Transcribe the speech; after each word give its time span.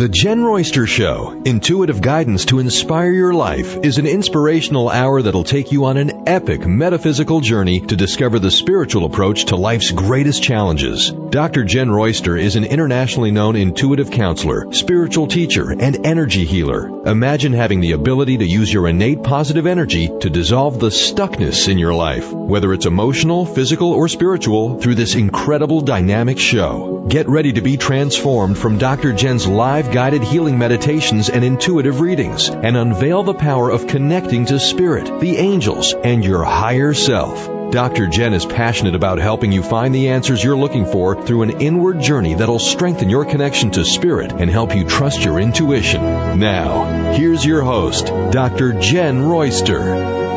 The 0.00 0.08
Jenn 0.08 0.42
Royster 0.42 0.86
Show, 0.86 1.42
intuitive 1.44 2.00
guidance 2.00 2.46
to 2.46 2.58
inspire 2.58 3.10
your 3.10 3.34
life, 3.34 3.76
is 3.82 3.98
an 3.98 4.06
inspirational 4.06 4.88
hour 4.88 5.20
that'll 5.20 5.44
take 5.44 5.72
you 5.72 5.84
on 5.84 5.98
an 5.98 6.26
epic 6.26 6.66
metaphysical 6.66 7.42
journey 7.42 7.80
to 7.80 7.96
discover 7.96 8.38
the 8.38 8.50
spiritual 8.50 9.04
approach 9.04 9.44
to 9.46 9.56
life's 9.56 9.90
greatest 9.90 10.42
challenges. 10.42 11.10
Dr. 11.10 11.64
Jenn 11.64 11.90
Royster 11.90 12.38
is 12.38 12.56
an 12.56 12.64
internationally 12.64 13.30
known 13.30 13.56
intuitive 13.56 14.10
counselor, 14.10 14.72
spiritual 14.72 15.26
teacher, 15.26 15.70
and 15.70 16.06
energy 16.06 16.46
healer. 16.46 17.06
Imagine 17.06 17.52
having 17.52 17.80
the 17.80 17.92
ability 17.92 18.38
to 18.38 18.46
use 18.46 18.72
your 18.72 18.88
innate 18.88 19.22
positive 19.22 19.66
energy 19.66 20.08
to 20.20 20.30
dissolve 20.30 20.80
the 20.80 20.88
stuckness 20.88 21.68
in 21.68 21.76
your 21.76 21.92
life, 21.92 22.32
whether 22.32 22.72
it's 22.72 22.86
emotional, 22.86 23.44
physical, 23.44 23.92
or 23.92 24.08
spiritual, 24.08 24.78
through 24.78 24.94
this 24.94 25.14
incredible 25.14 25.82
dynamic 25.82 26.38
show. 26.38 27.04
Get 27.10 27.28
ready 27.28 27.52
to 27.52 27.60
be 27.60 27.76
transformed 27.76 28.56
from 28.56 28.78
Dr. 28.78 29.12
Jenn's 29.12 29.46
live 29.46 29.89
guided 29.92 30.22
healing 30.22 30.58
meditations 30.58 31.28
and 31.28 31.44
intuitive 31.44 32.00
readings 32.00 32.48
and 32.48 32.76
unveil 32.76 33.22
the 33.22 33.34
power 33.34 33.70
of 33.70 33.86
connecting 33.86 34.46
to 34.46 34.58
spirit, 34.58 35.20
the 35.20 35.36
angels, 35.36 35.94
and 35.94 36.24
your 36.24 36.44
higher 36.44 36.94
self. 36.94 37.48
Dr. 37.72 38.08
Jenn 38.08 38.34
is 38.34 38.44
passionate 38.44 38.96
about 38.96 39.18
helping 39.18 39.52
you 39.52 39.62
find 39.62 39.94
the 39.94 40.08
answers 40.08 40.42
you're 40.42 40.56
looking 40.56 40.86
for 40.86 41.22
through 41.24 41.42
an 41.42 41.60
inward 41.60 42.00
journey 42.00 42.34
that'll 42.34 42.58
strengthen 42.58 43.08
your 43.08 43.24
connection 43.24 43.70
to 43.72 43.84
spirit 43.84 44.32
and 44.32 44.50
help 44.50 44.74
you 44.74 44.84
trust 44.84 45.24
your 45.24 45.38
intuition. 45.38 46.02
Now, 46.38 47.12
here's 47.12 47.44
your 47.44 47.62
host, 47.62 48.06
Dr. 48.06 48.72
Jenn 48.72 49.22
Royster. 49.22 50.29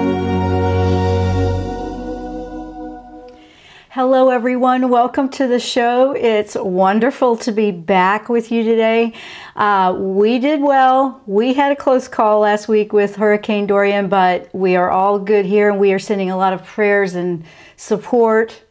Hello, 3.96 4.30
everyone. 4.30 4.90
Welcome 4.90 5.30
to 5.30 5.46
the 5.46 5.60
show. 5.60 6.14
It's 6.14 6.56
wonderful 6.56 7.38
to 7.38 7.52
be 7.52 7.70
back 7.70 8.28
with 8.28 8.52
you 8.52 8.64
today. 8.64 9.14
Uh, 9.56 9.96
we 9.96 10.40
did 10.40 10.62
well. 10.62 11.22
We 11.28 11.54
had 11.54 11.72
a 11.72 11.76
close 11.76 12.08
call 12.08 12.40
last 12.40 12.68
week 12.68 12.92
with 12.92 13.18
Hurricane 13.18 13.68
Dorian, 13.68 14.10
but 14.10 14.50
we 14.52 14.76
are 14.76 14.90
all 14.90 15.20
good 15.20 15.46
here 15.46 15.70
and 15.70 15.80
we 15.80 15.94
are 15.94 16.00
sending 16.00 16.32
a 16.32 16.36
lot 16.36 16.54
of 16.54 16.66
prayers 16.66 17.14
and 17.14 17.46
support 17.78 18.64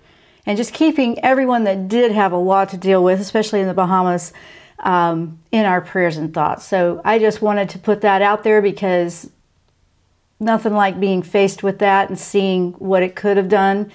and 0.44 0.56
just 0.56 0.74
keeping 0.74 1.24
everyone 1.24 1.62
that 1.62 1.86
did 1.86 2.10
have 2.10 2.32
a 2.32 2.36
lot 2.36 2.70
to 2.70 2.76
deal 2.76 3.04
with, 3.04 3.20
especially 3.20 3.60
in 3.60 3.68
the 3.68 3.74
Bahamas, 3.74 4.32
um, 4.80 5.38
in 5.52 5.64
our 5.64 5.80
prayers 5.80 6.16
and 6.16 6.34
thoughts. 6.34 6.66
So 6.66 7.00
I 7.04 7.20
just 7.20 7.40
wanted 7.40 7.68
to 7.68 7.78
put 7.78 8.00
that 8.00 8.22
out 8.22 8.42
there 8.42 8.60
because 8.60 9.30
nothing 10.40 10.74
like 10.74 10.98
being 10.98 11.22
faced 11.22 11.62
with 11.62 11.78
that 11.78 12.08
and 12.08 12.18
seeing 12.18 12.72
what 12.72 13.04
it 13.04 13.14
could 13.14 13.36
have 13.36 13.48
done 13.48 13.92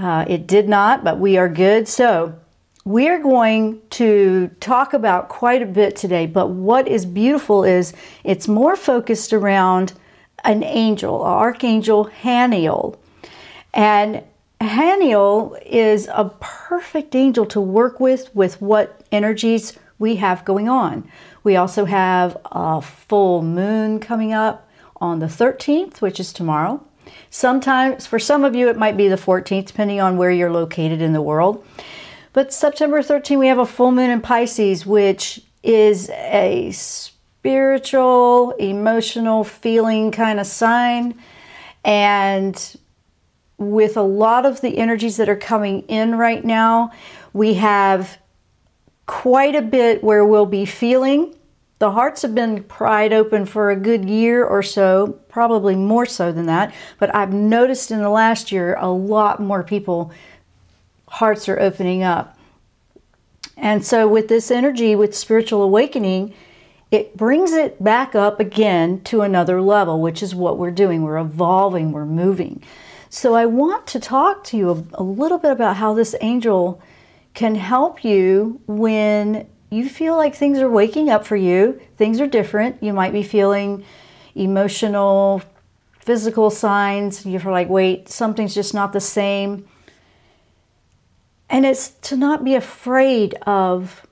uh, 0.00 0.24
it 0.28 0.46
did 0.46 0.68
not, 0.68 1.04
but 1.04 1.18
we 1.18 1.36
are 1.36 1.48
good. 1.48 1.88
So, 1.88 2.38
we 2.84 3.08
are 3.08 3.18
going 3.18 3.82
to 3.90 4.48
talk 4.58 4.94
about 4.94 5.28
quite 5.28 5.60
a 5.60 5.66
bit 5.66 5.96
today, 5.96 6.26
but 6.26 6.48
what 6.48 6.88
is 6.88 7.04
beautiful 7.04 7.62
is 7.62 7.92
it's 8.24 8.48
more 8.48 8.74
focused 8.74 9.34
around 9.34 9.92
an 10.44 10.64
angel, 10.64 11.22
Archangel 11.22 12.06
Haniel. 12.22 12.96
And 13.74 14.24
Haniel 14.60 15.60
is 15.64 16.08
a 16.12 16.30
perfect 16.40 17.14
angel 17.14 17.44
to 17.46 17.60
work 17.60 18.00
with, 18.00 18.34
with 18.34 18.60
what 18.62 19.02
energies 19.12 19.78
we 19.98 20.16
have 20.16 20.44
going 20.44 20.68
on. 20.68 21.08
We 21.44 21.56
also 21.56 21.84
have 21.84 22.36
a 22.46 22.80
full 22.80 23.42
moon 23.42 24.00
coming 24.00 24.32
up 24.32 24.68
on 24.96 25.18
the 25.18 25.26
13th, 25.26 26.00
which 26.00 26.18
is 26.18 26.32
tomorrow. 26.32 26.84
Sometimes, 27.30 28.06
for 28.06 28.18
some 28.18 28.44
of 28.44 28.54
you, 28.54 28.68
it 28.68 28.76
might 28.76 28.96
be 28.96 29.08
the 29.08 29.16
14th, 29.16 29.66
depending 29.66 30.00
on 30.00 30.16
where 30.16 30.30
you're 30.30 30.52
located 30.52 31.00
in 31.00 31.12
the 31.12 31.22
world. 31.22 31.64
But 32.32 32.52
September 32.52 33.02
13th, 33.02 33.38
we 33.38 33.48
have 33.48 33.58
a 33.58 33.66
full 33.66 33.92
moon 33.92 34.10
in 34.10 34.20
Pisces, 34.20 34.86
which 34.86 35.40
is 35.62 36.10
a 36.10 36.70
spiritual, 36.72 38.52
emotional, 38.52 39.44
feeling 39.44 40.10
kind 40.10 40.38
of 40.38 40.46
sign. 40.46 41.20
And 41.84 42.76
with 43.58 43.96
a 43.96 44.02
lot 44.02 44.46
of 44.46 44.60
the 44.60 44.78
energies 44.78 45.16
that 45.18 45.28
are 45.28 45.36
coming 45.36 45.82
in 45.82 46.16
right 46.16 46.44
now, 46.44 46.92
we 47.32 47.54
have 47.54 48.18
quite 49.06 49.54
a 49.54 49.62
bit 49.62 50.04
where 50.04 50.24
we'll 50.24 50.46
be 50.46 50.64
feeling 50.64 51.34
the 51.80 51.92
hearts 51.92 52.20
have 52.22 52.34
been 52.34 52.62
pried 52.64 53.10
open 53.12 53.46
for 53.46 53.70
a 53.70 53.76
good 53.76 54.04
year 54.04 54.44
or 54.44 54.62
so, 54.62 55.18
probably 55.28 55.74
more 55.74 56.04
so 56.04 56.30
than 56.30 56.44
that. 56.44 56.74
But 56.98 57.12
I've 57.16 57.32
noticed 57.32 57.90
in 57.90 58.00
the 58.00 58.10
last 58.10 58.52
year 58.52 58.76
a 58.78 58.90
lot 58.90 59.40
more 59.40 59.62
people, 59.62 60.12
hearts 61.08 61.48
are 61.48 61.58
opening 61.58 62.02
up. 62.02 62.38
And 63.56 63.84
so, 63.84 64.06
with 64.06 64.28
this 64.28 64.50
energy, 64.50 64.94
with 64.94 65.16
spiritual 65.16 65.62
awakening, 65.62 66.34
it 66.90 67.16
brings 67.16 67.52
it 67.52 67.82
back 67.82 68.14
up 68.14 68.40
again 68.40 69.00
to 69.04 69.22
another 69.22 69.62
level, 69.62 70.02
which 70.02 70.22
is 70.22 70.34
what 70.34 70.58
we're 70.58 70.70
doing. 70.70 71.02
We're 71.02 71.18
evolving, 71.18 71.92
we're 71.92 72.04
moving. 72.04 72.62
So, 73.08 73.34
I 73.34 73.46
want 73.46 73.86
to 73.88 74.00
talk 74.00 74.44
to 74.44 74.56
you 74.56 74.70
a, 74.70 75.00
a 75.00 75.02
little 75.02 75.38
bit 75.38 75.52
about 75.52 75.76
how 75.76 75.94
this 75.94 76.14
angel 76.20 76.82
can 77.32 77.54
help 77.54 78.04
you 78.04 78.60
when 78.66 79.46
you 79.70 79.88
feel 79.88 80.16
like 80.16 80.34
things 80.34 80.58
are 80.58 80.70
waking 80.70 81.08
up 81.08 81.24
for 81.24 81.36
you, 81.36 81.80
things 81.96 82.20
are 82.20 82.26
different. 82.26 82.82
You 82.82 82.92
might 82.92 83.12
be 83.12 83.22
feeling 83.22 83.84
emotional, 84.34 85.42
physical 86.00 86.50
signs. 86.50 87.24
You're 87.24 87.40
like, 87.40 87.68
wait, 87.68 88.08
something's 88.08 88.54
just 88.54 88.74
not 88.74 88.92
the 88.92 89.00
same. 89.00 89.66
And 91.48 91.64
it's 91.64 91.90
to 92.02 92.16
not 92.16 92.44
be 92.44 92.54
afraid 92.54 93.34
of 93.46 94.06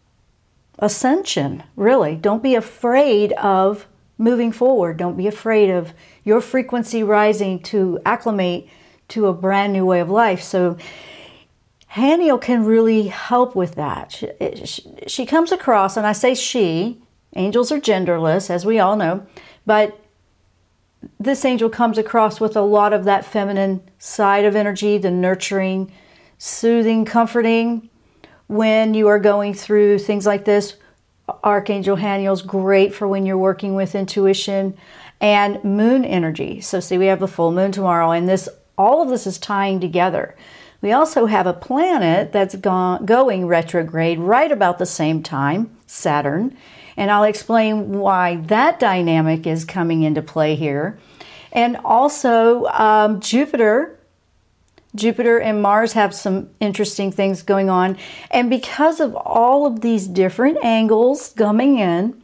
ascension, 0.79 1.65
really. 1.77 2.15
Don't 2.15 2.43
be 2.43 2.55
afraid 2.55 3.33
of 3.35 3.87
moving 4.17 4.53
forward. 4.53 4.97
Don't 4.97 5.17
be 5.17 5.27
afraid 5.27 5.71
of 5.71 5.93
your 6.25 6.41
frequency 6.41 7.03
rising 7.03 7.61
to 7.65 7.99
acclimate 8.05 8.69
to 9.09 9.27
a 9.27 9.33
brand 9.33 9.73
new 9.73 9.87
way 9.87 10.01
of 10.01 10.11
life. 10.11 10.43
So 10.43 10.77
Haniel 11.95 12.41
can 12.41 12.65
really 12.65 13.07
help 13.07 13.57
with 13.57 13.75
that. 13.77 14.13
She, 14.13 14.67
she, 14.67 14.83
she, 15.07 15.27
comes 15.27 15.53
across, 15.53 15.97
and 15.97 16.07
I 16.07 16.13
say 16.13 16.35
she, 16.35 17.01
angels 17.35 17.73
are 17.73 17.81
genderless, 17.81 18.51
as 18.51 18.67
we 18.67 18.79
all 18.79 18.97
know, 18.97 19.27
but 19.65 19.99
this 21.19 21.45
angel 21.45 21.71
comes 21.71 21.97
across 21.97 22.41
with 22.41 22.57
a 22.57 22.63
lot 22.63 22.93
of 22.93 23.05
that 23.05 23.25
feminine 23.25 23.83
side 23.99 24.45
of 24.45 24.55
energy, 24.55 24.99
the 24.99 25.11
nurturing, 25.11 25.93
soothing, 26.37 27.05
comforting. 27.05 27.89
When 28.49 28.95
you 28.95 29.09
are 29.09 29.19
going 29.19 29.55
through 29.55 29.99
things 29.99 30.27
like 30.27 30.45
this, 30.45 30.77
Archangel 31.45 31.97
Haniel's 31.97 32.43
great 32.43 32.95
for 32.95 33.07
when 33.07 33.27
you're 33.27 33.37
working 33.37 33.75
with 33.75 33.95
intuition 33.95 34.77
and 35.21 35.63
moon 35.63 36.05
energy. 36.05 36.61
So, 36.61 36.81
see, 36.81 36.99
we 36.99 37.07
have 37.07 37.21
the 37.21 37.29
full 37.29 37.53
moon 37.53 37.73
tomorrow, 37.73 38.11
and 38.11 38.29
this 38.29 38.49
all 38.77 39.03
of 39.03 39.09
this 39.09 39.27
is 39.27 39.39
tying 39.39 39.81
together. 39.81 40.37
We 40.81 40.93
also 40.93 41.27
have 41.27 41.47
a 41.47 41.53
planet 41.53 42.33
that's 42.33 42.55
gone, 42.55 43.05
going 43.05 43.47
retrograde 43.47 44.19
right 44.21 44.51
about 44.51 44.79
the 44.79 44.87
same 44.87 45.23
time, 45.23 45.77
Saturn, 45.87 46.57
and 46.97 47.11
I'll 47.11 47.25
explain 47.25 47.99
why 47.99 48.37
that 48.47 48.79
dynamic 48.79 49.47
is 49.47 49.65
coming 49.65 50.03
into 50.03 50.23
play 50.23 50.55
here. 50.55 50.99
And 51.53 51.77
also, 51.85 52.67
um, 52.67 53.21
Jupiter. 53.21 53.95
Jupiter 54.95 55.39
and 55.39 55.63
Mars 55.63 55.93
have 55.93 56.15
some 56.15 56.51
interesting 56.61 57.13
things 57.13 57.43
going 57.43 57.71
on. 57.71 57.97
And 58.31 58.51
because 58.51 59.01
of 59.01 59.15
all 59.15 59.67
of 59.67 59.81
these 59.81 60.09
different 60.09 60.65
angles 60.65 61.35
coming 61.37 61.79
in, 61.79 62.21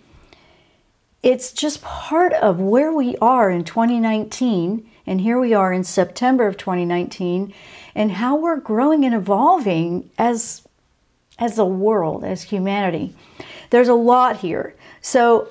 it's 1.23 1.53
just 1.53 1.83
part 1.83 2.33
of 2.33 2.59
where 2.59 2.93
we 2.93 3.17
are 3.19 3.51
in 3.51 3.65
2019. 3.65 4.91
And 5.07 5.21
here 5.21 5.39
we 5.39 5.55
are 5.55 5.73
in 5.73 5.85
September 5.85 6.47
of 6.47 6.57
2019 6.57 7.53
and 7.95 8.13
how 8.13 8.37
we're 8.37 8.57
growing 8.57 9.05
and 9.05 9.15
evolving 9.15 10.11
as 10.19 10.63
as 11.39 11.59
a 11.59 11.65
world, 11.65 12.25
as 12.25 12.45
humanity. 12.45 13.15
There's 13.71 13.89
a 13.89 13.95
lot 13.95 14.37
here. 14.37 14.75
So 15.01 15.49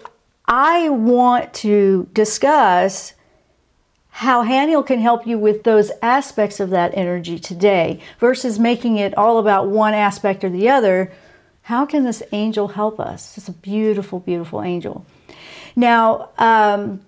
I 0.48 0.90
want 0.90 1.54
to 1.56 2.08
discuss 2.14 3.14
how 4.10 4.46
Haniel 4.46 4.86
can 4.86 5.00
help 5.00 5.26
you 5.26 5.38
with 5.38 5.64
those 5.64 5.92
aspects 6.02 6.60
of 6.60 6.70
that 6.70 6.96
energy 6.96 7.40
today 7.40 8.00
versus 8.20 8.60
making 8.60 8.98
it 8.98 9.18
all 9.18 9.40
about 9.40 9.68
one 9.68 9.94
aspect 9.94 10.44
or 10.44 10.50
the 10.50 10.70
other. 10.70 11.12
How 11.64 11.86
can 11.86 12.04
this 12.04 12.22
angel 12.32 12.70
help 12.70 13.00
us? 13.00 13.38
It's 13.38 13.48
a 13.48 13.54
beautiful, 13.54 14.20
beautiful 14.20 14.62
angel. 14.62 15.06
Now, 15.76 16.30
um, 16.38 17.02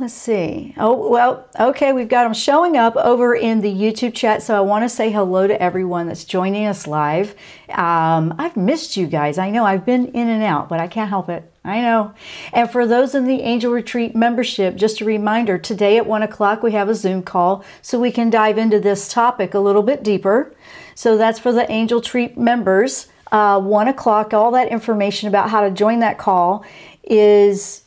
Let's 0.00 0.14
see. 0.14 0.74
Oh, 0.78 1.10
well, 1.10 1.46
okay, 1.60 1.92
we've 1.92 2.08
got 2.08 2.24
them 2.24 2.32
showing 2.32 2.74
up 2.74 2.96
over 2.96 3.34
in 3.34 3.60
the 3.60 3.70
YouTube 3.70 4.14
chat. 4.14 4.42
So 4.42 4.56
I 4.56 4.60
want 4.60 4.82
to 4.82 4.88
say 4.88 5.12
hello 5.12 5.46
to 5.46 5.62
everyone 5.62 6.06
that's 6.06 6.24
joining 6.24 6.64
us 6.64 6.86
live. 6.86 7.34
Um, 7.68 8.34
I've 8.38 8.56
missed 8.56 8.96
you 8.96 9.06
guys. 9.06 9.36
I 9.36 9.50
know 9.50 9.66
I've 9.66 9.84
been 9.84 10.06
in 10.06 10.30
and 10.30 10.42
out, 10.42 10.70
but 10.70 10.80
I 10.80 10.86
can't 10.86 11.10
help 11.10 11.28
it. 11.28 11.52
I 11.66 11.82
know. 11.82 12.14
And 12.54 12.70
for 12.70 12.86
those 12.86 13.14
in 13.14 13.26
the 13.26 13.42
Angel 13.42 13.70
Retreat 13.70 14.16
membership, 14.16 14.76
just 14.76 15.02
a 15.02 15.04
reminder 15.04 15.58
today 15.58 15.98
at 15.98 16.06
one 16.06 16.22
o'clock 16.22 16.62
we 16.62 16.72
have 16.72 16.88
a 16.88 16.94
Zoom 16.94 17.22
call 17.22 17.62
so 17.82 18.00
we 18.00 18.10
can 18.10 18.30
dive 18.30 18.56
into 18.56 18.80
this 18.80 19.12
topic 19.12 19.52
a 19.52 19.60
little 19.60 19.82
bit 19.82 20.02
deeper. 20.02 20.54
So 20.94 21.18
that's 21.18 21.38
for 21.38 21.52
the 21.52 21.70
Angel 21.70 22.00
Retreat 22.00 22.38
members. 22.38 23.08
uh, 23.32 23.60
1 23.60 23.88
o'clock. 23.88 24.32
All 24.32 24.50
that 24.52 24.68
information 24.68 25.28
about 25.28 25.50
how 25.50 25.60
to 25.60 25.70
join 25.70 26.00
that 26.00 26.16
call 26.16 26.64
is 27.04 27.82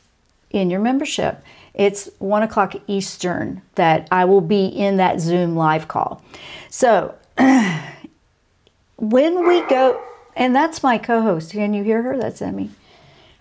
in 0.52 0.70
your 0.70 0.80
membership. 0.80 1.44
It's 1.74 2.10
1 2.20 2.44
o'clock 2.44 2.76
Eastern 2.88 3.62
that 3.76 4.08
I 4.12 4.26
will 4.26 4.42
be 4.42 4.66
in 4.66 4.98
that 4.98 5.20
Zoom 5.20 5.56
live 5.56 5.88
call. 5.88 6.24
So 6.70 7.16
when 8.98 9.48
we 9.48 9.62
go, 9.68 10.02
and 10.36 10.56
that's 10.56 10.82
my 10.84 10.98
co 10.98 11.22
host. 11.22 11.52
Can 11.52 11.74
you 11.74 11.84
hear 11.84 12.02
her? 12.02 12.18
That's 12.18 12.42
Emmy. 12.42 12.72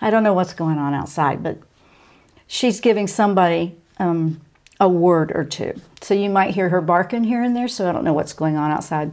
I 0.00 0.11
don't 0.11 0.23
know 0.23 0.34
what's 0.34 0.55
going 0.55 0.79
on 0.79 0.94
outside, 0.94 1.43
but 1.43 1.58
she's 2.46 2.81
giving 2.81 3.06
somebody 3.06 3.76
um, 3.99 4.40
a 4.81 4.88
word 4.88 5.32
or 5.32 5.44
two. 5.44 5.81
So 6.00 6.14
you 6.14 6.28
might 6.28 6.55
hear 6.55 6.69
her 6.69 6.81
barking 6.81 7.25
here 7.25 7.43
and 7.43 7.55
there, 7.55 7.69
so 7.69 7.88
I 7.88 7.93
don't 7.93 8.05
know 8.05 8.12
what's 8.12 8.32
going 8.32 8.56
on 8.56 8.70
outside. 8.70 9.12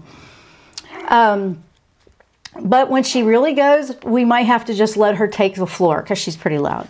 Um, 1.08 1.64
but 2.62 2.90
when 2.90 3.04
she 3.04 3.24
really 3.24 3.54
goes, 3.54 3.92
we 4.04 4.26
might 4.26 4.44
have 4.44 4.66
to 4.66 4.74
just 4.74 4.98
let 4.98 5.16
her 5.16 5.28
take 5.28 5.56
the 5.56 5.68
floor 5.68 6.02
because 6.02 6.18
she's 6.18 6.36
pretty 6.36 6.58
loud. 6.58 6.88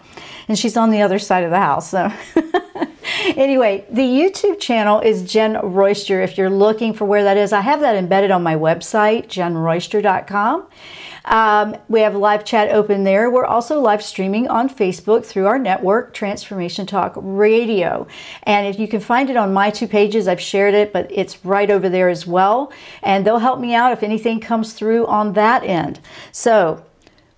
And 0.47 0.57
she's 0.57 0.77
on 0.77 0.89
the 0.89 1.01
other 1.01 1.19
side 1.19 1.43
of 1.43 1.51
the 1.51 1.59
house. 1.59 1.91
So, 1.91 2.11
anyway, 3.35 3.85
the 3.89 4.01
YouTube 4.01 4.59
channel 4.59 4.99
is 4.99 5.23
Jenn 5.31 5.53
Royster. 5.61 6.21
If 6.21 6.37
you're 6.37 6.49
looking 6.49 6.93
for 6.93 7.05
where 7.05 7.23
that 7.23 7.37
is, 7.37 7.53
I 7.53 7.61
have 7.61 7.81
that 7.81 7.95
embedded 7.95 8.31
on 8.31 8.41
my 8.41 8.55
website, 8.55 9.27
jennroyster.com. 9.27 10.67
Um, 11.25 11.75
we 11.87 12.01
have 12.01 12.15
live 12.15 12.45
chat 12.45 12.71
open 12.71 13.03
there. 13.03 13.29
We're 13.29 13.45
also 13.45 13.79
live 13.79 14.03
streaming 14.03 14.47
on 14.47 14.69
Facebook 14.69 15.25
through 15.25 15.47
our 15.47 15.59
network, 15.59 16.13
Transformation 16.13 16.85
Talk 16.85 17.13
Radio. 17.15 18.07
And 18.43 18.67
if 18.67 18.79
you 18.79 18.87
can 18.87 18.99
find 18.99 19.29
it 19.29 19.37
on 19.37 19.53
my 19.53 19.69
two 19.69 19.87
pages, 19.87 20.27
I've 20.27 20.41
shared 20.41 20.73
it, 20.73 20.93
but 20.93 21.07
it's 21.11 21.43
right 21.45 21.69
over 21.69 21.89
there 21.89 22.09
as 22.09 22.25
well. 22.25 22.71
And 23.03 23.25
they'll 23.25 23.39
help 23.39 23.59
me 23.59 23.73
out 23.73 23.91
if 23.91 24.03
anything 24.03 24.39
comes 24.39 24.73
through 24.73 25.05
on 25.07 25.33
that 25.33 25.63
end. 25.63 25.99
So, 26.31 26.83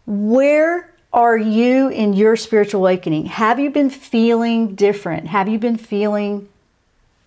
where 0.06 0.94
are 1.13 1.38
you 1.38 1.89
in 1.89 2.13
your 2.13 2.36
spiritual 2.36 2.81
awakening? 2.81 3.25
Have 3.25 3.60
you 3.60 3.69
been 3.69 3.89
feeling 3.89 4.75
different? 4.75 5.27
Have 5.27 5.50
you 5.50 5.60
been 5.60 5.77
feeling 5.77 6.48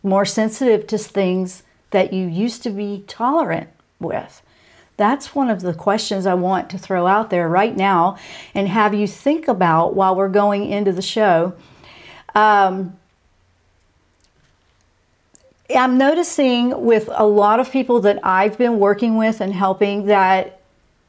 more 0.02 0.24
sensitive 0.24 0.86
to 0.86 0.98
things 0.98 1.62
that 1.90 2.12
you 2.12 2.26
used 2.26 2.62
to 2.62 2.70
be 2.70 3.04
tolerant 3.06 3.68
with? 4.00 4.42
That's 4.96 5.34
one 5.34 5.50
of 5.50 5.62
the 5.62 5.74
questions 5.74 6.26
I 6.26 6.34
want 6.34 6.70
to 6.70 6.78
throw 6.78 7.06
out 7.06 7.30
there 7.30 7.48
right 7.48 7.76
now 7.76 8.16
and 8.54 8.68
have 8.68 8.94
you 8.94 9.06
think 9.06 9.48
about 9.48 9.94
while 9.94 10.14
we're 10.14 10.28
going 10.28 10.66
into 10.66 10.92
the 10.92 11.02
show. 11.02 11.54
Um, 12.34 12.96
I'm 15.74 15.98
noticing 15.98 16.84
with 16.84 17.08
a 17.12 17.26
lot 17.26 17.58
of 17.58 17.70
people 17.70 18.00
that 18.02 18.18
I've 18.24 18.56
been 18.58 18.78
working 18.78 19.16
with 19.16 19.40
and 19.40 19.52
helping 19.52 20.06
that 20.06 20.60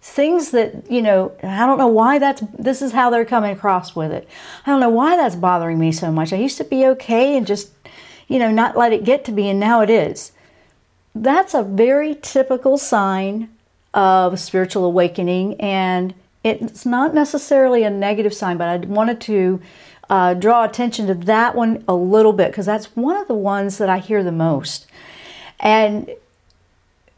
things 0.01 0.51
that, 0.51 0.89
you 0.89 1.01
know, 1.01 1.31
I 1.43 1.65
don't 1.65 1.77
know 1.77 1.87
why 1.87 2.19
that's, 2.19 2.41
this 2.57 2.81
is 2.81 2.91
how 2.91 3.09
they're 3.09 3.25
coming 3.25 3.51
across 3.51 3.95
with 3.95 4.11
it. 4.11 4.27
I 4.65 4.71
don't 4.71 4.79
know 4.79 4.89
why 4.89 5.17
that's 5.17 5.35
bothering 5.35 5.79
me 5.79 5.91
so 5.91 6.11
much. 6.11 6.31
I 6.31 6.37
used 6.37 6.57
to 6.57 6.63
be 6.63 6.85
okay 6.87 7.35
and 7.35 7.45
just, 7.45 7.71
you 8.27 8.39
know, 8.39 8.51
not 8.51 8.77
let 8.77 8.93
it 8.93 9.03
get 9.03 9.25
to 9.25 9.31
me, 9.31 9.49
and 9.49 9.59
now 9.59 9.81
it 9.81 9.89
is. 9.89 10.31
That's 11.13 11.53
a 11.53 11.63
very 11.63 12.15
typical 12.21 12.77
sign 12.77 13.49
of 13.95 14.39
spiritual 14.39 14.85
awakening, 14.85 15.59
and 15.59 16.13
it's 16.43 16.85
not 16.85 17.15
necessarily 17.15 17.83
a 17.83 17.89
negative 17.89 18.33
sign, 18.33 18.57
but 18.57 18.67
I 18.67 18.77
wanted 18.77 19.19
to 19.21 19.61
uh, 20.09 20.35
draw 20.35 20.63
attention 20.63 21.07
to 21.07 21.15
that 21.15 21.55
one 21.55 21.83
a 21.87 21.95
little 21.95 22.33
bit 22.33 22.51
because 22.51 22.67
that's 22.67 22.95
one 22.95 23.15
of 23.15 23.27
the 23.27 23.33
ones 23.33 23.79
that 23.79 23.89
I 23.89 23.97
hear 23.97 24.23
the 24.23 24.31
most. 24.31 24.85
And 25.59 26.11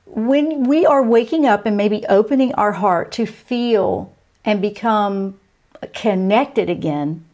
when 0.06 0.63
we 0.63 0.85
are 0.85 1.03
waking 1.03 1.45
up 1.45 1.65
and 1.65 1.75
maybe 1.75 2.06
opening 2.07 2.53
our 2.53 2.74
heart 2.74 3.12
to 3.13 3.25
feel 3.25 4.13
and 4.45 4.62
become 4.62 5.38
connected 5.94 6.69
again, 6.69 7.25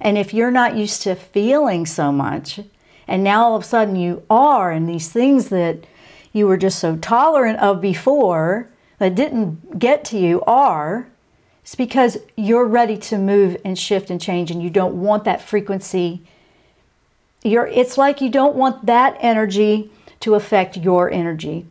and 0.00 0.16
if 0.16 0.32
you're 0.32 0.50
not 0.50 0.76
used 0.76 1.02
to 1.02 1.14
feeling 1.14 1.84
so 1.84 2.10
much, 2.10 2.60
and 3.06 3.22
now 3.22 3.44
all 3.44 3.56
of 3.56 3.64
a 3.64 3.66
sudden 3.66 3.96
you 3.96 4.22
are, 4.30 4.70
and 4.70 4.88
these 4.88 5.10
things 5.10 5.50
that 5.50 5.84
you 6.32 6.46
were 6.46 6.56
just 6.56 6.78
so 6.78 6.96
tolerant 6.96 7.58
of 7.58 7.80
before, 7.80 8.70
that 9.04 9.14
didn't 9.14 9.78
get 9.78 10.02
to 10.06 10.18
you 10.18 10.40
are, 10.46 11.06
it's 11.62 11.74
because 11.74 12.16
you're 12.36 12.64
ready 12.64 12.96
to 12.96 13.18
move 13.18 13.58
and 13.62 13.78
shift 13.78 14.08
and 14.08 14.18
change 14.18 14.50
and 14.50 14.62
you 14.62 14.70
don't 14.70 14.94
want 14.94 15.24
that 15.24 15.42
frequency. 15.42 16.22
You're, 17.42 17.66
it's 17.66 17.98
like 17.98 18.22
you 18.22 18.30
don't 18.30 18.56
want 18.56 18.86
that 18.86 19.18
energy 19.20 19.90
to 20.20 20.36
affect 20.36 20.78
your 20.78 21.10
energy. 21.10 21.66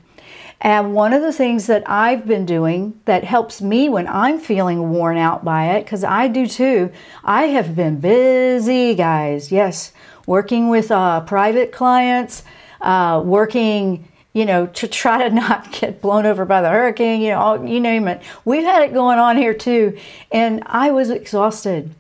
And 0.62 0.94
one 0.94 1.12
of 1.12 1.24
the 1.24 1.33
things 1.33 1.65
that 1.65 1.89
I've 1.89 2.27
been 2.27 2.45
doing 2.45 3.00
that 3.06 3.24
helps 3.24 3.63
me 3.63 3.89
when 3.89 4.07
I'm 4.07 4.39
feeling 4.39 4.91
worn 4.91 5.18
out 5.18 5.44
by 5.44 5.71
it, 5.71 5.86
because 5.86 6.03
I 6.03 6.27
do 6.27 6.45
too, 6.45 6.91
I 7.24 7.45
have 7.47 7.75
been 7.75 8.00
busy, 8.00 8.94
guys. 8.94 9.51
Yes, 9.51 9.91
working 10.27 10.69
with 10.69 10.91
uh, 10.91 11.21
private 11.21 11.71
clients, 11.71 12.44
uh, 12.79 13.24
working 13.25 14.07
you 14.33 14.45
know, 14.45 14.65
to 14.65 14.88
try 14.88 15.27
to 15.27 15.33
not 15.35 15.71
get 15.71 16.01
blown 16.01 16.25
over 16.25 16.44
by 16.45 16.62
the 16.62 16.69
hurricane, 16.69 17.21
you 17.21 17.30
know, 17.30 17.39
all, 17.39 17.65
you 17.65 17.80
name 17.80 18.07
it. 18.07 18.21
We've 18.44 18.63
had 18.63 18.83
it 18.83 18.94
going 18.94 19.19
on 19.19 19.38
here 19.38 19.53
too. 19.53 19.97
And 20.31 20.63
I 20.65 20.91
was 20.91 21.09
exhausted. 21.09 21.91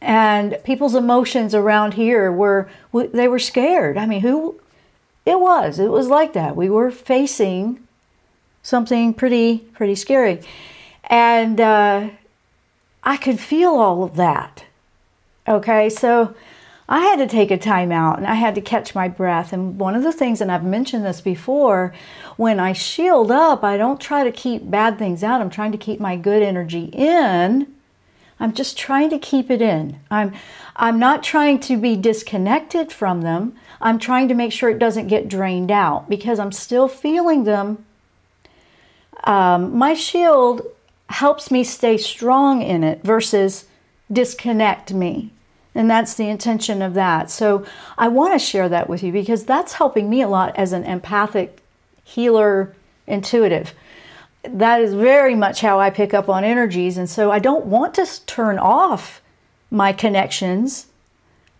And 0.00 0.58
people's 0.64 0.94
emotions 0.94 1.54
around 1.54 1.94
here 1.94 2.30
were, 2.30 2.68
they 2.92 3.28
were 3.28 3.38
scared. 3.38 3.96
I 3.96 4.06
mean, 4.06 4.20
who, 4.20 4.60
it 5.24 5.40
was, 5.40 5.78
it 5.78 5.90
was 5.90 6.08
like 6.08 6.32
that. 6.34 6.54
We 6.54 6.70
were 6.70 6.90
facing 6.90 7.80
something 8.62 9.14
pretty, 9.14 9.58
pretty 9.58 9.94
scary. 9.94 10.40
And 11.04 11.60
uh, 11.60 12.10
I 13.02 13.16
could 13.16 13.40
feel 13.40 13.70
all 13.70 14.04
of 14.04 14.16
that. 14.16 14.64
Okay, 15.48 15.88
so 15.88 16.34
I 16.88 17.00
had 17.00 17.16
to 17.16 17.26
take 17.26 17.50
a 17.50 17.58
time 17.58 17.90
out 17.90 18.18
and 18.18 18.26
I 18.26 18.34
had 18.34 18.54
to 18.54 18.60
catch 18.60 18.94
my 18.94 19.08
breath. 19.08 19.52
And 19.52 19.78
one 19.78 19.94
of 19.94 20.04
the 20.04 20.12
things, 20.12 20.40
and 20.40 20.52
I've 20.52 20.64
mentioned 20.64 21.04
this 21.04 21.20
before, 21.20 21.92
when 22.36 22.60
I 22.60 22.72
shield 22.72 23.30
up, 23.30 23.64
I 23.64 23.76
don't 23.76 24.00
try 24.00 24.22
to 24.22 24.30
keep 24.30 24.70
bad 24.70 24.98
things 24.98 25.24
out. 25.24 25.40
I'm 25.40 25.50
trying 25.50 25.72
to 25.72 25.78
keep 25.78 25.98
my 25.98 26.16
good 26.16 26.42
energy 26.42 26.90
in. 26.92 27.66
I'm 28.38 28.52
just 28.52 28.76
trying 28.76 29.10
to 29.10 29.18
keep 29.18 29.50
it 29.50 29.62
in. 29.62 29.98
I'm 30.10 30.32
I'm 30.76 30.98
not 30.98 31.22
trying 31.22 31.58
to 31.60 31.78
be 31.78 31.96
disconnected 31.96 32.92
from 32.92 33.22
them. 33.22 33.56
I'm 33.80 33.98
trying 33.98 34.28
to 34.28 34.34
make 34.34 34.52
sure 34.52 34.68
it 34.68 34.78
doesn't 34.78 35.08
get 35.08 35.28
drained 35.28 35.70
out 35.70 36.08
because 36.08 36.38
I'm 36.38 36.52
still 36.52 36.86
feeling 36.86 37.44
them. 37.44 37.84
Um, 39.24 39.76
my 39.76 39.94
shield 39.94 40.62
helps 41.08 41.50
me 41.50 41.64
stay 41.64 41.96
strong 41.96 42.60
in 42.60 42.84
it 42.84 43.02
versus 43.02 43.64
disconnect 44.12 44.92
me. 44.92 45.30
And 45.76 45.90
that's 45.90 46.14
the 46.14 46.30
intention 46.30 46.80
of 46.80 46.94
that. 46.94 47.30
So 47.30 47.66
I 47.98 48.08
want 48.08 48.32
to 48.32 48.38
share 48.38 48.66
that 48.70 48.88
with 48.88 49.02
you 49.02 49.12
because 49.12 49.44
that's 49.44 49.74
helping 49.74 50.08
me 50.08 50.22
a 50.22 50.28
lot 50.28 50.56
as 50.56 50.72
an 50.72 50.84
empathic 50.84 51.58
healer 52.02 52.74
intuitive. 53.06 53.74
That 54.42 54.80
is 54.80 54.94
very 54.94 55.34
much 55.34 55.60
how 55.60 55.78
I 55.78 55.90
pick 55.90 56.14
up 56.14 56.30
on 56.30 56.44
energies. 56.44 56.96
And 56.96 57.10
so 57.10 57.30
I 57.30 57.40
don't 57.40 57.66
want 57.66 57.92
to 57.96 58.06
turn 58.24 58.58
off 58.58 59.20
my 59.70 59.92
connections. 59.92 60.86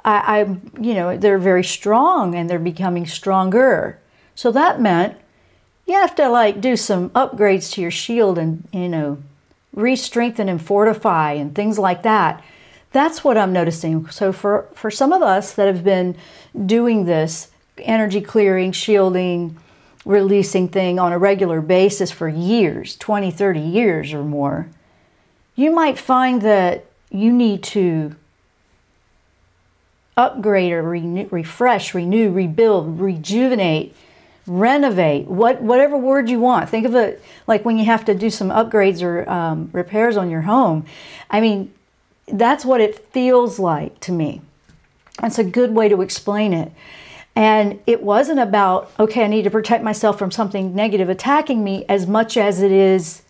I, 0.03 0.41
I 0.41 0.81
you 0.81 0.95
know, 0.95 1.19
they're 1.19 1.37
very 1.37 1.65
strong 1.65 2.35
and 2.35 2.49
they're 2.49 2.59
becoming 2.59 3.07
stronger. 3.07 3.99
So 4.35 4.51
that 4.53 4.81
meant 4.81 5.19
you 5.85 5.93
have 5.93 6.15
to 6.15 6.31
like 6.31 6.63
do 6.63 6.75
some 6.75 7.11
upgrades 7.11 7.71
to 7.73 7.83
your 7.83 7.91
shield 7.91 8.39
and, 8.39 8.67
you 8.73 8.89
know, 8.89 9.19
re 9.75 9.95
strengthen 9.95 10.49
and 10.49 10.63
fortify 10.63 11.33
and 11.33 11.55
things 11.55 11.79
like 11.79 12.03
that 12.03 12.43
that's 12.97 13.23
what 13.23 13.37
I'm 13.37 13.53
noticing. 13.53 14.09
So 14.09 14.33
for, 14.33 14.67
for 14.75 14.91
some 14.91 15.13
of 15.13 15.23
us 15.23 15.53
that 15.55 15.67
have 15.67 15.85
been 15.85 16.17
doing 16.65 17.05
this 17.05 17.51
energy 17.79 18.21
clearing, 18.21 18.73
shielding, 18.73 19.59
releasing 20.05 20.69
thing 20.69 20.99
on 20.99 21.13
a 21.13 21.19
regular 21.19 21.61
basis 21.61 22.11
for 22.11 22.29
years 22.29 22.97
20, 22.97 23.31
30 23.31 23.61
years 23.61 24.13
or 24.13 24.23
more 24.23 24.69
you 25.57 25.71
might 25.71 25.99
find 25.99 26.43
that 26.43 26.85
you 27.11 27.33
need 27.33 27.63
to 27.63 28.15
upgrade 30.17 30.73
or 30.73 30.83
re- 30.83 31.25
refresh, 31.31 31.95
renew, 31.95 32.31
rebuild, 32.31 33.01
rejuvenate, 33.01 33.95
renovate, 34.47 35.27
what, 35.27 35.61
whatever 35.61 35.97
word 35.97 36.29
you 36.29 36.39
want. 36.39 36.69
Think 36.69 36.87
of 36.87 36.95
it 36.95 37.23
like 37.47 37.65
when 37.65 37.79
you 37.79 37.87
have 37.87 38.05
to 38.05 38.15
do 38.15 38.31
some 38.31 38.51
upgrades 38.51 39.03
or 39.03 39.29
um, 39.29 39.71
repairs 39.73 40.17
on 40.17 40.31
your 40.31 40.43
home. 40.43 40.85
I 41.31 41.41
mean, 41.41 41.73
that's 42.27 42.65
what 42.65 42.81
it 42.81 42.99
feels 42.99 43.59
like 43.59 44.01
to 44.01 44.13
me. 44.13 44.41
That's 45.21 45.39
a 45.39 45.45
good 45.45 45.75
way 45.75 45.89
to 45.89 46.03
explain 46.03 46.53
it. 46.53 46.73
And 47.35 47.81
it 47.87 48.03
wasn't 48.03 48.41
about, 48.41 48.91
okay, 48.99 49.25
I 49.25 49.29
need 49.29 49.43
to 49.43 49.51
protect 49.51 49.85
myself 49.85 50.19
from 50.19 50.31
something 50.31 50.75
negative 50.75 51.09
attacking 51.09 51.63
me 51.63 51.85
as 51.89 52.07
much 52.07 52.37
as 52.37 52.63
it 52.63 52.73
is 52.73 53.23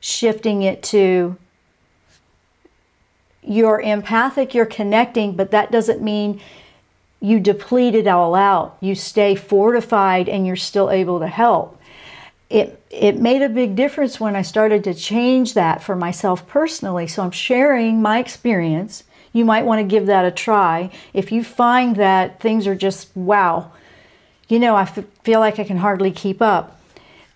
shifting 0.00 0.62
it 0.62 0.82
to 0.82 1.36
you're 3.42 3.80
empathic, 3.80 4.54
you're 4.54 4.66
connecting, 4.66 5.36
but 5.36 5.50
that 5.50 5.70
doesn't 5.70 6.02
mean 6.02 6.40
you 7.20 7.40
deplete 7.40 7.94
it 7.94 8.06
all 8.06 8.34
out. 8.34 8.76
You 8.80 8.94
stay 8.94 9.34
fortified 9.34 10.28
and 10.28 10.46
you're 10.46 10.56
still 10.56 10.90
able 10.90 11.20
to 11.20 11.26
help. 11.26 11.80
It 12.50 12.80
it 12.90 13.18
made 13.18 13.42
a 13.42 13.48
big 13.48 13.74
difference 13.74 14.20
when 14.20 14.36
I 14.36 14.42
started 14.42 14.84
to 14.84 14.94
change 14.94 15.54
that 15.54 15.82
for 15.82 15.96
myself 15.96 16.46
personally. 16.46 17.06
So 17.06 17.22
I'm 17.22 17.30
sharing 17.30 18.02
my 18.02 18.18
experience. 18.18 19.04
You 19.32 19.44
might 19.44 19.64
want 19.64 19.80
to 19.80 19.84
give 19.84 20.06
that 20.06 20.24
a 20.24 20.30
try. 20.30 20.90
If 21.12 21.32
you 21.32 21.42
find 21.42 21.96
that 21.96 22.40
things 22.40 22.66
are 22.66 22.76
just 22.76 23.14
wow, 23.16 23.72
you 24.48 24.58
know, 24.58 24.76
I 24.76 24.82
f- 24.82 25.04
feel 25.24 25.40
like 25.40 25.58
I 25.58 25.64
can 25.64 25.78
hardly 25.78 26.12
keep 26.12 26.40
up. 26.40 26.80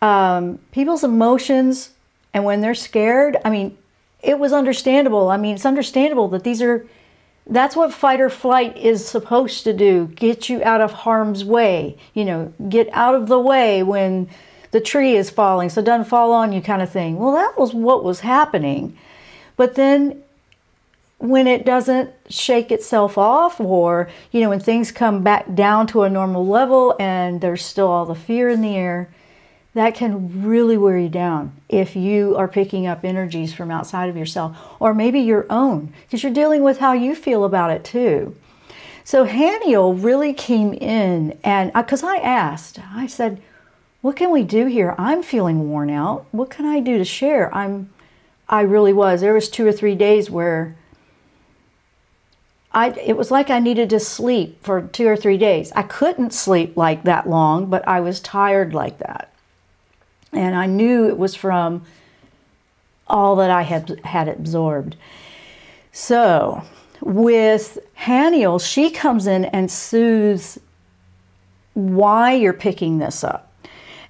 Um, 0.00 0.60
people's 0.70 1.02
emotions, 1.02 1.90
and 2.32 2.44
when 2.44 2.60
they're 2.60 2.74
scared, 2.74 3.36
I 3.44 3.50
mean, 3.50 3.76
it 4.22 4.38
was 4.38 4.52
understandable. 4.52 5.28
I 5.28 5.36
mean, 5.36 5.56
it's 5.56 5.66
understandable 5.66 6.28
that 6.28 6.44
these 6.44 6.62
are 6.62 6.86
that's 7.50 7.74
what 7.74 7.92
fight 7.92 8.20
or 8.20 8.28
flight 8.28 8.76
is 8.76 9.06
supposed 9.08 9.64
to 9.64 9.72
do 9.72 10.06
get 10.14 10.48
you 10.48 10.62
out 10.64 10.82
of 10.82 10.92
harm's 10.92 11.42
way 11.44 11.96
you 12.12 12.22
know 12.22 12.52
get 12.68 12.88
out 12.92 13.14
of 13.14 13.26
the 13.26 13.38
way 13.38 13.82
when 13.82 14.28
the 14.70 14.80
tree 14.80 15.16
is 15.16 15.30
falling 15.30 15.68
so 15.68 15.80
it 15.80 15.84
doesn't 15.84 16.08
fall 16.08 16.32
on 16.32 16.52
you 16.52 16.60
kind 16.60 16.82
of 16.82 16.90
thing 16.90 17.16
well 17.16 17.32
that 17.32 17.58
was 17.58 17.72
what 17.74 18.04
was 18.04 18.20
happening 18.20 18.96
but 19.56 19.74
then 19.74 20.22
when 21.18 21.48
it 21.48 21.66
doesn't 21.66 22.10
shake 22.28 22.70
itself 22.70 23.18
off 23.18 23.60
or 23.60 24.08
you 24.30 24.40
know 24.40 24.48
when 24.48 24.60
things 24.60 24.92
come 24.92 25.22
back 25.22 25.52
down 25.54 25.86
to 25.86 26.02
a 26.02 26.10
normal 26.10 26.46
level 26.46 26.94
and 27.00 27.40
there's 27.40 27.64
still 27.64 27.88
all 27.88 28.06
the 28.06 28.14
fear 28.14 28.48
in 28.48 28.62
the 28.62 28.76
air 28.76 29.08
that 29.74 29.94
can 29.94 30.44
really 30.44 30.76
wear 30.76 30.98
you 30.98 31.08
down 31.08 31.52
if 31.68 31.94
you 31.94 32.34
are 32.36 32.48
picking 32.48 32.86
up 32.86 33.04
energies 33.04 33.54
from 33.54 33.70
outside 33.70 34.08
of 34.08 34.16
yourself 34.16 34.56
or 34.80 34.94
maybe 34.94 35.20
your 35.20 35.46
own 35.50 35.92
because 36.02 36.22
you're 36.22 36.32
dealing 36.32 36.62
with 36.62 36.78
how 36.78 36.92
you 36.92 37.14
feel 37.14 37.44
about 37.44 37.70
it 37.70 37.84
too. 37.84 38.34
So 39.04 39.24
Haniel 39.24 40.02
really 40.02 40.34
came 40.34 40.72
in 40.72 41.38
and 41.44 41.72
because 41.72 42.02
uh, 42.02 42.08
I 42.08 42.16
asked, 42.16 42.80
I 42.92 43.06
said, 43.06 43.40
"What 44.00 44.16
can 44.16 44.30
we 44.30 44.42
do 44.42 44.66
here? 44.66 44.94
I'm 44.98 45.22
feeling 45.22 45.68
worn 45.68 45.90
out. 45.90 46.26
What 46.30 46.50
can 46.50 46.66
I 46.66 46.80
do 46.80 46.98
to 46.98 47.04
share?" 47.04 47.54
I'm 47.54 47.90
I 48.48 48.62
really 48.62 48.92
was. 48.92 49.20
There 49.20 49.34
was 49.34 49.50
2 49.50 49.66
or 49.66 49.72
3 49.72 49.94
days 49.94 50.30
where 50.30 50.74
I, 52.72 52.90
it 52.90 53.16
was 53.16 53.30
like 53.30 53.50
I 53.50 53.58
needed 53.58 53.90
to 53.90 54.00
sleep 54.00 54.62
for 54.62 54.82
two 54.82 55.08
or 55.08 55.16
three 55.16 55.38
days. 55.38 55.72
I 55.74 55.82
couldn't 55.82 56.32
sleep 56.32 56.76
like 56.76 57.02
that 57.04 57.28
long, 57.28 57.66
but 57.66 57.86
I 57.88 58.00
was 58.00 58.20
tired 58.20 58.74
like 58.74 58.98
that. 58.98 59.32
And 60.32 60.54
I 60.54 60.66
knew 60.66 61.08
it 61.08 61.18
was 61.18 61.34
from 61.34 61.84
all 63.06 63.36
that 63.36 63.50
I 63.50 63.62
had, 63.62 64.00
had 64.04 64.28
absorbed. 64.28 64.96
So, 65.92 66.62
with 67.00 67.78
Haniel, 68.00 68.60
she 68.60 68.90
comes 68.90 69.26
in 69.26 69.46
and 69.46 69.70
soothes 69.70 70.60
why 71.72 72.34
you're 72.34 72.52
picking 72.52 72.98
this 72.98 73.24
up. 73.24 73.47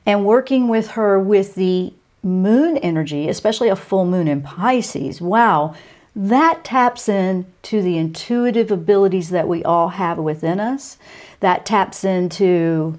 And 0.08 0.24
working 0.24 0.68
with 0.68 0.92
her 0.92 1.20
with 1.20 1.54
the 1.54 1.92
moon 2.22 2.78
energy, 2.78 3.28
especially 3.28 3.68
a 3.68 3.76
full 3.76 4.06
moon 4.06 4.26
in 4.26 4.40
Pisces, 4.40 5.20
wow, 5.20 5.74
that 6.16 6.64
taps 6.64 7.10
in 7.10 7.44
to 7.64 7.82
the 7.82 7.98
intuitive 7.98 8.70
abilities 8.70 9.28
that 9.28 9.46
we 9.46 9.62
all 9.62 9.90
have 9.90 10.16
within 10.16 10.60
us. 10.60 10.96
That 11.40 11.66
taps 11.66 12.04
into 12.04 12.98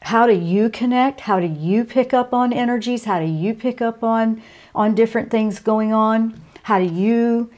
how 0.00 0.26
do 0.26 0.32
you 0.32 0.70
connect? 0.70 1.20
How 1.20 1.38
do 1.38 1.46
you 1.46 1.84
pick 1.84 2.14
up 2.14 2.32
on 2.32 2.54
energies? 2.54 3.04
How 3.04 3.20
do 3.20 3.26
you 3.26 3.52
pick 3.52 3.82
up 3.82 4.02
on 4.02 4.42
on 4.74 4.94
different 4.94 5.30
things 5.30 5.60
going 5.60 5.92
on? 5.92 6.40
How 6.62 6.78
do 6.78 6.86
you 6.86 7.50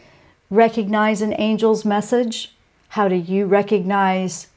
recognize 0.50 1.22
an 1.22 1.32
angel's 1.34 1.84
message? 1.84 2.56
How 2.88 3.06
do 3.06 3.14
you 3.14 3.46
recognize 3.46 4.48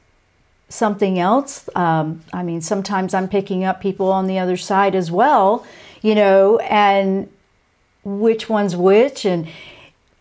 something 0.68 1.18
else. 1.18 1.68
Um, 1.74 2.22
i 2.32 2.42
mean 2.42 2.60
sometimes 2.60 3.14
i'm 3.14 3.28
picking 3.28 3.64
up 3.64 3.80
people 3.80 4.10
on 4.10 4.26
the 4.26 4.38
other 4.38 4.56
side 4.56 4.94
as 4.94 5.10
well 5.10 5.64
you 6.02 6.14
know 6.14 6.58
and 6.58 7.28
which 8.06 8.48
one's 8.48 8.76
which. 8.76 9.24
And 9.24 9.48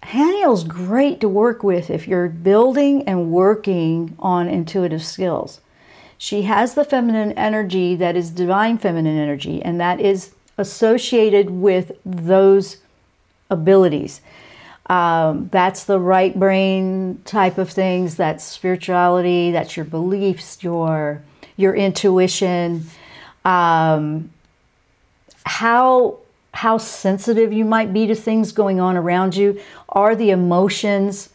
Haniel's 0.04 0.64
great 0.64 1.22
to 1.22 1.30
work 1.30 1.64
with 1.64 1.90
if 1.90 2.08
you're 2.08 2.28
building 2.28 3.08
and 3.08 3.32
working 3.32 4.16
on 4.20 4.48
intuitive 4.48 5.04
skills. 5.04 5.62
She 6.18 6.44
has 6.44 6.74
the 6.74 6.86
feminine 6.86 7.34
energy 7.34 7.96
that 7.96 8.16
is 8.16 8.32
divine 8.32 8.78
feminine 8.78 9.18
energy, 9.18 9.62
and 9.62 9.80
that 9.80 10.00
is 10.00 10.32
associated 10.58 11.50
with 11.50 11.92
those 12.06 12.78
abilities. 13.50 14.22
Um, 14.88 15.50
that's 15.51 15.86
the 15.86 16.00
right 16.00 16.38
brain 16.38 17.22
type 17.25 17.58
of 17.58 17.70
things. 17.70 18.15
That's 18.15 18.44
spirituality. 18.44 19.51
That's 19.51 19.75
your 19.75 19.86
beliefs, 19.86 20.63
your 20.63 21.22
your 21.58 21.75
intuition. 21.75 22.86
Um, 23.44 24.32
how 25.46 26.20
how 26.54 26.77
sensitive 26.77 27.51
you 27.51 27.65
might 27.65 27.94
be 27.94 28.08
to 28.08 28.15
things 28.15 28.51
going 28.51 28.80
on 28.80 28.96
around 28.96 29.36
you. 29.36 29.60
Are 29.89 30.15
the 30.15 30.30
emotions 30.30 31.30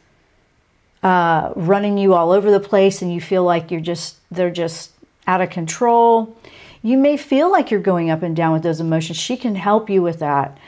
uh, 1.02 1.52
running 1.56 1.98
you 1.98 2.14
all 2.14 2.30
over 2.30 2.50
the 2.50 2.60
place 2.60 3.02
and 3.02 3.12
you 3.12 3.20
feel 3.20 3.44
like 3.44 3.70
you're 3.70 3.80
just 3.80 4.16
they're 4.30 4.50
just 4.50 4.90
out 5.26 5.40
of 5.40 5.50
control 5.50 6.36
you 6.82 6.96
may 6.96 7.16
feel 7.16 7.50
like 7.50 7.70
you're 7.70 7.80
going 7.80 8.10
up 8.10 8.22
and 8.22 8.36
down 8.36 8.52
with 8.52 8.62
those 8.62 8.80
emotions 8.80 9.16
she 9.16 9.36
can 9.36 9.54
help 9.54 9.88
you 9.88 10.02
with 10.02 10.18
that 10.18 10.58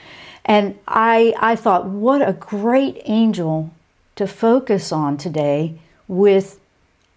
and 0.45 0.77
i 0.87 1.33
i 1.39 1.55
thought 1.55 1.85
what 1.85 2.27
a 2.27 2.33
great 2.33 3.01
angel 3.05 3.71
to 4.15 4.27
focus 4.27 4.91
on 4.91 5.17
today 5.17 5.77
with 6.07 6.59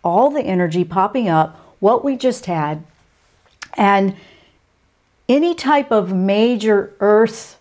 all 0.02 0.30
the 0.30 0.42
energy 0.42 0.85
popping 0.85 1.28
up 1.28 1.56
what 1.80 2.04
we 2.04 2.16
just 2.16 2.47
had 2.47 2.83
and 3.75 4.14
any 5.28 5.54
type 5.54 5.90
of 5.90 6.12
major 6.12 6.92
earth 7.00 7.59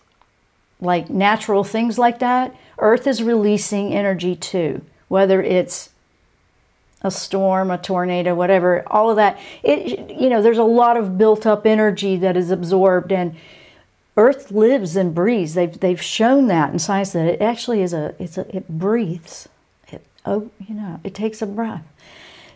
like 0.80 1.10
natural 1.10 1.64
things 1.64 1.98
like 1.98 2.18
that 2.18 2.54
earth 2.78 3.06
is 3.06 3.22
releasing 3.22 3.92
energy 3.92 4.36
too 4.36 4.80
whether 5.08 5.42
it's 5.42 5.90
a 7.02 7.10
storm, 7.10 7.70
a 7.70 7.78
tornado, 7.78 8.34
whatever, 8.34 8.82
all 8.88 9.10
of 9.10 9.16
that. 9.16 9.38
It 9.62 10.10
you 10.10 10.28
know, 10.28 10.42
there's 10.42 10.58
a 10.58 10.64
lot 10.64 10.96
of 10.96 11.16
built 11.16 11.46
up 11.46 11.66
energy 11.66 12.16
that 12.16 12.36
is 12.36 12.50
absorbed 12.50 13.12
and 13.12 13.36
Earth 14.16 14.50
lives 14.50 14.96
and 14.96 15.14
breathes. 15.14 15.54
They've 15.54 15.78
they've 15.78 16.00
shown 16.00 16.46
that 16.48 16.72
in 16.72 16.78
science 16.78 17.12
that 17.12 17.26
it 17.26 17.40
actually 17.40 17.82
is 17.82 17.92
a 17.92 18.14
it's 18.18 18.38
a 18.38 18.56
it 18.56 18.68
breathes. 18.68 19.48
It 19.88 20.04
oh 20.24 20.50
you 20.66 20.74
know 20.74 21.00
it 21.04 21.14
takes 21.14 21.42
a 21.42 21.46
breath. 21.46 21.84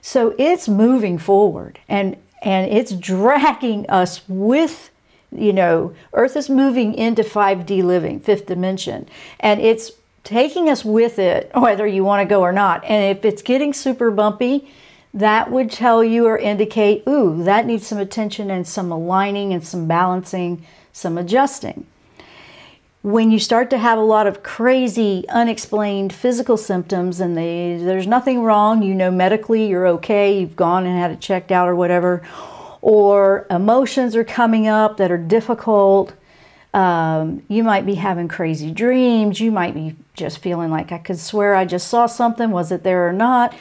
So 0.03 0.35
it's 0.39 0.69
moving 0.69 1.19
forward 1.19 1.79
and 1.89 2.17
and 2.43 2.71
it's 2.73 2.93
dragging 2.93 3.89
us 3.91 4.23
with 4.27 4.91
you 5.31 5.53
know 5.53 5.95
Earth 6.15 6.37
is 6.37 6.49
moving 6.49 6.95
into 6.95 7.23
5D 7.23 7.85
living, 7.85 8.21
fifth 8.21 8.47
dimension, 8.47 9.09
and 9.39 9.61
it's 9.61 9.93
taking 10.25 10.69
us 10.69 10.85
with 10.85 11.19
it, 11.19 11.51
whether 11.55 11.87
you 11.87 12.05
want 12.05 12.27
to 12.27 12.33
go 12.33 12.41
or 12.41 12.53
not. 12.53 12.85
And 12.85 13.17
if 13.17 13.25
it's 13.25 13.43
getting 13.43 13.73
super 13.73 14.11
bumpy, 14.11 14.71
that 15.13 15.51
would 15.51 15.71
tell 15.71 16.05
you 16.05 16.27
or 16.27 16.39
indicate, 16.39 17.03
ooh, 17.09 17.43
that 17.45 17.67
needs 17.67 17.87
some 17.87 17.99
attention 17.99 18.51
and 18.51 18.67
some 18.67 18.93
aligning 18.93 19.53
and 19.53 19.67
some 19.67 19.87
balancing, 19.89 20.65
some 20.93 21.19
adjusting. 21.19 21.87
When 23.03 23.31
you 23.31 23.39
start 23.39 23.71
to 23.71 23.79
have 23.79 23.99
a 23.99 24.03
lot 24.03 24.27
of 24.27 24.43
crazy, 24.43 25.25
unexplained 25.31 26.13
physical 26.13 26.57
symptoms 26.59 27.19
and 27.19 27.37
they, 27.37 27.79
there's 27.81 28.07
nothing 28.07 28.43
wrong, 28.43 28.83
you 28.83 28.95
know 28.95 29.11
medically 29.11 29.67
you're 29.69 29.87
okay, 29.87 30.39
you've 30.39 30.57
gone 30.57 30.85
and 30.85 30.99
had 30.99 31.11
it 31.11 31.21
checked 31.21 31.51
out 31.51 31.69
or 31.69 31.75
whatever, 31.75 32.23
or 32.83 33.47
emotions 33.51 34.15
are 34.15 34.25
coming 34.25 34.67
up 34.67 34.99
that 34.99 35.11
are 35.11 35.19
difficult, 35.19 36.13
um, 36.73 37.43
you 37.49 37.65
might 37.65 37.85
be 37.85 37.95
having 37.97 38.29
crazy 38.29 38.71
dreams. 38.71 39.41
You 39.41 39.51
might 39.51 39.75
be 39.75 39.97
just 40.15 40.39
feeling 40.39 40.71
like 40.71 40.93
I 40.93 40.99
could 40.99 41.19
swear 41.19 41.55
I 41.55 41.65
just 41.65 41.89
saw 41.89 42.07
something. 42.07 42.51
Was 42.51 42.71
it 42.71 42.83
there 42.83 43.09
or 43.09 43.13
not? 43.13 43.55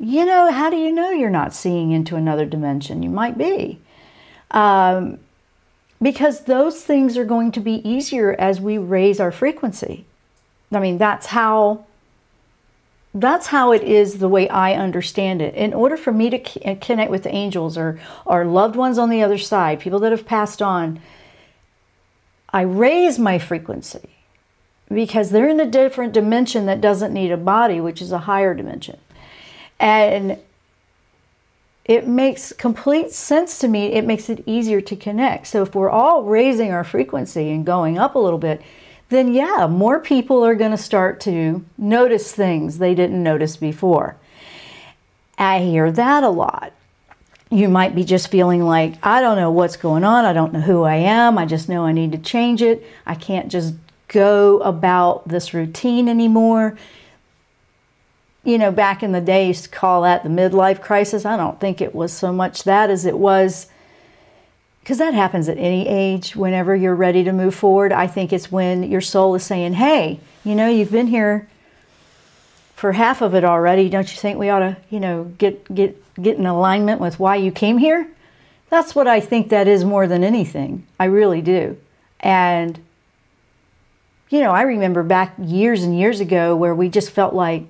You 0.00 0.24
know, 0.24 0.50
how 0.52 0.70
do 0.70 0.76
you 0.76 0.92
know 0.92 1.10
you're 1.10 1.30
not 1.30 1.54
seeing 1.54 1.92
into 1.92 2.16
another 2.16 2.46
dimension? 2.46 3.02
You 3.02 3.10
might 3.10 3.38
be. 3.38 3.80
Um, 4.50 5.18
because 6.00 6.44
those 6.44 6.82
things 6.82 7.16
are 7.16 7.24
going 7.24 7.52
to 7.52 7.60
be 7.60 7.88
easier 7.88 8.34
as 8.38 8.60
we 8.60 8.78
raise 8.78 9.20
our 9.20 9.32
frequency. 9.32 10.04
I 10.72 10.78
mean, 10.78 10.98
that's 10.98 11.26
how 11.26 11.86
that's 13.14 13.48
how 13.48 13.72
it 13.72 13.82
is 13.82 14.18
the 14.18 14.28
way 14.28 14.48
I 14.48 14.74
understand 14.74 15.40
it. 15.40 15.54
In 15.54 15.72
order 15.72 15.96
for 15.96 16.12
me 16.12 16.30
to 16.30 16.70
uh, 16.70 16.76
connect 16.80 17.10
with 17.10 17.26
angels 17.26 17.78
or, 17.78 17.98
our 18.26 18.44
loved 18.44 18.76
ones 18.76 18.98
on 18.98 19.08
the 19.08 19.22
other 19.22 19.38
side, 19.38 19.80
people 19.80 19.98
that 20.00 20.12
have 20.12 20.26
passed 20.26 20.60
on, 20.60 21.00
I 22.50 22.60
raise 22.62 23.18
my 23.18 23.38
frequency 23.38 24.10
because 24.92 25.30
they're 25.30 25.48
in 25.48 25.58
a 25.58 25.66
different 25.66 26.12
dimension 26.12 26.66
that 26.66 26.80
doesn't 26.80 27.12
need 27.12 27.30
a 27.30 27.36
body, 27.36 27.80
which 27.80 28.00
is 28.00 28.12
a 28.12 28.18
higher 28.18 28.54
dimension. 28.54 28.98
And 29.80 30.38
it 31.88 32.06
makes 32.06 32.52
complete 32.52 33.12
sense 33.12 33.58
to 33.60 33.66
me. 33.66 33.94
It 33.94 34.04
makes 34.04 34.28
it 34.28 34.44
easier 34.46 34.82
to 34.82 34.94
connect. 34.94 35.46
So 35.46 35.62
if 35.62 35.74
we're 35.74 35.88
all 35.88 36.22
raising 36.22 36.70
our 36.70 36.84
frequency 36.84 37.50
and 37.50 37.64
going 37.64 37.96
up 37.98 38.14
a 38.14 38.18
little 38.18 38.38
bit, 38.38 38.60
then 39.08 39.32
yeah, 39.32 39.66
more 39.66 39.98
people 39.98 40.44
are 40.44 40.54
going 40.54 40.70
to 40.70 40.76
start 40.76 41.18
to 41.20 41.64
notice 41.78 42.30
things 42.30 42.76
they 42.76 42.94
didn't 42.94 43.22
notice 43.22 43.56
before. 43.56 44.16
I 45.38 45.60
hear 45.60 45.90
that 45.90 46.22
a 46.22 46.28
lot. 46.28 46.74
you 47.50 47.68
might 47.68 47.94
be 47.94 48.04
just 48.04 48.30
feeling 48.30 48.62
like, 48.62 48.94
I 49.02 49.20
don't 49.20 49.36
know 49.36 49.50
what's 49.50 49.76
going 49.76 50.04
on. 50.04 50.24
I 50.24 50.32
don't 50.32 50.52
know 50.52 50.60
who 50.60 50.82
I 50.82 50.96
am. 50.96 51.38
I 51.38 51.46
just 51.46 51.68
know 51.68 51.84
I 51.84 51.92
need 51.92 52.12
to 52.12 52.18
change 52.18 52.60
it. 52.60 52.84
I 53.06 53.14
can't 53.14 53.50
just 53.50 53.74
go 54.08 54.58
about 54.60 55.26
this 55.28 55.54
routine 55.54 56.08
anymore. 56.08 56.76
You 58.44 58.56
know, 58.58 58.70
back 58.70 59.02
in 59.02 59.12
the 59.12 59.20
day, 59.20 59.48
used 59.48 59.64
to 59.64 59.70
call 59.70 60.02
that 60.02 60.22
the 60.22 60.28
midlife 60.28 60.80
crisis. 60.80 61.24
I 61.24 61.36
don't 61.36 61.60
think 61.60 61.80
it 61.80 61.94
was 61.94 62.12
so 62.12 62.32
much 62.32 62.64
that 62.64 62.88
as 62.88 63.04
it 63.04 63.18
was, 63.18 63.66
because 64.80 64.98
that 64.98 65.12
happens 65.12 65.48
at 65.48 65.58
any 65.58 65.86
age 65.86 66.34
whenever 66.34 66.74
you're 66.74 66.94
ready 66.94 67.24
to 67.24 67.32
move 67.32 67.54
forward. 67.54 67.92
I 67.92 68.06
think 68.06 68.32
it's 68.32 68.50
when 68.50 68.84
your 68.84 69.00
soul 69.00 69.34
is 69.34 69.44
saying, 69.44 69.74
hey, 69.74 70.20
you 70.44 70.54
know, 70.54 70.68
you've 70.68 70.92
been 70.92 71.08
here 71.08 71.48
for 72.74 72.92
half 72.92 73.20
of 73.20 73.34
it 73.34 73.44
already. 73.44 73.88
Don't 73.88 74.10
you 74.10 74.18
think 74.18 74.38
we 74.38 74.48
ought 74.48 74.60
to, 74.60 74.76
you 74.88 75.00
know, 75.00 75.24
get, 75.36 75.74
get, 75.74 76.00
get 76.22 76.38
in 76.38 76.46
alignment 76.46 77.00
with 77.00 77.18
why 77.18 77.36
you 77.36 77.50
came 77.50 77.78
here? 77.78 78.08
That's 78.70 78.94
what 78.94 79.06
I 79.06 79.20
think 79.20 79.48
that 79.48 79.66
is 79.66 79.84
more 79.84 80.06
than 80.06 80.22
anything. 80.22 80.86
I 80.98 81.06
really 81.06 81.42
do. 81.42 81.76
And 82.20 82.78
you 84.30 84.40
know, 84.40 84.50
I 84.50 84.62
remember 84.62 85.02
back 85.02 85.34
years 85.38 85.82
and 85.82 85.98
years 85.98 86.20
ago 86.20 86.54
where 86.54 86.74
we 86.74 86.88
just 86.88 87.10
felt 87.10 87.34
like, 87.34 87.64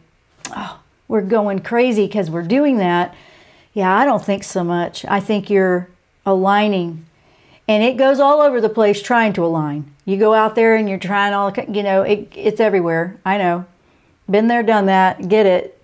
oh, 0.56 0.80
we're 1.08 1.22
going 1.22 1.60
crazy 1.60 2.06
because 2.06 2.30
we're 2.30 2.42
doing 2.42 2.78
that. 2.78 3.14
Yeah, 3.72 3.94
I 3.96 4.04
don't 4.04 4.24
think 4.24 4.44
so 4.44 4.64
much. 4.64 5.04
I 5.06 5.20
think 5.20 5.50
you're 5.50 5.88
aligning. 6.26 7.06
And 7.66 7.82
it 7.82 7.96
goes 7.96 8.18
all 8.18 8.40
over 8.40 8.60
the 8.60 8.68
place 8.68 9.02
trying 9.02 9.34
to 9.34 9.44
align. 9.44 9.92
You 10.04 10.16
go 10.16 10.32
out 10.32 10.54
there 10.54 10.74
and 10.74 10.88
you're 10.88 10.98
trying 10.98 11.34
all, 11.34 11.52
you 11.70 11.82
know, 11.82 12.02
it, 12.02 12.32
it's 12.34 12.60
everywhere. 12.60 13.18
I 13.24 13.36
know. 13.36 13.66
Been 14.30 14.48
there, 14.48 14.62
done 14.62 14.86
that, 14.86 15.28
get 15.28 15.46
it. 15.46 15.80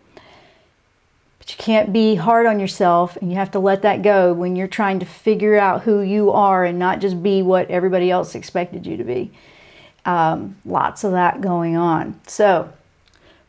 But 1.39 1.51
you 1.51 1.57
can't 1.59 1.93
be 1.93 2.15
hard 2.15 2.47
on 2.47 2.59
yourself 2.59 3.17
and 3.19 3.31
you 3.31 3.37
have 3.37 3.51
to 3.51 3.59
let 3.59 3.83
that 3.83 4.03
go 4.03 4.33
when 4.33 4.57
you're 4.57 4.67
trying 4.67 4.99
to 5.01 5.07
figure 5.07 5.59
out 5.59 5.83
who 5.83 6.01
you 6.01 6.31
are 6.31 6.65
and 6.65 6.79
not 6.79 7.01
just 7.01 7.23
be 7.23 7.43
what 7.43 7.71
everybody 7.71 8.11
else 8.11 8.35
expected 8.35 8.87
you 8.87 8.97
to 8.97 9.05
be. 9.05 9.31
Um, 10.07 10.57
lots 10.65 11.05
of 11.05 11.13
that 11.13 11.41
going 11.41 11.77
on. 11.77 12.19
So, 12.27 12.73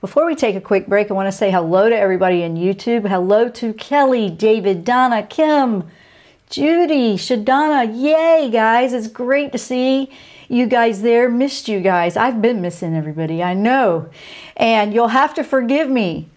before 0.06 0.28
we 0.28 0.36
take 0.36 0.56
a 0.56 0.62
quick 0.62 0.86
break, 0.86 1.10
I 1.10 1.16
want 1.16 1.26
to 1.26 1.32
say 1.36 1.50
hello 1.50 1.90
to 1.90 1.98
everybody 1.98 2.44
in 2.44 2.58
YouTube. 2.58 3.10
Hello 3.10 3.50
to 3.50 3.74
Kelly, 3.74 4.30
David, 4.30 4.86
Donna, 4.86 5.24
Kim, 5.24 5.84
Judy, 6.48 7.16
Shadana. 7.16 7.92
Yay, 7.92 8.52
guys. 8.52 8.94
It's 8.94 9.08
great 9.08 9.52
to 9.54 9.58
see 9.58 10.12
you 10.48 10.68
guys 10.68 11.02
there. 11.02 11.28
Missed 11.28 11.68
you 11.68 11.80
guys. 11.80 12.16
I've 12.18 12.40
been 12.40 12.62
missing 12.62 12.96
everybody, 12.96 13.42
I 13.42 13.56
know. 13.56 14.12
And 14.56 14.94
you'll 14.94 15.08
have 15.08 15.34
to 15.34 15.44
forgive 15.44 15.90
me. 15.90 16.30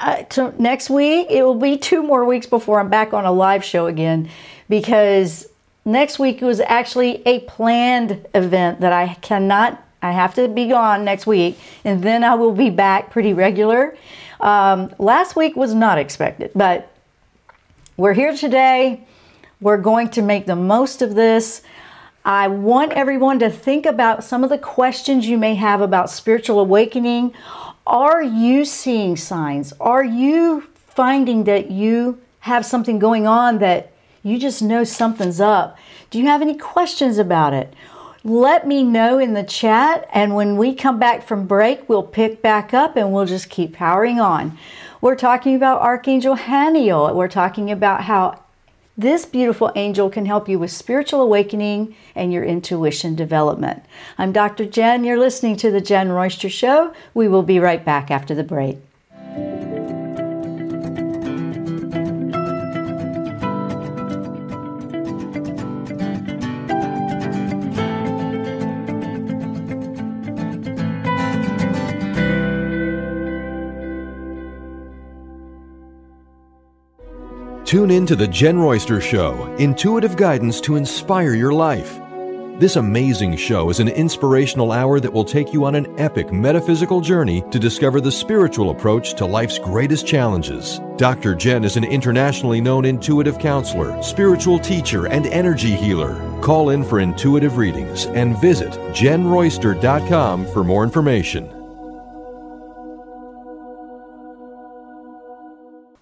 Uh, 0.00 0.24
to 0.24 0.52
next 0.60 0.90
week, 0.90 1.28
it 1.30 1.44
will 1.44 1.54
be 1.54 1.78
two 1.78 2.02
more 2.02 2.24
weeks 2.24 2.48
before 2.48 2.80
I'm 2.80 2.90
back 2.90 3.14
on 3.14 3.24
a 3.24 3.30
live 3.30 3.62
show 3.62 3.86
again 3.86 4.28
because 4.68 5.48
Next 5.86 6.18
week 6.18 6.40
was 6.40 6.58
actually 6.58 7.22
a 7.24 7.38
planned 7.42 8.26
event 8.34 8.80
that 8.80 8.92
I 8.92 9.14
cannot, 9.20 9.80
I 10.02 10.12
have 10.12 10.34
to 10.34 10.48
be 10.48 10.68
gone 10.68 11.04
next 11.04 11.26
week, 11.26 11.58
and 11.84 12.02
then 12.02 12.22
I 12.22 12.34
will 12.34 12.52
be 12.52 12.70
back 12.70 13.10
pretty 13.10 13.32
regular. 13.32 13.96
Um, 14.40 14.94
last 14.98 15.36
week 15.36 15.56
was 15.56 15.74
not 15.74 15.98
expected, 15.98 16.50
but 16.54 16.92
we're 17.96 18.12
here 18.12 18.36
today. 18.36 19.06
We're 19.60 19.78
going 19.78 20.10
to 20.10 20.22
make 20.22 20.46
the 20.46 20.56
most 20.56 21.02
of 21.02 21.14
this. 21.14 21.62
I 22.24 22.48
want 22.48 22.92
everyone 22.92 23.38
to 23.38 23.50
think 23.50 23.86
about 23.86 24.24
some 24.24 24.44
of 24.44 24.50
the 24.50 24.58
questions 24.58 25.26
you 25.26 25.38
may 25.38 25.54
have 25.54 25.80
about 25.80 26.10
spiritual 26.10 26.60
awakening. 26.60 27.32
Are 27.86 28.22
you 28.22 28.64
seeing 28.64 29.16
signs? 29.16 29.72
Are 29.80 30.04
you 30.04 30.68
finding 30.74 31.44
that 31.44 31.70
you 31.70 32.20
have 32.40 32.64
something 32.64 32.98
going 32.98 33.26
on 33.26 33.58
that 33.58 33.92
you 34.22 34.38
just 34.38 34.60
know 34.60 34.82
something's 34.82 35.40
up. 35.40 35.78
Do 36.10 36.18
you 36.18 36.26
have 36.26 36.42
any 36.42 36.56
questions 36.56 37.18
about 37.18 37.54
it? 37.54 37.74
Let 38.26 38.66
me 38.66 38.82
know 38.82 39.20
in 39.20 39.34
the 39.34 39.44
chat, 39.44 40.08
and 40.12 40.34
when 40.34 40.56
we 40.56 40.74
come 40.74 40.98
back 40.98 41.22
from 41.22 41.46
break, 41.46 41.88
we'll 41.88 42.02
pick 42.02 42.42
back 42.42 42.74
up 42.74 42.96
and 42.96 43.12
we'll 43.12 43.24
just 43.24 43.48
keep 43.48 43.72
powering 43.72 44.18
on. 44.18 44.58
We're 45.00 45.14
talking 45.14 45.54
about 45.54 45.80
Archangel 45.80 46.34
Haniel. 46.34 47.14
We're 47.14 47.28
talking 47.28 47.70
about 47.70 48.02
how 48.02 48.42
this 48.98 49.26
beautiful 49.26 49.70
angel 49.76 50.10
can 50.10 50.26
help 50.26 50.48
you 50.48 50.58
with 50.58 50.72
spiritual 50.72 51.22
awakening 51.22 51.94
and 52.16 52.32
your 52.32 52.42
intuition 52.42 53.14
development. 53.14 53.84
I'm 54.18 54.32
Dr. 54.32 54.64
Jenn. 54.64 55.04
You're 55.04 55.20
listening 55.20 55.54
to 55.58 55.70
The 55.70 55.80
Jenn 55.80 56.08
Royster 56.08 56.50
Show. 56.50 56.92
We 57.14 57.28
will 57.28 57.44
be 57.44 57.60
right 57.60 57.84
back 57.84 58.10
after 58.10 58.34
the 58.34 58.42
break. 58.42 58.78
Tune 77.76 77.90
in 77.90 78.06
to 78.06 78.16
The 78.16 78.26
Jenn 78.26 78.58
Royster 78.58 79.02
Show, 79.02 79.54
intuitive 79.58 80.16
guidance 80.16 80.62
to 80.62 80.76
inspire 80.76 81.34
your 81.34 81.52
life. 81.52 82.00
This 82.58 82.76
amazing 82.76 83.36
show 83.36 83.68
is 83.68 83.80
an 83.80 83.88
inspirational 83.88 84.72
hour 84.72 84.98
that 84.98 85.12
will 85.12 85.26
take 85.26 85.52
you 85.52 85.66
on 85.66 85.74
an 85.74 85.86
epic 86.00 86.32
metaphysical 86.32 87.02
journey 87.02 87.44
to 87.50 87.58
discover 87.58 88.00
the 88.00 88.10
spiritual 88.10 88.70
approach 88.70 89.12
to 89.16 89.26
life's 89.26 89.58
greatest 89.58 90.06
challenges. 90.06 90.80
Dr. 90.96 91.34
Jenn 91.34 91.64
is 91.64 91.76
an 91.76 91.84
internationally 91.84 92.62
known 92.62 92.86
intuitive 92.86 93.38
counselor, 93.38 94.02
spiritual 94.02 94.58
teacher, 94.58 95.08
and 95.08 95.26
energy 95.26 95.74
healer. 95.74 96.40
Call 96.40 96.70
in 96.70 96.82
for 96.82 97.00
intuitive 97.00 97.58
readings 97.58 98.06
and 98.06 98.40
visit 98.40 98.72
jennroyster.com 98.94 100.46
for 100.46 100.64
more 100.64 100.82
information. 100.82 101.55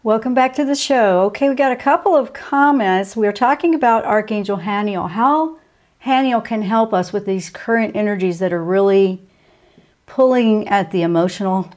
Welcome 0.05 0.35
back 0.35 0.53
to 0.57 0.67
the 0.67 0.75
show. 0.75 1.23
Okay, 1.23 1.49
we 1.49 1.55
got 1.55 1.73
a 1.73 1.77
couple 1.77 2.15
of 2.15 2.35
comments. 2.35 3.17
We 3.17 3.27
are 3.27 3.33
talking 3.33 3.75
about 3.75 4.05
Archangel 4.05 4.59
Haniel. 4.59 5.09
How 5.09 5.59
Haniel 6.05 6.45
can 6.45 6.61
help 6.61 6.93
us 6.93 7.11
with 7.11 7.25
these 7.25 7.49
current 7.49 7.97
energies 7.97 8.39
that 8.41 8.53
are 8.53 8.63
really 8.63 9.23
pulling 10.05 10.69
at 10.69 10.91
the 10.91 11.01
emotional 11.01 11.71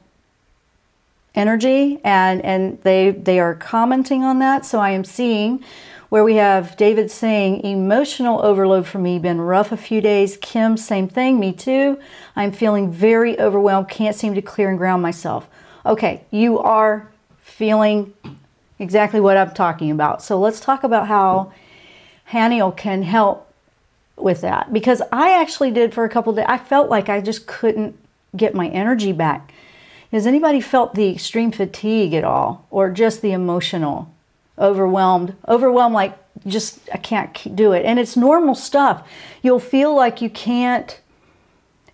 energy 1.34 2.00
and 2.04 2.44
and 2.44 2.78
they 2.82 3.12
they 3.12 3.40
are 3.40 3.54
commenting 3.54 4.22
on 4.22 4.40
that. 4.40 4.66
So 4.66 4.78
I 4.78 4.90
am 4.90 5.04
seeing 5.04 5.64
where 6.10 6.22
we 6.22 6.34
have 6.34 6.76
David 6.76 7.10
saying 7.10 7.62
emotional 7.62 8.42
overload 8.42 8.86
for 8.86 8.98
me 8.98 9.18
been 9.18 9.40
rough 9.40 9.72
a 9.72 9.76
few 9.78 10.02
days. 10.02 10.36
Kim 10.36 10.76
same 10.76 11.08
thing, 11.08 11.40
me 11.40 11.54
too. 11.54 11.98
I'm 12.36 12.52
feeling 12.52 12.92
very 12.92 13.40
overwhelmed, 13.40 13.88
can't 13.88 14.14
seem 14.14 14.34
to 14.34 14.42
clear 14.42 14.68
and 14.68 14.76
ground 14.76 15.00
myself. 15.00 15.48
Okay, 15.86 16.26
you 16.30 16.58
are 16.58 17.10
feeling 17.58 18.14
exactly 18.78 19.20
what 19.20 19.36
I'm 19.36 19.50
talking 19.50 19.90
about. 19.90 20.22
So 20.22 20.38
let's 20.38 20.60
talk 20.60 20.84
about 20.84 21.08
how 21.08 21.52
Haniel 22.30 22.74
can 22.74 23.02
help 23.02 23.52
with 24.16 24.42
that 24.42 24.72
because 24.72 25.02
I 25.10 25.32
actually 25.32 25.72
did 25.72 25.92
for 25.92 26.04
a 26.04 26.08
couple 26.08 26.32
days. 26.32 26.46
I 26.48 26.56
felt 26.56 26.88
like 26.88 27.08
I 27.08 27.20
just 27.20 27.48
couldn't 27.48 27.98
get 28.36 28.54
my 28.54 28.68
energy 28.68 29.10
back. 29.10 29.52
Has 30.12 30.24
anybody 30.24 30.60
felt 30.60 30.94
the 30.94 31.10
extreme 31.10 31.50
fatigue 31.50 32.14
at 32.14 32.22
all 32.22 32.64
or 32.70 32.90
just 32.90 33.22
the 33.22 33.32
emotional 33.32 34.08
overwhelmed? 34.56 35.34
Overwhelmed 35.48 35.94
like 35.94 36.16
just 36.46 36.88
I 36.94 36.98
can't 36.98 37.56
do 37.56 37.72
it. 37.72 37.84
And 37.84 37.98
it's 37.98 38.16
normal 38.16 38.54
stuff. 38.54 39.06
You'll 39.42 39.58
feel 39.58 39.96
like 39.96 40.22
you 40.22 40.30
can't 40.30 41.00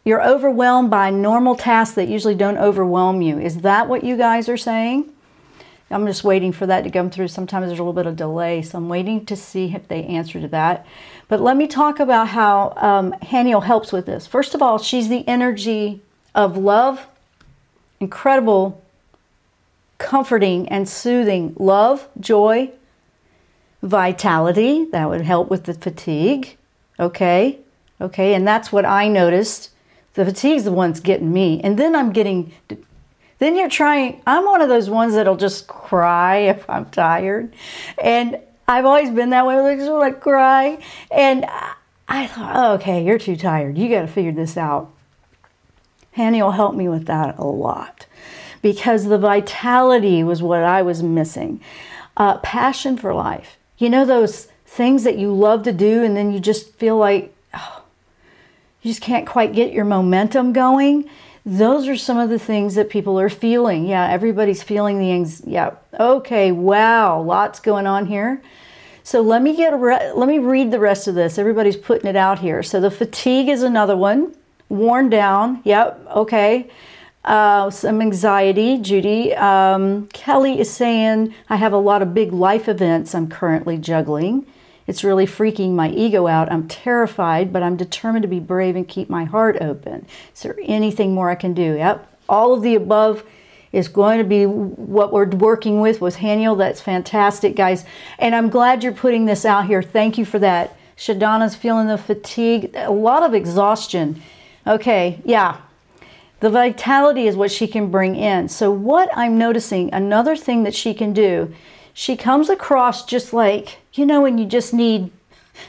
you're 0.04 0.22
overwhelmed 0.22 0.90
by 0.90 1.08
normal 1.08 1.56
tasks 1.56 1.94
that 1.94 2.08
usually 2.08 2.34
don't 2.34 2.58
overwhelm 2.58 3.22
you. 3.22 3.38
Is 3.38 3.62
that 3.62 3.88
what 3.88 4.04
you 4.04 4.18
guys 4.18 4.50
are 4.50 4.58
saying? 4.58 5.10
I'm 5.94 6.06
just 6.06 6.24
waiting 6.24 6.50
for 6.50 6.66
that 6.66 6.82
to 6.82 6.90
come 6.90 7.08
through. 7.08 7.28
Sometimes 7.28 7.68
there's 7.68 7.78
a 7.78 7.82
little 7.82 7.92
bit 7.92 8.06
of 8.06 8.16
delay, 8.16 8.62
so 8.62 8.78
I'm 8.78 8.88
waiting 8.88 9.24
to 9.26 9.36
see 9.36 9.72
if 9.72 9.86
they 9.86 10.02
answer 10.02 10.40
to 10.40 10.48
that. 10.48 10.84
But 11.28 11.40
let 11.40 11.56
me 11.56 11.68
talk 11.68 12.00
about 12.00 12.28
how 12.28 12.74
um, 12.76 13.12
Haniel 13.22 13.62
helps 13.62 13.92
with 13.92 14.04
this. 14.04 14.26
First 14.26 14.56
of 14.56 14.60
all, 14.60 14.78
she's 14.78 15.08
the 15.08 15.26
energy 15.28 16.02
of 16.34 16.56
love, 16.56 17.06
incredible, 18.00 18.82
comforting, 19.98 20.68
and 20.68 20.88
soothing 20.88 21.54
love, 21.60 22.08
joy, 22.18 22.72
vitality. 23.80 24.86
That 24.90 25.08
would 25.08 25.20
help 25.20 25.48
with 25.48 25.62
the 25.62 25.74
fatigue. 25.74 26.56
Okay, 26.98 27.60
okay, 28.00 28.34
and 28.34 28.44
that's 28.44 28.72
what 28.72 28.84
I 28.84 29.06
noticed. 29.06 29.70
The 30.14 30.24
fatigue's 30.24 30.64
the 30.64 30.72
one's 30.72 30.98
getting 30.98 31.32
me, 31.32 31.60
and 31.62 31.78
then 31.78 31.94
I'm 31.94 32.12
getting 32.12 32.52
then 33.38 33.56
you're 33.56 33.68
trying, 33.68 34.22
I'm 34.26 34.44
one 34.44 34.60
of 34.60 34.68
those 34.68 34.88
ones 34.88 35.14
that'll 35.14 35.36
just 35.36 35.66
cry 35.66 36.36
if 36.36 36.68
I'm 36.68 36.86
tired. 36.86 37.54
And 38.02 38.38
I've 38.66 38.84
always 38.84 39.10
been 39.10 39.30
that 39.30 39.46
way, 39.46 39.60
like, 39.60 39.80
so 39.80 39.98
like 39.98 40.20
cry. 40.20 40.78
And 41.10 41.46
I 42.08 42.26
thought, 42.26 42.52
oh, 42.54 42.72
okay, 42.74 43.04
you're 43.04 43.18
too 43.18 43.36
tired. 43.36 43.76
You 43.76 43.88
got 43.88 44.02
to 44.02 44.06
figure 44.06 44.32
this 44.32 44.56
out. 44.56 44.90
Hanny 46.12 46.42
will 46.42 46.52
help 46.52 46.74
me 46.74 46.88
with 46.88 47.06
that 47.06 47.38
a 47.38 47.44
lot 47.44 48.06
because 48.62 49.06
the 49.06 49.18
vitality 49.18 50.22
was 50.22 50.42
what 50.42 50.62
I 50.62 50.80
was 50.82 51.02
missing. 51.02 51.60
Uh, 52.16 52.38
passion 52.38 52.96
for 52.96 53.12
life. 53.12 53.58
You 53.78 53.90
know 53.90 54.04
those 54.04 54.48
things 54.64 55.04
that 55.04 55.18
you 55.18 55.34
love 55.34 55.64
to 55.64 55.72
do 55.72 56.02
and 56.04 56.16
then 56.16 56.32
you 56.32 56.38
just 56.40 56.72
feel 56.74 56.96
like 56.96 57.34
oh, 57.52 57.82
you 58.80 58.90
just 58.90 59.02
can't 59.02 59.26
quite 59.26 59.52
get 59.52 59.72
your 59.72 59.84
momentum 59.84 60.52
going? 60.52 61.10
Those 61.46 61.88
are 61.88 61.96
some 61.96 62.18
of 62.18 62.30
the 62.30 62.38
things 62.38 62.74
that 62.74 62.88
people 62.88 63.20
are 63.20 63.28
feeling. 63.28 63.86
Yeah, 63.86 64.08
everybody's 64.08 64.62
feeling 64.62 64.98
the 64.98 65.12
anxiety. 65.12 65.50
Yeah, 65.52 65.74
okay, 65.98 66.52
wow, 66.52 67.20
lots 67.20 67.60
going 67.60 67.86
on 67.86 68.06
here. 68.06 68.42
So 69.02 69.20
let 69.20 69.42
me 69.42 69.54
get 69.54 69.78
re- 69.78 70.12
let 70.14 70.26
me 70.26 70.38
read 70.38 70.70
the 70.70 70.80
rest 70.80 71.06
of 71.06 71.14
this. 71.14 71.38
Everybody's 71.38 71.76
putting 71.76 72.08
it 72.08 72.16
out 72.16 72.38
here. 72.38 72.62
So 72.62 72.80
the 72.80 72.90
fatigue 72.90 73.50
is 73.50 73.62
another 73.62 73.96
one. 73.96 74.34
Worn 74.70 75.10
down. 75.10 75.60
Yep. 75.64 76.06
Okay. 76.16 76.70
Uh, 77.22 77.68
some 77.68 78.00
anxiety, 78.00 78.78
Judy. 78.78 79.34
Um, 79.34 80.08
Kelly 80.08 80.58
is 80.58 80.70
saying, 80.70 81.34
I 81.50 81.56
have 81.56 81.74
a 81.74 81.78
lot 81.78 82.00
of 82.00 82.14
big 82.14 82.32
life 82.32 82.66
events 82.68 83.14
I'm 83.14 83.28
currently 83.28 83.76
juggling. 83.76 84.46
It's 84.86 85.04
really 85.04 85.26
freaking 85.26 85.72
my 85.72 85.90
ego 85.90 86.26
out. 86.26 86.52
I'm 86.52 86.68
terrified, 86.68 87.52
but 87.52 87.62
I'm 87.62 87.76
determined 87.76 88.22
to 88.22 88.28
be 88.28 88.40
brave 88.40 88.76
and 88.76 88.86
keep 88.86 89.08
my 89.08 89.24
heart 89.24 89.56
open. 89.60 90.06
Is 90.34 90.42
there 90.42 90.56
anything 90.62 91.14
more 91.14 91.30
I 91.30 91.34
can 91.34 91.54
do? 91.54 91.76
Yep. 91.76 92.06
All 92.28 92.52
of 92.52 92.62
the 92.62 92.74
above 92.74 93.24
is 93.72 93.88
going 93.88 94.18
to 94.18 94.24
be 94.24 94.46
what 94.46 95.12
we're 95.12 95.26
working 95.26 95.80
with 95.80 96.00
with 96.00 96.16
Haniel. 96.16 96.56
That's 96.56 96.80
fantastic, 96.80 97.56
guys. 97.56 97.84
And 98.18 98.34
I'm 98.34 98.48
glad 98.48 98.84
you're 98.84 98.92
putting 98.92 99.24
this 99.24 99.44
out 99.44 99.66
here. 99.66 99.82
Thank 99.82 100.16
you 100.16 100.24
for 100.24 100.38
that. 100.38 100.76
Shadana's 100.96 101.56
feeling 101.56 101.88
the 101.88 101.98
fatigue, 101.98 102.70
a 102.74 102.92
lot 102.92 103.24
of 103.24 103.34
exhaustion. 103.34 104.22
Okay, 104.66 105.20
yeah. 105.24 105.60
The 106.40 106.50
vitality 106.50 107.26
is 107.26 107.36
what 107.36 107.50
she 107.50 107.66
can 107.66 107.90
bring 107.90 108.16
in. 108.16 108.48
So, 108.48 108.70
what 108.70 109.08
I'm 109.16 109.38
noticing, 109.38 109.92
another 109.92 110.36
thing 110.36 110.62
that 110.64 110.74
she 110.74 110.94
can 110.94 111.12
do, 111.12 111.52
she 111.92 112.16
comes 112.16 112.48
across 112.48 113.04
just 113.04 113.32
like, 113.32 113.78
you 113.94 114.06
know, 114.06 114.20
when 114.20 114.38
you 114.38 114.46
just 114.46 114.72
need 114.72 115.10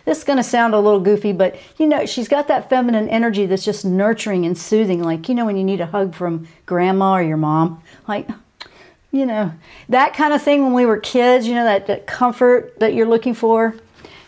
this 0.03 0.19
is 0.19 0.23
going 0.23 0.37
to 0.37 0.43
sound 0.43 0.73
a 0.73 0.79
little 0.79 0.99
goofy, 0.99 1.31
but 1.31 1.55
you 1.77 1.85
know, 1.85 2.05
she's 2.05 2.27
got 2.27 2.47
that 2.47 2.69
feminine 2.69 3.07
energy 3.09 3.45
that's 3.45 3.63
just 3.63 3.85
nurturing 3.85 4.45
and 4.45 4.57
soothing. 4.57 5.03
Like, 5.03 5.29
you 5.29 5.35
know, 5.35 5.45
when 5.45 5.57
you 5.57 5.63
need 5.63 5.81
a 5.81 5.85
hug 5.85 6.15
from 6.15 6.47
grandma 6.65 7.13
or 7.13 7.23
your 7.23 7.37
mom, 7.37 7.81
like, 8.07 8.27
you 9.11 9.25
know, 9.25 9.53
that 9.89 10.13
kind 10.13 10.33
of 10.33 10.41
thing 10.41 10.63
when 10.63 10.73
we 10.73 10.85
were 10.85 10.97
kids, 10.97 11.47
you 11.47 11.55
know, 11.55 11.63
that, 11.63 11.87
that 11.87 12.07
comfort 12.07 12.79
that 12.79 12.93
you're 12.93 13.07
looking 13.07 13.33
for, 13.33 13.75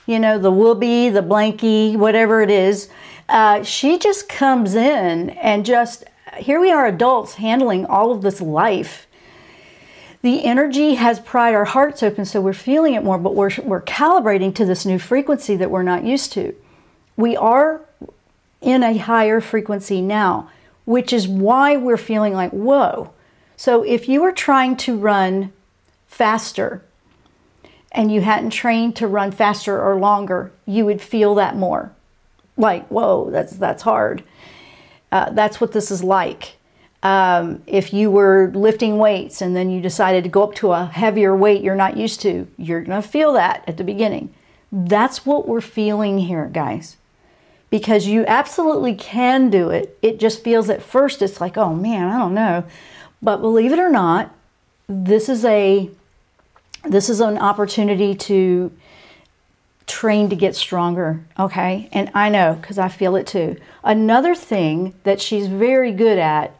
you 0.05 0.19
know, 0.19 0.37
the 0.37 0.51
whoopee, 0.51 1.09
the 1.09 1.21
blankie, 1.21 1.97
whatever 1.97 2.41
it 2.41 2.49
is. 2.49 2.89
Uh, 3.27 3.61
she 3.63 3.97
just 3.97 4.29
comes 4.29 4.75
in 4.75 5.31
and 5.31 5.65
just, 5.65 6.05
here 6.37 6.59
we 6.59 6.71
are 6.71 6.85
adults 6.85 7.33
handling 7.33 7.85
all 7.85 8.11
of 8.11 8.21
this 8.21 8.39
life 8.39 9.06
the 10.21 10.43
energy 10.43 10.95
has 10.95 11.19
pried 11.19 11.53
our 11.53 11.65
hearts 11.65 12.01
open 12.01 12.25
so 12.25 12.41
we're 12.41 12.53
feeling 12.53 12.93
it 12.93 13.03
more, 13.03 13.17
but 13.17 13.35
we're, 13.35 13.51
we're 13.63 13.81
calibrating 13.81 14.53
to 14.55 14.65
this 14.65 14.85
new 14.85 14.99
frequency 14.99 15.55
that 15.55 15.71
we're 15.71 15.83
not 15.83 16.03
used 16.03 16.33
to. 16.33 16.55
We 17.15 17.35
are 17.37 17.81
in 18.61 18.83
a 18.83 18.97
higher 18.97 19.39
frequency 19.39 20.01
now, 20.01 20.49
which 20.85 21.13
is 21.13 21.27
why 21.27 21.77
we're 21.77 21.97
feeling 21.97 22.33
like, 22.33 22.51
whoa. 22.51 23.11
So 23.55 23.83
if 23.83 24.07
you 24.09 24.21
were 24.21 24.31
trying 24.31 24.75
to 24.77 24.97
run 24.97 25.53
faster 26.07 26.83
and 27.91 28.11
you 28.11 28.21
hadn't 28.21 28.51
trained 28.51 28.95
to 28.97 29.07
run 29.07 29.31
faster 29.31 29.81
or 29.81 29.99
longer, 29.99 30.51
you 30.65 30.85
would 30.85 31.01
feel 31.01 31.35
that 31.35 31.55
more. 31.55 31.91
Like, 32.57 32.87
whoa, 32.87 33.29
that's 33.29 33.53
that's 33.53 33.83
hard. 33.83 34.23
Uh, 35.11 35.29
that's 35.31 35.61
what 35.61 35.71
this 35.71 35.91
is 35.91 36.03
like. 36.03 36.56
Um, 37.03 37.61
if 37.67 37.93
you 37.93 38.09
were 38.09 38.51
lifting 38.53 38.97
weights 38.97 39.41
and 39.41 39.55
then 39.55 39.69
you 39.69 39.81
decided 39.81 40.23
to 40.23 40.29
go 40.29 40.43
up 40.43 40.55
to 40.55 40.71
a 40.71 40.85
heavier 40.85 41.35
weight 41.35 41.61
you're 41.61 41.75
not 41.75 41.95
used 41.95 42.21
to, 42.21 42.47
you're 42.57 42.81
going 42.81 43.01
to 43.01 43.07
feel 43.07 43.33
that 43.33 43.63
at 43.67 43.77
the 43.77 43.83
beginning. 43.83 44.33
That's 44.71 45.25
what 45.25 45.47
we're 45.47 45.61
feeling 45.61 46.17
here, 46.19 46.49
guys. 46.51 46.97
Because 47.69 48.07
you 48.07 48.25
absolutely 48.25 48.95
can 48.95 49.49
do 49.49 49.69
it. 49.69 49.97
It 50.01 50.19
just 50.19 50.43
feels 50.43 50.69
at 50.69 50.81
first 50.81 51.21
it's 51.21 51.39
like, 51.39 51.57
oh 51.57 51.75
man, 51.75 52.07
I 52.07 52.17
don't 52.17 52.33
know. 52.33 52.63
But 53.21 53.37
believe 53.37 53.73
it 53.73 53.79
or 53.79 53.89
not, 53.89 54.33
this 54.87 55.29
is 55.29 55.43
a 55.45 55.89
this 56.83 57.09
is 57.09 57.19
an 57.19 57.37
opportunity 57.37 58.15
to 58.15 58.71
train 59.87 60.29
to 60.29 60.35
get 60.35 60.55
stronger, 60.55 61.23
okay? 61.39 61.89
And 61.91 62.11
I 62.13 62.29
know 62.29 62.57
because 62.61 62.77
I 62.77 62.89
feel 62.89 63.15
it 63.15 63.27
too. 63.27 63.57
Another 63.83 64.35
thing 64.35 64.93
that 65.03 65.21
she's 65.21 65.47
very 65.47 65.91
good 65.91 66.17
at 66.17 66.56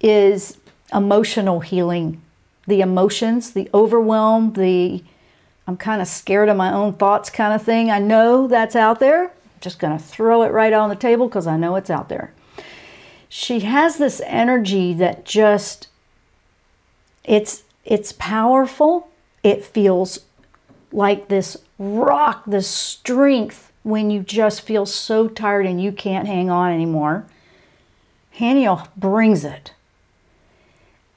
is 0.00 0.56
emotional 0.92 1.60
healing. 1.60 2.20
The 2.66 2.80
emotions, 2.80 3.52
the 3.52 3.68
overwhelm, 3.74 4.52
the 4.54 5.02
I'm 5.66 5.76
kind 5.76 6.02
of 6.02 6.08
scared 6.08 6.48
of 6.48 6.56
my 6.56 6.72
own 6.72 6.94
thoughts 6.94 7.30
kind 7.30 7.54
of 7.54 7.62
thing. 7.62 7.90
I 7.90 8.00
know 8.00 8.48
that's 8.48 8.74
out 8.74 8.98
there. 8.98 9.26
I'm 9.26 9.60
just 9.60 9.78
going 9.78 9.96
to 9.96 10.02
throw 10.02 10.42
it 10.42 10.52
right 10.52 10.72
on 10.72 10.88
the 10.88 10.96
table 10.96 11.28
because 11.28 11.46
I 11.46 11.56
know 11.56 11.76
it's 11.76 11.90
out 11.90 12.08
there. 12.08 12.32
She 13.28 13.60
has 13.60 13.96
this 13.96 14.20
energy 14.26 14.92
that 14.94 15.24
just 15.24 15.86
it's 17.22 17.62
it's 17.84 18.12
powerful. 18.12 19.08
It 19.44 19.64
feels 19.64 20.20
like 20.92 21.28
this 21.28 21.56
rock, 21.78 22.42
this 22.46 22.68
strength 22.68 23.72
when 23.82 24.10
you 24.10 24.20
just 24.20 24.62
feel 24.62 24.84
so 24.84 25.28
tired 25.28 25.66
and 25.66 25.80
you 25.80 25.92
can't 25.92 26.26
hang 26.26 26.50
on 26.50 26.72
anymore. 26.72 27.26
Haniel 28.38 28.88
brings 28.96 29.44
it. 29.44 29.72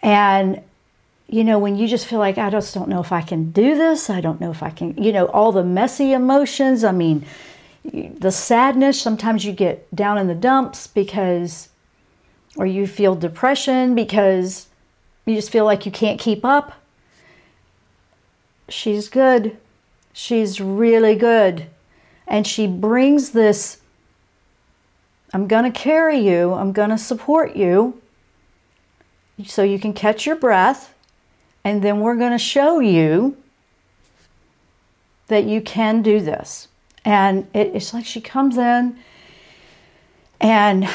And, 0.04 0.62
you 1.28 1.46
know, 1.46 1.58
when 1.58 1.78
you 1.78 1.88
just 1.88 2.06
feel 2.06 2.20
like, 2.20 2.38
I 2.38 2.50
just 2.50 2.74
don't 2.74 2.90
know 2.90 3.00
if 3.00 3.14
I 3.14 3.22
can 3.22 3.52
do 3.52 3.76
this, 3.76 4.10
I 4.10 4.20
don't 4.20 4.42
know 4.42 4.52
if 4.52 4.62
I 4.62 4.70
can, 4.70 5.02
you 5.02 5.14
know, 5.14 5.26
all 5.28 5.54
the 5.54 5.64
messy 5.64 6.12
emotions. 6.12 6.84
I 6.84 6.92
mean, 6.92 7.26
the 7.86 8.32
sadness, 8.32 9.02
sometimes 9.02 9.46
you 9.46 9.54
get 9.54 9.94
down 9.96 10.18
in 10.18 10.28
the 10.28 10.36
dumps 10.36 10.88
because, 10.88 11.70
or 12.58 12.66
you 12.66 12.86
feel 12.86 13.16
depression 13.16 13.96
because 13.96 14.68
you 15.26 15.36
just 15.36 15.50
feel 15.50 15.66
like 15.66 15.86
you 15.86 15.92
can't 15.92 16.20
keep 16.20 16.44
up. 16.44 16.74
She's 18.68 19.08
good. 19.08 19.58
She's 20.12 20.60
really 20.60 21.16
good. 21.16 21.68
And 22.28 22.46
she 22.46 22.68
brings 22.68 23.32
this 23.32 23.80
I'm 25.36 25.48
going 25.48 25.64
to 25.64 25.72
carry 25.72 26.20
you, 26.20 26.54
I'm 26.54 26.74
going 26.74 26.92
to 26.92 26.98
support 26.98 27.56
you 27.56 28.00
so 29.46 29.64
you 29.64 29.80
can 29.80 29.94
catch 29.94 30.26
your 30.26 30.36
breath, 30.36 30.94
and 31.64 31.82
then 31.82 32.00
we're 32.00 32.16
going 32.16 32.32
to 32.32 32.38
show 32.38 32.80
you 32.80 33.38
that 35.28 35.46
you 35.46 35.62
can 35.62 36.02
do 36.02 36.20
this. 36.20 36.68
And 37.06 37.48
it, 37.54 37.72
it's 37.74 37.94
like 37.94 38.06
she 38.06 38.22
comes 38.22 38.58
in, 38.58 38.98
and 40.40 40.88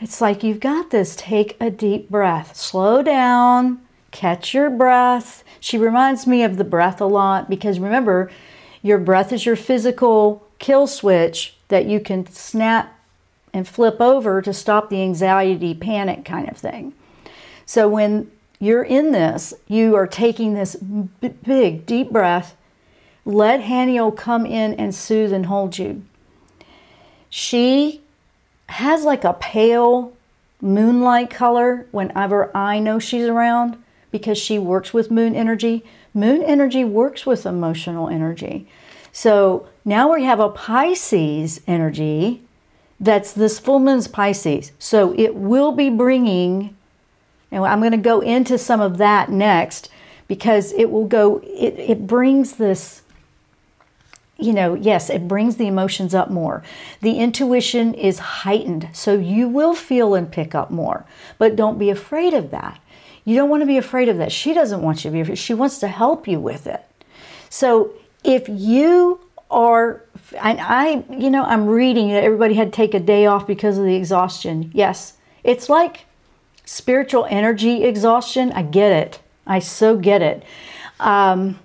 it's 0.00 0.20
like, 0.20 0.42
you've 0.42 0.60
got 0.60 0.90
this. 0.90 1.16
Take 1.16 1.56
a 1.60 1.70
deep 1.70 2.10
breath, 2.10 2.56
slow 2.56 3.02
down, 3.02 3.80
catch 4.10 4.54
your 4.54 4.70
breath. 4.70 5.42
She 5.60 5.78
reminds 5.78 6.26
me 6.26 6.42
of 6.42 6.56
the 6.56 6.64
breath 6.64 7.00
a 7.00 7.06
lot 7.06 7.50
because 7.50 7.80
remember, 7.80 8.30
your 8.82 8.98
breath 8.98 9.32
is 9.32 9.44
your 9.44 9.56
physical 9.56 10.46
kill 10.58 10.86
switch 10.86 11.56
that 11.68 11.86
you 11.86 12.00
can 12.00 12.26
snap 12.30 12.96
and 13.52 13.66
flip 13.66 14.00
over 14.00 14.40
to 14.42 14.52
stop 14.52 14.88
the 14.88 15.02
anxiety, 15.02 15.74
panic 15.74 16.24
kind 16.24 16.48
of 16.48 16.56
thing. 16.56 16.92
So 17.68 17.86
when 17.86 18.30
you're 18.58 18.82
in 18.82 19.12
this, 19.12 19.52
you 19.66 19.94
are 19.94 20.06
taking 20.06 20.54
this 20.54 20.74
b- 20.74 21.28
big, 21.28 21.84
deep 21.84 22.10
breath. 22.10 22.56
Let 23.26 23.60
Haniel 23.60 24.16
come 24.16 24.46
in 24.46 24.72
and 24.72 24.94
soothe 24.94 25.34
and 25.34 25.44
hold 25.44 25.76
you. 25.76 26.02
She 27.28 28.00
has 28.70 29.04
like 29.04 29.22
a 29.22 29.34
pale 29.34 30.14
moonlight 30.62 31.28
color 31.28 31.86
whenever 31.90 32.56
I 32.56 32.78
know 32.78 32.98
she's 32.98 33.26
around 33.26 33.76
because 34.10 34.38
she 34.38 34.58
works 34.58 34.94
with 34.94 35.10
moon 35.10 35.34
energy. 35.34 35.84
Moon 36.14 36.42
energy 36.42 36.86
works 36.86 37.26
with 37.26 37.44
emotional 37.44 38.08
energy. 38.08 38.66
So 39.12 39.68
now 39.84 40.14
we 40.14 40.24
have 40.24 40.40
a 40.40 40.48
Pisces 40.48 41.60
energy 41.66 42.40
that's 42.98 43.34
this 43.34 43.58
full 43.58 43.78
moon's 43.78 44.08
Pisces. 44.08 44.72
So 44.78 45.14
it 45.18 45.34
will 45.34 45.72
be 45.72 45.90
bringing 45.90 46.74
and 47.50 47.64
I'm 47.64 47.80
going 47.80 47.92
to 47.92 47.98
go 47.98 48.20
into 48.20 48.58
some 48.58 48.80
of 48.80 48.98
that 48.98 49.30
next 49.30 49.90
because 50.26 50.72
it 50.72 50.90
will 50.90 51.06
go, 51.06 51.38
it, 51.38 51.78
it 51.78 52.06
brings 52.06 52.56
this, 52.56 53.02
you 54.36 54.52
know, 54.52 54.74
yes, 54.74 55.10
it 55.10 55.26
brings 55.26 55.56
the 55.56 55.66
emotions 55.66 56.14
up 56.14 56.30
more. 56.30 56.62
The 57.00 57.18
intuition 57.18 57.94
is 57.94 58.18
heightened, 58.18 58.90
so 58.92 59.14
you 59.14 59.48
will 59.48 59.74
feel 59.74 60.14
and 60.14 60.30
pick 60.30 60.54
up 60.54 60.70
more. 60.70 61.06
But 61.38 61.56
don't 61.56 61.78
be 61.78 61.90
afraid 61.90 62.34
of 62.34 62.50
that. 62.50 62.78
You 63.24 63.34
don't 63.34 63.50
want 63.50 63.62
to 63.62 63.66
be 63.66 63.78
afraid 63.78 64.08
of 64.08 64.18
that. 64.18 64.32
She 64.32 64.54
doesn't 64.54 64.82
want 64.82 65.04
you 65.04 65.10
to 65.10 65.14
be 65.14 65.20
afraid. 65.20 65.38
She 65.38 65.54
wants 65.54 65.78
to 65.80 65.88
help 65.88 66.28
you 66.28 66.38
with 66.38 66.66
it. 66.66 66.84
So 67.50 67.92
if 68.22 68.48
you 68.48 69.20
are, 69.50 70.04
and 70.40 70.60
I, 70.60 71.04
you 71.10 71.30
know, 71.30 71.44
I'm 71.44 71.66
reading 71.66 72.08
that 72.08 72.22
everybody 72.22 72.54
had 72.54 72.72
to 72.72 72.76
take 72.76 72.94
a 72.94 73.00
day 73.00 73.26
off 73.26 73.46
because 73.46 73.78
of 73.78 73.84
the 73.84 73.96
exhaustion. 73.96 74.70
Yes, 74.74 75.14
it's 75.42 75.68
like 75.68 76.06
spiritual 76.68 77.26
energy 77.30 77.82
exhaustion, 77.82 78.52
I 78.52 78.60
get 78.62 78.92
it. 78.92 79.20
I 79.46 79.58
so 79.58 79.96
get 79.96 80.20
it. 80.20 80.44
Um, 81.00 81.58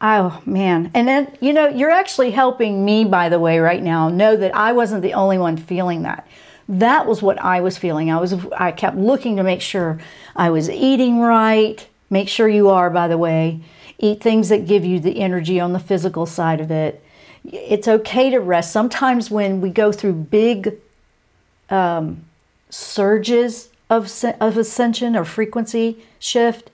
Oh 0.00 0.40
man. 0.46 0.92
And 0.94 1.08
then, 1.08 1.36
you 1.40 1.52
know, 1.52 1.66
you're 1.66 1.90
actually 1.90 2.30
helping 2.30 2.84
me, 2.84 3.04
by 3.04 3.28
the 3.28 3.40
way, 3.40 3.58
right 3.58 3.82
now, 3.82 4.08
know 4.08 4.36
that 4.36 4.54
I 4.54 4.70
wasn't 4.70 5.02
the 5.02 5.14
only 5.14 5.38
one 5.38 5.56
feeling 5.56 6.02
that. 6.02 6.24
That 6.68 7.04
was 7.04 7.20
what 7.20 7.36
I 7.40 7.60
was 7.60 7.78
feeling. 7.78 8.08
I 8.08 8.20
was 8.20 8.34
I 8.56 8.70
kept 8.70 8.96
looking 8.96 9.36
to 9.38 9.42
make 9.42 9.60
sure 9.60 9.98
I 10.36 10.50
was 10.50 10.70
eating 10.70 11.18
right. 11.18 11.84
Make 12.10 12.28
sure 12.28 12.48
you 12.48 12.68
are, 12.68 12.90
by 12.90 13.08
the 13.08 13.18
way. 13.18 13.60
Eat 13.98 14.22
things 14.22 14.50
that 14.50 14.68
give 14.68 14.84
you 14.84 15.00
the 15.00 15.20
energy 15.20 15.58
on 15.58 15.72
the 15.72 15.80
physical 15.80 16.26
side 16.26 16.60
of 16.60 16.70
it. 16.70 17.02
It's 17.44 17.88
okay 17.88 18.30
to 18.30 18.38
rest. 18.38 18.70
Sometimes 18.70 19.32
when 19.32 19.60
we 19.60 19.70
go 19.70 19.90
through 19.90 20.12
big 20.12 20.78
um, 21.70 22.24
surges 22.70 23.68
of, 23.90 24.12
of 24.40 24.56
ascension 24.56 25.16
or 25.16 25.24
frequency 25.24 26.04
shift, 26.18 26.70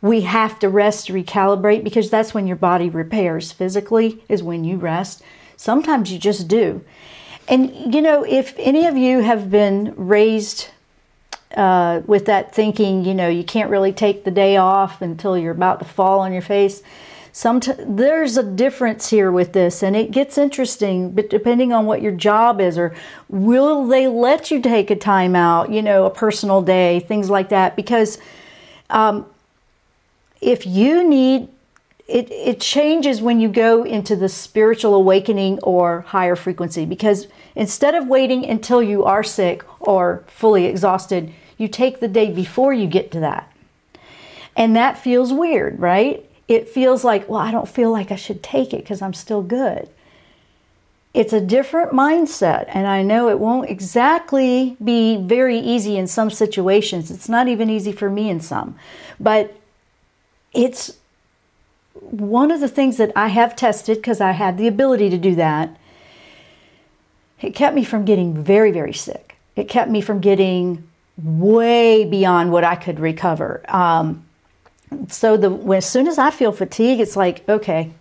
we 0.00 0.22
have 0.22 0.58
to 0.60 0.68
rest 0.68 1.06
to 1.06 1.12
recalibrate 1.12 1.82
because 1.82 2.10
that's 2.10 2.34
when 2.34 2.46
your 2.46 2.56
body 2.56 2.88
repairs. 2.88 3.52
Physically 3.52 4.22
is 4.28 4.42
when 4.42 4.64
you 4.64 4.76
rest. 4.76 5.22
Sometimes 5.56 6.12
you 6.12 6.18
just 6.18 6.46
do. 6.46 6.84
And 7.48 7.94
you 7.94 8.02
know 8.02 8.24
if 8.24 8.54
any 8.58 8.86
of 8.86 8.96
you 8.96 9.20
have 9.20 9.50
been 9.50 9.94
raised 9.96 10.68
uh, 11.56 12.02
with 12.06 12.26
that 12.26 12.54
thinking 12.54 13.06
you 13.06 13.14
know 13.14 13.28
you 13.28 13.42
can't 13.42 13.70
really 13.70 13.92
take 13.92 14.24
the 14.24 14.30
day 14.30 14.58
off 14.58 15.00
until 15.00 15.36
you're 15.36 15.52
about 15.52 15.78
to 15.78 15.84
fall 15.86 16.20
on 16.20 16.30
your 16.30 16.42
face 16.42 16.82
Sometimes 17.38 17.78
there's 17.86 18.36
a 18.36 18.42
difference 18.42 19.10
here 19.10 19.30
with 19.30 19.52
this 19.52 19.84
and 19.84 19.94
it 19.94 20.10
gets 20.10 20.36
interesting 20.38 21.12
but 21.12 21.30
depending 21.30 21.72
on 21.72 21.86
what 21.86 22.02
your 22.02 22.10
job 22.10 22.60
is 22.60 22.76
or 22.76 22.96
will 23.28 23.86
they 23.86 24.08
let 24.08 24.50
you 24.50 24.60
take 24.60 24.90
a 24.90 24.96
time 24.96 25.36
out 25.36 25.70
you 25.70 25.80
know 25.80 26.04
a 26.04 26.10
personal 26.10 26.62
day 26.62 26.98
things 26.98 27.30
like 27.30 27.50
that 27.50 27.76
because 27.76 28.18
um, 28.90 29.24
if 30.40 30.66
you 30.66 31.08
need 31.08 31.48
it, 32.08 32.28
it 32.32 32.60
changes 32.60 33.22
when 33.22 33.38
you 33.38 33.48
go 33.48 33.84
into 33.84 34.16
the 34.16 34.28
spiritual 34.28 34.96
awakening 34.96 35.60
or 35.62 36.00
higher 36.08 36.34
frequency 36.34 36.84
because 36.86 37.28
instead 37.54 37.94
of 37.94 38.08
waiting 38.08 38.44
until 38.46 38.82
you 38.82 39.04
are 39.04 39.22
sick 39.22 39.62
or 39.78 40.24
fully 40.26 40.64
exhausted, 40.64 41.32
you 41.56 41.68
take 41.68 42.00
the 42.00 42.08
day 42.08 42.32
before 42.32 42.72
you 42.72 42.88
get 42.88 43.12
to 43.12 43.20
that. 43.20 43.52
And 44.56 44.74
that 44.74 44.98
feels 44.98 45.32
weird, 45.32 45.78
right? 45.78 46.27
It 46.48 46.68
feels 46.68 47.04
like, 47.04 47.28
well, 47.28 47.40
I 47.40 47.50
don't 47.50 47.68
feel 47.68 47.92
like 47.92 48.10
I 48.10 48.16
should 48.16 48.42
take 48.42 48.72
it 48.72 48.78
because 48.78 49.02
I'm 49.02 49.14
still 49.14 49.42
good. 49.42 49.88
It's 51.14 51.32
a 51.32 51.40
different 51.40 51.92
mindset, 51.92 52.66
and 52.68 52.86
I 52.86 53.02
know 53.02 53.28
it 53.28 53.38
won't 53.38 53.70
exactly 53.70 54.76
be 54.82 55.16
very 55.16 55.58
easy 55.58 55.96
in 55.96 56.06
some 56.06 56.30
situations. 56.30 57.10
It's 57.10 57.28
not 57.28 57.48
even 57.48 57.70
easy 57.70 57.92
for 57.92 58.08
me 58.10 58.30
in 58.30 58.40
some. 58.40 58.76
But 59.18 59.54
it's 60.52 60.96
one 61.94 62.50
of 62.50 62.60
the 62.60 62.68
things 62.68 62.96
that 62.98 63.12
I 63.16 63.28
have 63.28 63.56
tested 63.56 63.98
because 63.98 64.20
I 64.20 64.32
had 64.32 64.56
the 64.56 64.68
ability 64.68 65.10
to 65.10 65.18
do 65.18 65.34
that. 65.34 65.76
It 67.40 67.54
kept 67.54 67.74
me 67.74 67.84
from 67.84 68.04
getting 68.04 68.42
very, 68.42 68.70
very 68.70 68.92
sick. 68.92 69.36
It 69.56 69.68
kept 69.68 69.90
me 69.90 70.00
from 70.00 70.20
getting 70.20 70.88
way 71.16 72.04
beyond 72.04 72.52
what 72.52 72.64
I 72.64 72.76
could 72.76 73.00
recover. 73.00 73.62
Um, 73.68 74.24
so 75.08 75.36
the 75.36 75.50
when, 75.50 75.78
as 75.78 75.86
soon 75.88 76.06
as 76.06 76.18
I 76.18 76.30
feel 76.30 76.52
fatigue, 76.52 77.00
it's 77.00 77.16
like 77.16 77.48
okay, 77.48 77.92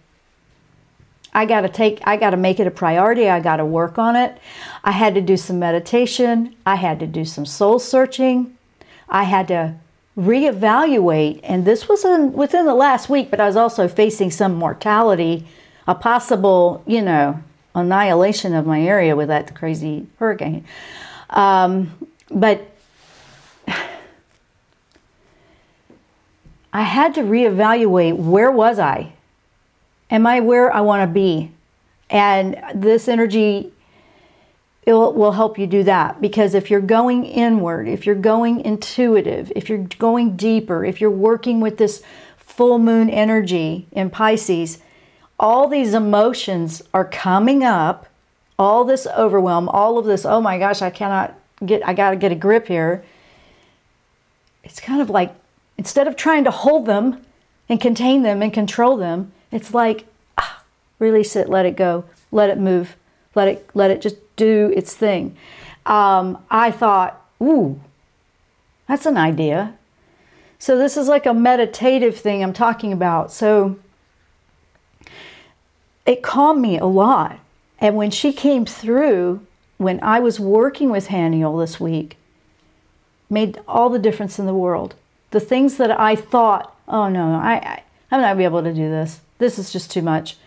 I 1.38 1.46
got 1.46 1.62
to 1.62 1.70
take, 1.70 2.02
I 2.04 2.18
got 2.18 2.32
to 2.32 2.38
make 2.38 2.60
it 2.60 2.66
a 2.66 2.72
priority. 2.72 3.30
I 3.30 3.40
got 3.40 3.58
to 3.58 3.66
work 3.66 4.00
on 4.00 4.16
it. 4.16 4.40
I 4.84 4.92
had 4.92 5.14
to 5.14 5.22
do 5.22 5.38
some 5.38 5.60
meditation. 5.60 6.56
I 6.66 6.76
had 6.76 7.00
to 7.00 7.06
do 7.06 7.26
some 7.26 7.46
soul 7.46 7.78
searching. 7.78 8.58
I 9.08 9.24
had 9.24 9.48
to 9.50 9.76
reevaluate. 10.18 11.42
And 11.44 11.64
this 11.64 11.88
was 11.88 12.04
in, 12.04 12.34
within 12.34 12.66
the 12.66 12.74
last 12.74 13.08
week, 13.08 13.30
but 13.30 13.40
I 13.40 13.46
was 13.46 13.56
also 13.56 13.88
facing 13.88 14.32
some 14.32 14.56
mortality, 14.56 15.46
a 15.86 15.94
possible, 15.94 16.84
you 16.88 17.04
know, 17.04 17.40
annihilation 17.76 18.56
of 18.56 18.66
my 18.66 18.82
area 18.82 19.16
with 19.16 19.28
that 19.28 19.54
crazy 19.54 20.08
hurricane. 20.18 20.66
Um, 21.30 22.10
but 22.32 22.77
I 26.78 26.84
had 26.84 27.16
to 27.16 27.22
reevaluate 27.22 28.18
where 28.18 28.52
was 28.52 28.78
I? 28.78 29.14
Am 30.12 30.28
I 30.28 30.42
where 30.42 30.72
I 30.72 30.82
want 30.82 31.02
to 31.02 31.12
be? 31.12 31.52
And 32.08 32.56
this 32.76 33.08
energy 33.08 33.72
it 34.84 34.94
will 34.94 35.32
help 35.32 35.58
you 35.58 35.66
do 35.66 35.82
that 35.86 36.22
because 36.22 36.54
if 36.54 36.70
you're 36.70 36.80
going 36.80 37.26
inward, 37.26 37.88
if 37.88 38.06
you're 38.06 38.14
going 38.14 38.62
intuitive, 38.62 39.52
if 39.56 39.70
you're 39.70 39.88
going 39.98 40.36
deeper, 40.38 40.86
if 40.86 41.02
you're 41.02 41.10
working 41.10 41.62
with 41.62 41.80
this 41.80 42.04
full 42.38 42.78
moon 42.78 43.10
energy 43.10 43.88
in 43.92 44.12
Pisces, 44.12 44.78
all 45.40 45.68
these 45.68 45.96
emotions 45.96 46.84
are 46.94 47.06
coming 47.06 47.64
up, 47.64 48.06
all 48.60 48.84
this 48.84 49.08
overwhelm, 49.18 49.68
all 49.68 49.98
of 49.98 50.06
this, 50.06 50.26
oh 50.26 50.42
my 50.42 50.60
gosh, 50.60 50.84
I 50.84 50.92
cannot 50.92 51.34
get, 51.66 51.82
I 51.88 51.96
got 51.96 52.12
to 52.12 52.18
get 52.18 52.32
a 52.32 52.36
grip 52.36 52.68
here. 52.68 53.04
It's 54.64 54.80
kind 54.80 55.02
of 55.02 55.10
like 55.10 55.34
instead 55.78 56.08
of 56.08 56.16
trying 56.16 56.44
to 56.44 56.52
hold 56.52 56.86
them 56.86 57.26
and 57.70 57.80
contain 57.80 58.24
them 58.24 58.42
and 58.42 58.54
control 58.54 58.98
them, 58.98 59.32
it's 59.52 59.74
like, 59.74 60.06
ah, 60.38 60.64
release 61.00 61.36
it, 61.36 61.50
let 61.50 61.66
it 61.66 61.76
go, 61.76 62.06
let 62.32 62.50
it 62.50 62.58
move, 62.58 62.96
let 63.36 63.48
it, 63.48 63.70
let 63.74 63.92
it 63.92 64.02
just 64.02 64.18
do 64.36 64.72
its 64.76 64.94
thing. 64.94 65.36
Um, 65.86 66.44
I 66.50 66.72
thought, 66.72 67.26
ooh, 67.42 67.80
that's 68.88 69.06
an 69.06 69.18
idea. 69.18 69.74
So 70.60 70.78
this 70.78 70.98
is 70.98 71.08
like 71.08 71.26
a 71.26 71.34
meditative 71.34 72.18
thing 72.18 72.44
I'm 72.44 72.54
talking 72.54 72.92
about. 72.92 73.32
So 73.32 73.80
it 76.06 76.24
calmed 76.24 76.62
me 76.62 76.80
a 76.80 76.86
lot. 76.86 77.40
And 77.80 77.96
when 77.96 78.10
she 78.10 78.34
came 78.34 78.66
through, 78.66 79.46
when 79.78 80.02
I 80.02 80.20
was 80.20 80.40
working 80.40 80.90
with 80.90 81.10
Haniel 81.10 81.60
this 81.60 81.80
week, 81.80 82.18
made 83.30 83.60
all 83.68 83.90
the 83.90 84.00
difference 84.00 84.40
in 84.40 84.46
the 84.46 84.54
world. 84.54 84.96
The 85.32 85.40
things 85.40 85.78
that 85.78 85.98
I 86.00 86.16
thought, 86.16 86.76
oh 86.88 87.10
no, 87.10 87.34
I, 87.36 87.54
I 87.56 87.84
I'm 88.12 88.22
not 88.22 88.38
be 88.38 88.46
able 88.46 88.64
to 88.64 88.74
do 88.74 88.90
this. 88.90 89.22
This 89.38 89.60
is 89.60 89.72
just 89.72 89.92
too 89.92 90.02
much. 90.02 90.38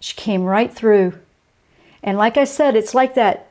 She 0.00 0.14
came 0.14 0.44
right 0.44 0.72
through 0.72 1.14
and 2.02 2.18
like 2.18 2.36
I 2.36 2.44
said, 2.44 2.74
it's 2.74 2.94
like 2.94 3.14
that 3.14 3.48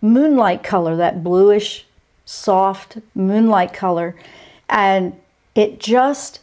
moonlight 0.00 0.62
color, 0.62 0.96
that 0.96 1.22
bluish, 1.22 1.86
soft 2.24 2.98
moonlight 3.14 3.72
color. 3.72 4.14
And 4.68 5.18
it 5.54 5.78
just 5.78 6.40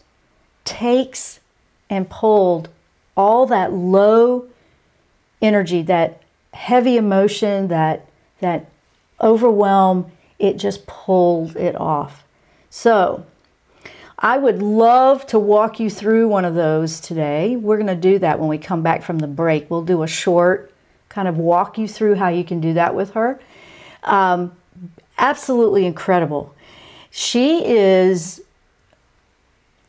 takes 0.63 1.39
and 1.89 2.09
pulled 2.09 2.69
all 3.17 3.45
that 3.47 3.73
low 3.73 4.47
energy, 5.41 5.81
that 5.83 6.21
heavy 6.53 6.97
emotion, 6.97 7.67
that 7.69 8.07
that 8.41 8.69
overwhelm, 9.21 10.11
it 10.39 10.57
just 10.57 10.85
pulled 10.85 11.55
it 11.55 11.75
off. 11.75 12.25
So 12.69 13.25
I 14.19 14.37
would 14.37 14.61
love 14.61 15.25
to 15.27 15.39
walk 15.39 15.79
you 15.79 15.89
through 15.89 16.27
one 16.27 16.45
of 16.45 16.55
those 16.55 16.99
today. 16.99 17.55
We're 17.55 17.77
going 17.77 17.87
to 17.87 17.95
do 17.95 18.19
that 18.19 18.39
when 18.39 18.47
we 18.47 18.57
come 18.57 18.81
back 18.81 19.03
from 19.03 19.19
the 19.19 19.27
break. 19.27 19.69
We'll 19.69 19.83
do 19.83 20.03
a 20.03 20.07
short 20.07 20.71
kind 21.09 21.27
of 21.27 21.37
walk 21.37 21.77
you 21.77 21.87
through 21.87 22.15
how 22.15 22.27
you 22.27 22.43
can 22.43 22.59
do 22.59 22.73
that 22.73 22.93
with 22.93 23.11
her. 23.11 23.39
Um, 24.03 24.53
absolutely 25.17 25.85
incredible. 25.85 26.53
She 27.09 27.65
is 27.65 28.41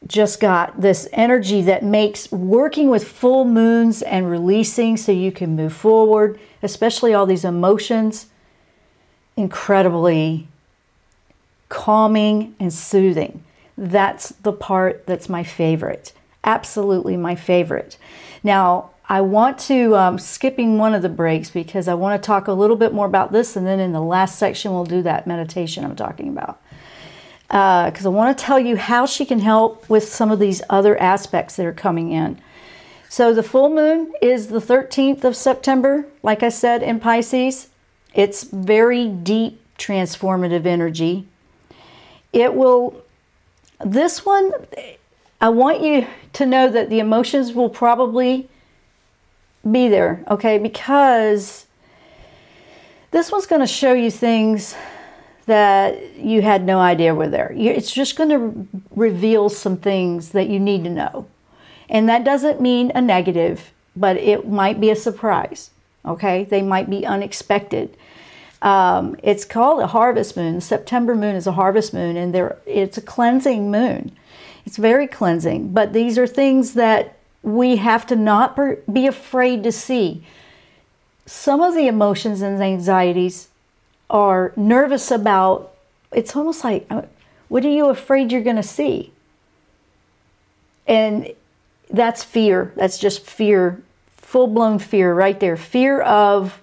just 0.06 0.38
got 0.40 0.80
this 0.80 1.08
energy 1.12 1.62
that 1.62 1.82
makes 1.82 2.30
working 2.30 2.88
with 2.88 3.06
full 3.06 3.44
moons 3.44 4.02
and 4.02 4.30
releasing 4.30 4.96
so 4.96 5.10
you 5.10 5.32
can 5.32 5.56
move 5.56 5.72
forward, 5.72 6.38
especially 6.62 7.12
all 7.12 7.26
these 7.26 7.44
emotions, 7.44 8.26
incredibly 9.36 10.48
calming 11.68 12.54
and 12.58 12.72
soothing. 12.72 13.42
That's 13.76 14.30
the 14.30 14.52
part 14.52 15.06
that's 15.06 15.28
my 15.28 15.42
favorite. 15.42 16.12
Absolutely 16.44 17.16
my 17.16 17.34
favorite. 17.34 17.98
Now, 18.42 18.90
I 19.08 19.20
want 19.20 19.58
to, 19.60 19.94
um, 19.94 20.18
skipping 20.18 20.78
one 20.78 20.94
of 20.94 21.02
the 21.02 21.08
breaks 21.08 21.50
because 21.50 21.86
I 21.86 21.94
want 21.94 22.20
to 22.20 22.26
talk 22.26 22.48
a 22.48 22.52
little 22.52 22.76
bit 22.76 22.92
more 22.92 23.06
about 23.06 23.30
this, 23.32 23.54
and 23.54 23.66
then 23.66 23.78
in 23.78 23.92
the 23.92 24.00
last 24.00 24.38
section, 24.38 24.72
we'll 24.72 24.84
do 24.84 25.02
that 25.02 25.26
meditation 25.26 25.84
I'm 25.84 25.94
talking 25.94 26.28
about. 26.28 26.60
Because 27.46 28.04
uh, 28.04 28.10
I 28.10 28.12
want 28.12 28.36
to 28.36 28.44
tell 28.44 28.58
you 28.58 28.76
how 28.76 29.06
she 29.06 29.24
can 29.24 29.38
help 29.38 29.88
with 29.88 30.08
some 30.08 30.32
of 30.32 30.40
these 30.40 30.60
other 30.68 31.00
aspects 31.00 31.54
that 31.56 31.66
are 31.66 31.72
coming 31.72 32.10
in. 32.10 32.40
So, 33.08 33.32
the 33.32 33.44
full 33.44 33.70
moon 33.70 34.12
is 34.20 34.48
the 34.48 34.58
13th 34.58 35.22
of 35.22 35.36
September, 35.36 36.06
like 36.24 36.42
I 36.42 36.48
said, 36.48 36.82
in 36.82 36.98
Pisces. 36.98 37.68
It's 38.16 38.44
very 38.44 39.08
deep, 39.08 39.60
transformative 39.76 40.64
energy. 40.64 41.28
It 42.32 42.54
will, 42.54 43.04
this 43.84 44.24
one, 44.24 44.52
I 45.38 45.50
want 45.50 45.82
you 45.82 46.06
to 46.32 46.46
know 46.46 46.70
that 46.70 46.88
the 46.88 46.98
emotions 46.98 47.52
will 47.52 47.68
probably 47.68 48.48
be 49.70 49.88
there, 49.88 50.24
okay? 50.30 50.56
Because 50.56 51.66
this 53.10 53.30
one's 53.30 53.44
going 53.44 53.60
to 53.60 53.66
show 53.66 53.92
you 53.92 54.10
things 54.10 54.74
that 55.44 56.16
you 56.16 56.40
had 56.40 56.64
no 56.64 56.78
idea 56.78 57.14
were 57.14 57.28
there. 57.28 57.52
It's 57.54 57.92
just 57.92 58.16
going 58.16 58.30
to 58.30 58.66
reveal 58.92 59.50
some 59.50 59.76
things 59.76 60.30
that 60.30 60.48
you 60.48 60.58
need 60.58 60.84
to 60.84 60.90
know. 60.90 61.26
And 61.90 62.08
that 62.08 62.24
doesn't 62.24 62.62
mean 62.62 62.90
a 62.94 63.02
negative, 63.02 63.72
but 63.94 64.16
it 64.16 64.48
might 64.48 64.80
be 64.80 64.90
a 64.90 64.96
surprise. 64.96 65.70
Okay? 66.06 66.44
They 66.44 66.62
might 66.62 66.88
be 66.88 67.04
unexpected. 67.04 67.96
Um, 68.62 69.16
it's 69.22 69.44
called 69.44 69.80
a 69.80 69.88
harvest 69.88 70.36
moon. 70.36 70.60
September 70.60 71.14
moon 71.14 71.36
is 71.36 71.46
a 71.46 71.52
harvest 71.52 71.92
moon, 71.92 72.16
and 72.16 72.34
there 72.34 72.58
it's 72.66 72.96
a 72.96 73.02
cleansing 73.02 73.70
moon. 73.70 74.12
It's 74.64 74.76
very 74.76 75.06
cleansing. 75.06 75.72
But 75.72 75.92
these 75.92 76.18
are 76.18 76.26
things 76.26 76.74
that 76.74 77.16
we 77.42 77.76
have 77.76 78.06
to 78.06 78.16
not 78.16 78.58
be 78.92 79.06
afraid 79.06 79.62
to 79.62 79.72
see. 79.72 80.24
Some 81.26 81.60
of 81.60 81.74
the 81.74 81.86
emotions 81.86 82.40
and 82.40 82.60
anxieties 82.60 83.48
are 84.10 84.52
nervous 84.56 85.10
about. 85.10 85.72
It's 86.12 86.34
almost 86.34 86.64
like, 86.64 86.86
uh, 86.90 87.02
what 87.48 87.64
are 87.64 87.70
you 87.70 87.86
afraid 87.88 88.32
you're 88.32 88.42
going 88.42 88.56
to 88.56 88.62
see? 88.62 89.12
And 90.86 91.32
that's 91.90 92.24
fear. 92.24 92.72
That's 92.76 92.98
just 92.98 93.24
fear, 93.24 93.82
full 94.26 94.48
blown 94.48 94.76
fear 94.76 95.14
right 95.14 95.38
there. 95.38 95.56
Fear 95.56 96.00
of 96.02 96.60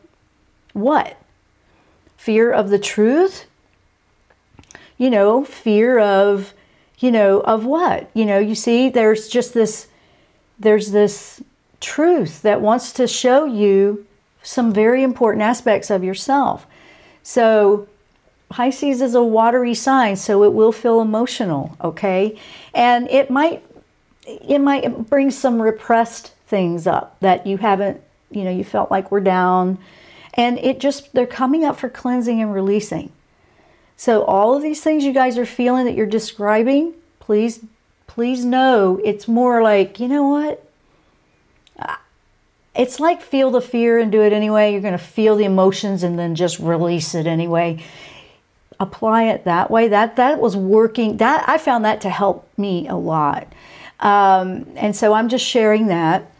what? 0.73 1.15
Fear 2.17 2.51
of 2.51 2.69
the 2.69 2.77
truth? 2.77 3.45
You 4.97 5.09
know, 5.09 5.45
fear 5.45 5.97
of, 5.97 6.53
you 6.99 7.09
know, 7.09 7.39
of 7.39 7.65
what? 7.65 8.09
You 8.13 8.25
know, 8.25 8.37
you 8.37 8.53
see, 8.53 8.89
there's 8.89 9.29
just 9.29 9.53
this, 9.53 9.87
there's 10.59 10.91
this 10.91 11.41
truth 11.79 12.41
that 12.41 12.59
wants 12.59 12.91
to 12.93 13.07
show 13.07 13.45
you 13.45 14.05
some 14.43 14.73
very 14.73 15.01
important 15.01 15.41
aspects 15.41 15.89
of 15.89 16.03
yourself. 16.03 16.67
So, 17.23 17.87
Pisces 18.49 19.01
is 19.01 19.15
a 19.15 19.23
watery 19.23 19.73
sign, 19.73 20.17
so 20.17 20.43
it 20.43 20.51
will 20.51 20.73
feel 20.73 20.99
emotional, 20.99 21.77
okay? 21.81 22.37
And 22.73 23.09
it 23.09 23.31
might 23.31 23.63
it 24.27 24.59
might 24.59 25.09
bring 25.09 25.31
some 25.31 25.61
repressed 25.61 26.32
things 26.53 26.85
up 26.85 27.19
that 27.19 27.47
you 27.47 27.57
haven't, 27.57 27.99
you 28.29 28.43
know, 28.43 28.51
you 28.51 28.63
felt 28.63 28.91
like 28.91 29.09
were 29.09 29.19
down. 29.19 29.79
And 30.35 30.59
it 30.59 30.79
just, 30.79 31.11
they're 31.13 31.25
coming 31.25 31.65
up 31.65 31.79
for 31.79 31.89
cleansing 31.89 32.39
and 32.39 32.53
releasing. 32.53 33.11
So, 33.97 34.23
all 34.23 34.55
of 34.55 34.61
these 34.61 34.81
things 34.81 35.03
you 35.03 35.13
guys 35.13 35.35
are 35.39 35.47
feeling 35.47 35.85
that 35.85 35.95
you're 35.95 36.05
describing, 36.05 36.93
please, 37.19 37.65
please 38.05 38.45
know 38.45 39.01
it's 39.03 39.27
more 39.27 39.63
like, 39.63 39.99
you 39.99 40.07
know 40.07 40.27
what? 40.27 40.63
It's 42.75 42.99
like 42.99 43.21
feel 43.23 43.49
the 43.49 43.61
fear 43.61 43.97
and 43.97 44.11
do 44.11 44.21
it 44.21 44.31
anyway. 44.31 44.71
You're 44.71 44.81
going 44.81 44.93
to 44.93 45.03
feel 45.17 45.35
the 45.35 45.45
emotions 45.45 46.03
and 46.03 46.19
then 46.19 46.35
just 46.35 46.59
release 46.59 47.15
it 47.15 47.25
anyway. 47.25 47.83
Apply 48.79 49.23
it 49.23 49.45
that 49.45 49.71
way. 49.71 49.87
That 49.87 50.17
that 50.17 50.39
was 50.39 50.55
working. 50.55 51.17
That 51.17 51.47
I 51.47 51.57
found 51.57 51.85
that 51.85 52.01
to 52.01 52.09
help 52.09 52.47
me 52.57 52.87
a 52.87 52.95
lot. 52.95 53.47
Um, 53.99 54.67
and 54.75 54.95
so 54.95 55.13
I'm 55.13 55.29
just 55.29 55.45
sharing 55.45 55.87
that. 55.87 56.32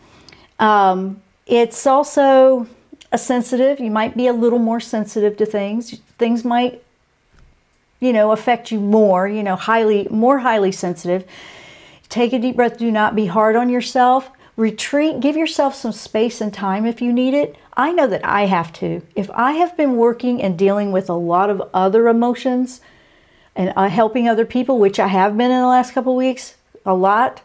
Um, 0.64 1.22
it's 1.46 1.86
also 1.86 2.68
a 3.12 3.18
sensitive, 3.18 3.82
you 3.82 3.92
might 3.92 4.16
be 4.16 4.28
a 4.28 4.34
little 4.34 4.60
more 4.60 4.80
sensitive 4.80 5.36
to 5.38 5.46
things. 5.46 6.00
Things 6.18 6.46
might, 6.46 6.82
you 8.00 8.14
know, 8.14 8.32
affect 8.32 8.72
you 8.72 8.80
more, 8.80 9.28
you 9.28 9.44
know, 9.44 9.58
highly, 9.58 10.08
more 10.10 10.40
highly 10.40 10.72
sensitive. 10.72 11.26
Take 12.08 12.32
a 12.32 12.40
deep 12.40 12.56
breath. 12.56 12.78
Do 12.78 12.92
not 12.92 13.14
be 13.14 13.26
hard 13.26 13.58
on 13.58 13.70
yourself. 13.70 14.32
Retreat. 14.56 15.20
Give 15.20 15.36
yourself 15.36 15.76
some 15.76 15.92
space 15.92 16.40
and 16.40 16.54
time 16.54 16.86
if 16.86 17.02
you 17.02 17.12
need 17.12 17.34
it. 17.34 17.58
I 17.76 17.92
know 17.92 18.08
that 18.08 18.24
I 18.24 18.46
have 18.46 18.72
to. 18.74 19.02
If 19.16 19.30
I 19.32 19.54
have 19.54 19.76
been 19.76 19.98
working 19.98 20.42
and 20.42 20.58
dealing 20.58 20.94
with 20.94 21.10
a 21.10 21.14
lot 21.14 21.50
of 21.50 21.62
other 21.74 22.08
emotions 22.08 22.80
and 23.54 23.74
uh, 23.76 23.90
helping 23.90 24.30
other 24.30 24.46
people, 24.46 24.80
which 24.80 24.98
I 24.98 25.08
have 25.08 25.38
been 25.38 25.52
in 25.52 25.60
the 25.60 25.68
last 25.68 25.92
couple 25.92 26.16
weeks, 26.16 26.56
a 26.86 26.94
lot, 26.94 27.42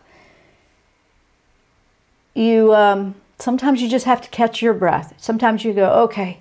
you 2.34 2.74
um, 2.74 3.14
sometimes 3.38 3.80
you 3.82 3.88
just 3.88 4.06
have 4.06 4.20
to 4.22 4.28
catch 4.28 4.62
your 4.62 4.74
breath. 4.74 5.14
Sometimes 5.16 5.64
you 5.64 5.72
go, 5.72 5.90
okay. 6.04 6.40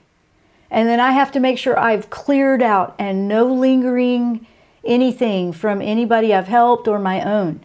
And 0.69 0.87
then 0.89 0.99
I 0.99 1.11
have 1.11 1.31
to 1.31 1.39
make 1.39 1.57
sure 1.57 1.79
I've 1.79 2.09
cleared 2.09 2.61
out 2.61 2.95
and 2.99 3.27
no 3.27 3.45
lingering 3.45 4.45
anything 4.83 5.53
from 5.53 5.81
anybody 5.81 6.33
I've 6.33 6.47
helped 6.47 6.87
or 6.87 6.99
my 6.99 7.21
own. 7.21 7.61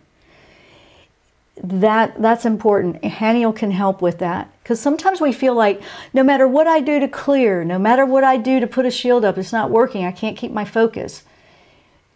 That 1.63 2.21
that's 2.21 2.45
important. 2.45 3.03
Haniel 3.03 3.55
can 3.55 3.73
help 3.73 4.01
with 4.01 4.19
that 4.19 4.51
because 4.63 4.81
sometimes 4.81 5.21
we 5.21 5.33
feel 5.33 5.55
like 5.55 5.83
no 6.13 6.23
matter 6.23 6.49
what 6.49 6.67
I 6.67 6.81
do 6.81 6.99
to 6.99 7.09
clear, 7.09 7.63
no 7.63 7.79
matter 7.79 8.07
what 8.07 8.25
I 8.25 8.37
do 8.37 8.59
to 8.59 8.67
put 8.67 8.87
a 8.87 8.91
shield 8.91 9.25
up, 9.25 9.37
it's 9.37 9.53
not 9.53 9.71
working. 9.71 10.05
I 10.05 10.13
can't 10.13 10.37
keep 10.37 10.51
my 10.51 10.65
focus. 10.65 11.25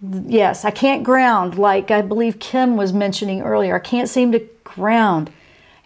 Yes, 0.00 0.64
I 0.64 0.70
can't 0.70 1.04
ground 1.04 1.58
like 1.58 1.90
I 1.90 2.02
believe 2.02 2.38
Kim 2.38 2.76
was 2.76 2.92
mentioning 2.92 3.42
earlier. 3.42 3.76
I 3.76 3.80
can't 3.80 4.08
seem 4.08 4.32
to 4.32 4.46
ground. 4.64 5.30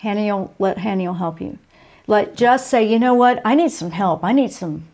Haniel, 0.02 0.50
let 0.58 0.78
Haniel 0.78 1.18
help 1.18 1.40
you. 1.40 1.58
Let 2.06 2.36
just 2.36 2.68
say, 2.68 2.84
you 2.84 2.98
know 2.98 3.14
what, 3.14 3.40
I 3.44 3.54
need 3.54 3.70
some 3.70 3.90
help. 3.90 4.24
I 4.24 4.32
need 4.32 4.52
some. 4.52 4.88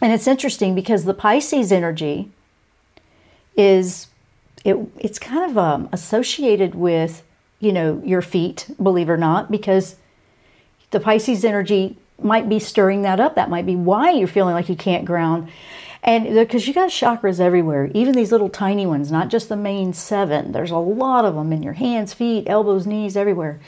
And 0.00 0.12
it's 0.12 0.26
interesting 0.26 0.74
because 0.74 1.04
the 1.04 1.14
Pisces 1.14 1.72
energy 1.72 2.30
is 3.56 4.06
it 4.64 4.76
it's 4.98 5.18
kind 5.18 5.50
of 5.50 5.58
um, 5.58 5.88
associated 5.92 6.74
with 6.74 7.22
you 7.58 7.72
know 7.72 8.00
your 8.04 8.22
feet, 8.22 8.70
believe 8.80 9.08
it 9.08 9.12
or 9.12 9.16
not, 9.16 9.50
because 9.50 9.96
the 10.90 11.00
Pisces 11.00 11.44
energy 11.44 11.96
might 12.22 12.48
be 12.48 12.58
stirring 12.58 13.02
that 13.02 13.20
up. 13.20 13.34
That 13.34 13.50
might 13.50 13.66
be 13.66 13.76
why 13.76 14.12
you're 14.12 14.28
feeling 14.28 14.54
like 14.54 14.68
you 14.68 14.76
can't 14.76 15.04
ground. 15.04 15.50
And 16.02 16.32
because 16.32 16.68
you 16.68 16.74
got 16.74 16.90
chakras 16.90 17.40
everywhere, 17.40 17.90
even 17.92 18.14
these 18.14 18.30
little 18.30 18.48
tiny 18.48 18.86
ones, 18.86 19.10
not 19.10 19.28
just 19.28 19.48
the 19.48 19.56
main 19.56 19.92
seven. 19.92 20.52
There's 20.52 20.70
a 20.70 20.78
lot 20.78 21.24
of 21.24 21.34
them 21.34 21.52
in 21.52 21.62
your 21.62 21.72
hands, 21.72 22.14
feet, 22.14 22.44
elbows, 22.46 22.86
knees, 22.86 23.16
everywhere. 23.16 23.58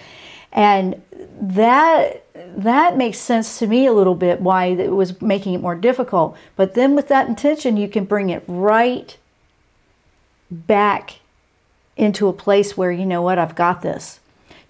And 0.52 1.02
that 1.40 2.24
that 2.56 2.96
makes 2.96 3.18
sense 3.18 3.58
to 3.58 3.66
me 3.66 3.86
a 3.86 3.92
little 3.92 4.14
bit 4.14 4.40
why 4.40 4.66
it 4.66 4.92
was 4.92 5.20
making 5.20 5.54
it 5.54 5.60
more 5.60 5.74
difficult. 5.74 6.36
But 6.56 6.74
then 6.74 6.94
with 6.96 7.08
that 7.08 7.28
intention, 7.28 7.76
you 7.76 7.88
can 7.88 8.04
bring 8.04 8.30
it 8.30 8.42
right 8.46 9.16
back 10.50 11.20
into 11.96 12.28
a 12.28 12.32
place 12.32 12.76
where 12.76 12.90
you 12.90 13.06
know 13.06 13.22
what 13.22 13.38
I've 13.38 13.54
got 13.54 13.82
this. 13.82 14.20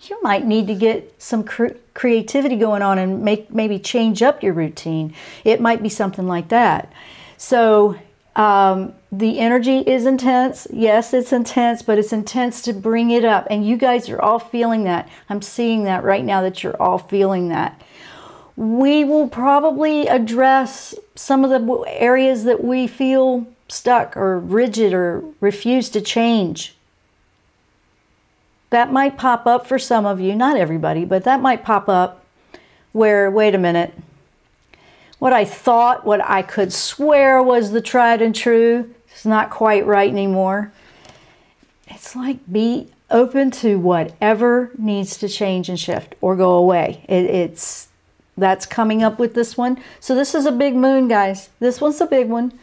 You 0.02 0.18
might 0.22 0.46
need 0.46 0.66
to 0.66 0.74
get 0.74 1.14
some 1.20 1.44
cre- 1.44 1.76
creativity 1.94 2.56
going 2.56 2.82
on 2.82 2.98
and 2.98 3.22
make 3.22 3.52
maybe 3.52 3.78
change 3.78 4.22
up 4.22 4.42
your 4.42 4.52
routine. 4.52 5.14
It 5.44 5.60
might 5.60 5.82
be 5.82 5.88
something 5.88 6.26
like 6.26 6.48
that. 6.48 6.92
So 7.36 7.96
um, 8.40 8.94
the 9.12 9.38
energy 9.38 9.80
is 9.80 10.06
intense. 10.06 10.66
Yes, 10.72 11.12
it's 11.12 11.30
intense, 11.30 11.82
but 11.82 11.98
it's 11.98 12.10
intense 12.10 12.62
to 12.62 12.72
bring 12.72 13.10
it 13.10 13.22
up. 13.22 13.46
And 13.50 13.66
you 13.66 13.76
guys 13.76 14.08
are 14.08 14.20
all 14.20 14.38
feeling 14.38 14.84
that. 14.84 15.10
I'm 15.28 15.42
seeing 15.42 15.84
that 15.84 16.04
right 16.04 16.24
now 16.24 16.40
that 16.40 16.62
you're 16.62 16.80
all 16.80 16.96
feeling 16.96 17.48
that. 17.48 17.82
We 18.56 19.04
will 19.04 19.28
probably 19.28 20.06
address 20.06 20.94
some 21.14 21.44
of 21.44 21.50
the 21.50 21.84
areas 21.86 22.44
that 22.44 22.64
we 22.64 22.86
feel 22.86 23.46
stuck 23.68 24.16
or 24.16 24.38
rigid 24.38 24.94
or 24.94 25.22
refuse 25.40 25.90
to 25.90 26.00
change. 26.00 26.74
That 28.70 28.90
might 28.90 29.18
pop 29.18 29.46
up 29.46 29.66
for 29.66 29.78
some 29.78 30.06
of 30.06 30.18
you, 30.18 30.34
not 30.34 30.56
everybody, 30.56 31.04
but 31.04 31.24
that 31.24 31.42
might 31.42 31.62
pop 31.62 31.90
up 31.90 32.24
where, 32.92 33.30
wait 33.30 33.54
a 33.54 33.58
minute, 33.58 33.92
what 35.20 35.32
I 35.32 35.44
thought, 35.44 36.04
what 36.04 36.20
I 36.28 36.42
could 36.42 36.72
swear 36.72 37.40
was 37.42 37.70
the 37.70 37.80
tried 37.80 38.20
and 38.20 38.34
true, 38.34 38.92
it's 39.12 39.24
not 39.24 39.50
quite 39.50 39.86
right 39.86 40.10
anymore. 40.10 40.72
It's 41.86 42.16
like 42.16 42.38
be 42.50 42.88
open 43.10 43.50
to 43.50 43.78
whatever 43.78 44.70
needs 44.78 45.18
to 45.18 45.28
change 45.28 45.68
and 45.68 45.78
shift 45.78 46.14
or 46.20 46.36
go 46.36 46.54
away. 46.54 47.04
It, 47.08 47.26
it's 47.26 47.88
that's 48.36 48.64
coming 48.64 49.02
up 49.02 49.18
with 49.18 49.34
this 49.34 49.58
one. 49.58 49.78
So 50.00 50.14
this 50.14 50.34
is 50.34 50.46
a 50.46 50.52
big 50.52 50.74
moon, 50.74 51.06
guys. 51.08 51.50
This 51.60 51.82
one's 51.82 52.00
a 52.00 52.06
big 52.06 52.28
one. 52.28 52.58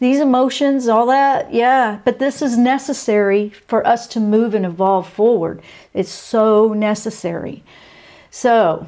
These 0.00 0.20
emotions, 0.20 0.88
all 0.88 1.06
that, 1.06 1.52
yeah, 1.52 1.98
but 2.04 2.18
this 2.20 2.40
is 2.40 2.56
necessary 2.56 3.50
for 3.50 3.86
us 3.86 4.06
to 4.08 4.20
move 4.20 4.54
and 4.54 4.64
evolve 4.64 5.08
forward. 5.08 5.60
It's 5.92 6.10
so 6.10 6.72
necessary. 6.72 7.64
So, 8.30 8.86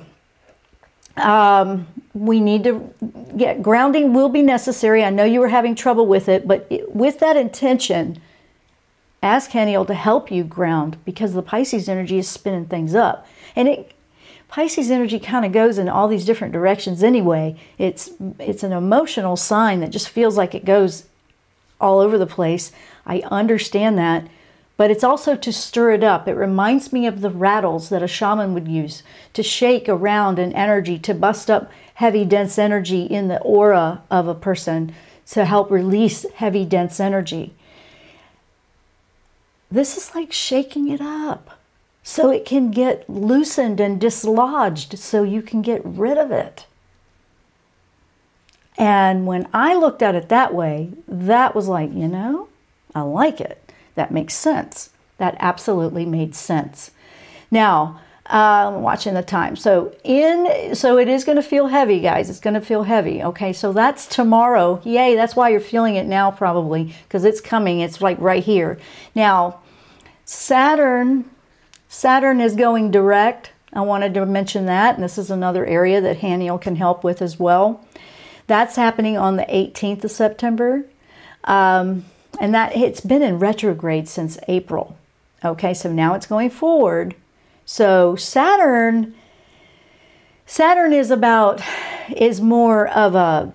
um, 1.16 1.86
we 2.14 2.40
need 2.40 2.64
to 2.64 2.92
get 3.36 3.62
grounding 3.62 4.12
will 4.12 4.28
be 4.28 4.42
necessary. 4.42 5.04
I 5.04 5.10
know 5.10 5.24
you 5.24 5.40
were 5.40 5.48
having 5.48 5.74
trouble 5.74 6.06
with 6.06 6.28
it, 6.28 6.46
but 6.46 6.66
it, 6.70 6.94
with 6.94 7.18
that 7.20 7.36
intention, 7.36 8.20
ask 9.22 9.50
Haniel 9.50 9.86
to 9.86 9.94
help 9.94 10.30
you 10.30 10.44
ground 10.44 10.96
because 11.04 11.32
the 11.32 11.42
Pisces 11.42 11.88
energy 11.88 12.18
is 12.18 12.28
spinning 12.28 12.66
things 12.66 12.94
up. 12.94 13.26
And 13.54 13.68
it 13.68 13.92
Pisces 14.48 14.90
energy 14.90 15.20
kind 15.20 15.44
of 15.44 15.52
goes 15.52 15.78
in 15.78 15.88
all 15.88 16.08
these 16.08 16.24
different 16.24 16.52
directions 16.52 17.04
anyway. 17.04 17.56
It's 17.78 18.10
it's 18.38 18.64
an 18.64 18.72
emotional 18.72 19.36
sign 19.36 19.80
that 19.80 19.90
just 19.90 20.08
feels 20.08 20.36
like 20.36 20.54
it 20.54 20.64
goes 20.64 21.04
all 21.80 22.00
over 22.00 22.18
the 22.18 22.26
place. 22.26 22.72
I 23.06 23.20
understand 23.30 23.96
that 23.98 24.26
but 24.80 24.90
it's 24.90 25.04
also 25.04 25.36
to 25.36 25.52
stir 25.52 25.90
it 25.90 26.02
up. 26.02 26.26
It 26.26 26.32
reminds 26.32 26.90
me 26.90 27.06
of 27.06 27.20
the 27.20 27.28
rattles 27.28 27.90
that 27.90 28.02
a 28.02 28.08
shaman 28.08 28.54
would 28.54 28.66
use 28.66 29.02
to 29.34 29.42
shake 29.42 29.90
around 29.90 30.38
an 30.38 30.54
energy, 30.54 30.98
to 31.00 31.12
bust 31.12 31.50
up 31.50 31.70
heavy, 31.96 32.24
dense 32.24 32.58
energy 32.58 33.02
in 33.02 33.28
the 33.28 33.38
aura 33.42 34.02
of 34.10 34.26
a 34.26 34.34
person. 34.34 34.94
to 35.26 35.44
help 35.44 35.70
release 35.70 36.24
heavy, 36.36 36.64
dense 36.64 36.98
energy. 36.98 37.52
This 39.70 39.98
is 39.98 40.14
like 40.14 40.32
shaking 40.32 40.88
it 40.88 41.02
up 41.02 41.58
so 42.02 42.30
it 42.30 42.46
can 42.46 42.70
get 42.70 43.04
loosened 43.06 43.80
and 43.80 44.00
dislodged 44.00 44.98
so 44.98 45.22
you 45.22 45.42
can 45.42 45.60
get 45.60 45.82
rid 45.84 46.16
of 46.16 46.30
it. 46.30 46.64
And 48.78 49.26
when 49.26 49.46
I 49.52 49.74
looked 49.74 50.00
at 50.00 50.14
it 50.14 50.30
that 50.30 50.54
way, 50.54 50.92
that 51.06 51.54
was 51.54 51.68
like, 51.68 51.92
you 51.92 52.08
know, 52.08 52.48
I 52.94 53.02
like 53.02 53.42
it. 53.42 53.59
That 53.94 54.10
makes 54.10 54.34
sense. 54.34 54.90
That 55.18 55.36
absolutely 55.40 56.06
made 56.06 56.34
sense. 56.34 56.90
Now, 57.50 58.00
um, 58.26 58.82
watching 58.82 59.14
the 59.14 59.22
time. 59.22 59.56
So 59.56 59.94
in 60.04 60.74
so 60.74 60.98
it 60.98 61.08
is 61.08 61.24
going 61.24 61.36
to 61.36 61.42
feel 61.42 61.66
heavy, 61.66 62.00
guys. 62.00 62.30
It's 62.30 62.40
going 62.40 62.54
to 62.54 62.60
feel 62.60 62.84
heavy. 62.84 63.22
Okay, 63.22 63.52
so 63.52 63.72
that's 63.72 64.06
tomorrow. 64.06 64.80
Yay! 64.84 65.16
That's 65.16 65.34
why 65.34 65.48
you're 65.48 65.60
feeling 65.60 65.96
it 65.96 66.06
now, 66.06 66.30
probably 66.30 66.94
because 67.04 67.24
it's 67.24 67.40
coming. 67.40 67.80
It's 67.80 68.00
like 68.00 68.18
right 68.20 68.44
here. 68.44 68.78
Now, 69.14 69.60
Saturn, 70.24 71.28
Saturn 71.88 72.40
is 72.40 72.54
going 72.54 72.92
direct. 72.92 73.50
I 73.72 73.80
wanted 73.80 74.14
to 74.14 74.26
mention 74.26 74.66
that, 74.66 74.94
and 74.94 75.02
this 75.02 75.18
is 75.18 75.30
another 75.30 75.66
area 75.66 76.00
that 76.00 76.20
Haniel 76.20 76.60
can 76.60 76.76
help 76.76 77.02
with 77.02 77.20
as 77.20 77.38
well. 77.38 77.84
That's 78.46 78.76
happening 78.76 79.16
on 79.16 79.36
the 79.36 79.44
18th 79.44 80.04
of 80.04 80.10
September, 80.10 80.84
um, 81.44 82.04
and 82.40 82.52
that 82.54 82.74
it's 82.74 83.00
been 83.00 83.22
in 83.22 83.38
retrograde 83.38 84.08
since 84.08 84.36
April. 84.48 84.96
Okay, 85.44 85.72
so 85.72 85.92
now 85.92 86.14
it's 86.14 86.26
going 86.26 86.50
forward 86.50 87.14
so 87.70 88.16
Saturn 88.16 89.14
Saturn 90.44 90.92
is 90.92 91.12
about 91.12 91.62
is 92.16 92.40
more 92.40 92.88
of 92.88 93.14
a 93.14 93.54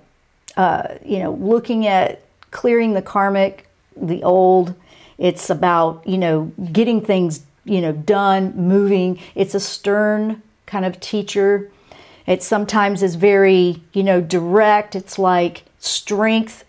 uh, 0.55 0.95
you 1.03 1.19
know 1.19 1.33
looking 1.33 1.85
at 1.85 2.21
clearing 2.49 2.93
the 2.93 3.01
karmic, 3.01 3.67
the 3.97 4.23
old. 4.23 4.73
It's 5.17 5.49
about 5.49 6.07
you 6.07 6.17
know 6.17 6.53
getting 6.71 7.01
things 7.01 7.41
you 7.65 7.81
know 7.81 7.91
done, 7.91 8.55
moving. 8.55 9.19
It's 9.35 9.53
a 9.53 9.59
stern 9.59 10.41
kind 10.65 10.85
of 10.85 11.01
teacher. 11.01 11.69
It 12.25 12.41
sometimes 12.41 13.03
is 13.03 13.15
very 13.15 13.83
you 13.91 14.03
know 14.03 14.21
direct. 14.21 14.95
It's 14.95 15.19
like 15.19 15.63
strength 15.77 16.63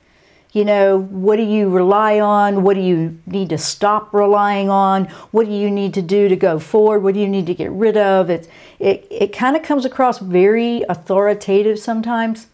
you 0.57 0.65
know, 0.65 0.99
what 0.99 1.37
do 1.37 1.43
you 1.43 1.69
rely 1.69 2.19
on? 2.19 2.63
What 2.63 2.77
do 2.77 2.81
you 2.81 3.19
need 3.27 3.51
to 3.51 3.59
stop 3.59 4.15
relying 4.15 4.71
on? 4.71 5.05
What 5.31 5.45
do 5.45 5.53
you 5.53 5.71
need 5.71 5.93
to 5.93 6.01
do 6.01 6.31
to 6.31 6.35
go 6.35 6.59
forward? 6.59 7.01
What 7.01 7.13
do 7.13 7.21
you 7.21 7.29
need 7.29 7.45
to 7.45 7.53
get 7.53 7.71
rid 7.71 7.99
of? 7.99 8.31
It, 8.31 8.49
it, 8.79 9.07
it 9.11 9.33
kind 9.35 9.55
of 9.55 9.63
comes 9.63 9.85
across 9.85 10.19
very 10.19 10.83
authoritative 10.89 11.79
sometimes. 11.79 12.47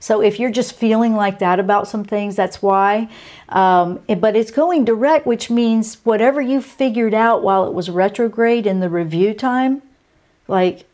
So 0.00 0.22
if 0.22 0.40
you're 0.40 0.50
just 0.50 0.72
feeling 0.72 1.14
like 1.14 1.38
that 1.40 1.60
about 1.60 1.86
some 1.86 2.02
things, 2.02 2.34
that's 2.34 2.62
why. 2.62 3.10
Um, 3.50 4.00
but 4.18 4.34
it's 4.34 4.50
going 4.50 4.86
direct, 4.86 5.26
which 5.26 5.50
means 5.50 5.98
whatever 6.02 6.40
you 6.40 6.62
figured 6.62 7.12
out 7.12 7.42
while 7.42 7.66
it 7.66 7.74
was 7.74 7.90
retrograde 7.90 8.66
in 8.66 8.80
the 8.80 8.88
review 8.88 9.34
time, 9.34 9.82
like, 10.48 10.86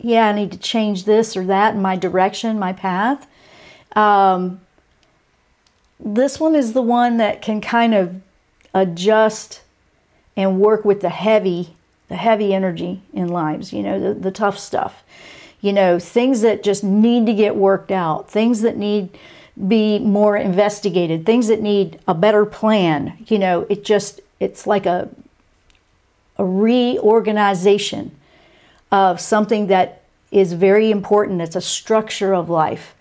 yeah, 0.00 0.28
I 0.28 0.32
need 0.34 0.52
to 0.52 0.58
change 0.58 1.04
this 1.04 1.36
or 1.36 1.44
that 1.46 1.74
in 1.74 1.82
my 1.82 1.96
direction, 1.96 2.60
my 2.60 2.72
path. 2.72 3.26
Um, 3.96 4.60
this 6.04 6.40
one 6.40 6.54
is 6.54 6.72
the 6.72 6.82
one 6.82 7.16
that 7.18 7.42
can 7.42 7.60
kind 7.60 7.94
of 7.94 8.20
adjust 8.74 9.62
and 10.36 10.60
work 10.60 10.84
with 10.84 11.00
the 11.00 11.10
heavy, 11.10 11.76
the 12.08 12.16
heavy 12.16 12.54
energy 12.54 13.02
in 13.12 13.28
lives, 13.28 13.72
you 13.72 13.82
know, 13.82 14.00
the, 14.00 14.14
the 14.14 14.30
tough 14.30 14.58
stuff. 14.58 15.02
You 15.60 15.72
know, 15.72 15.98
things 15.98 16.40
that 16.40 16.64
just 16.64 16.82
need 16.82 17.26
to 17.26 17.34
get 17.34 17.54
worked 17.54 17.92
out, 17.92 18.28
things 18.28 18.62
that 18.62 18.76
need 18.76 19.16
be 19.68 19.98
more 19.98 20.36
investigated, 20.36 21.24
things 21.24 21.46
that 21.48 21.60
need 21.60 22.00
a 22.08 22.14
better 22.14 22.44
plan. 22.44 23.24
You 23.28 23.38
know, 23.38 23.66
it 23.68 23.84
just 23.84 24.20
it's 24.40 24.66
like 24.66 24.86
a 24.86 25.08
a 26.38 26.44
reorganization 26.44 28.10
of 28.90 29.20
something 29.20 29.68
that 29.68 30.02
is 30.30 30.54
very 30.54 30.90
important. 30.90 31.40
It's 31.40 31.56
a 31.56 31.60
structure 31.60 32.34
of 32.34 32.48
life. 32.48 32.94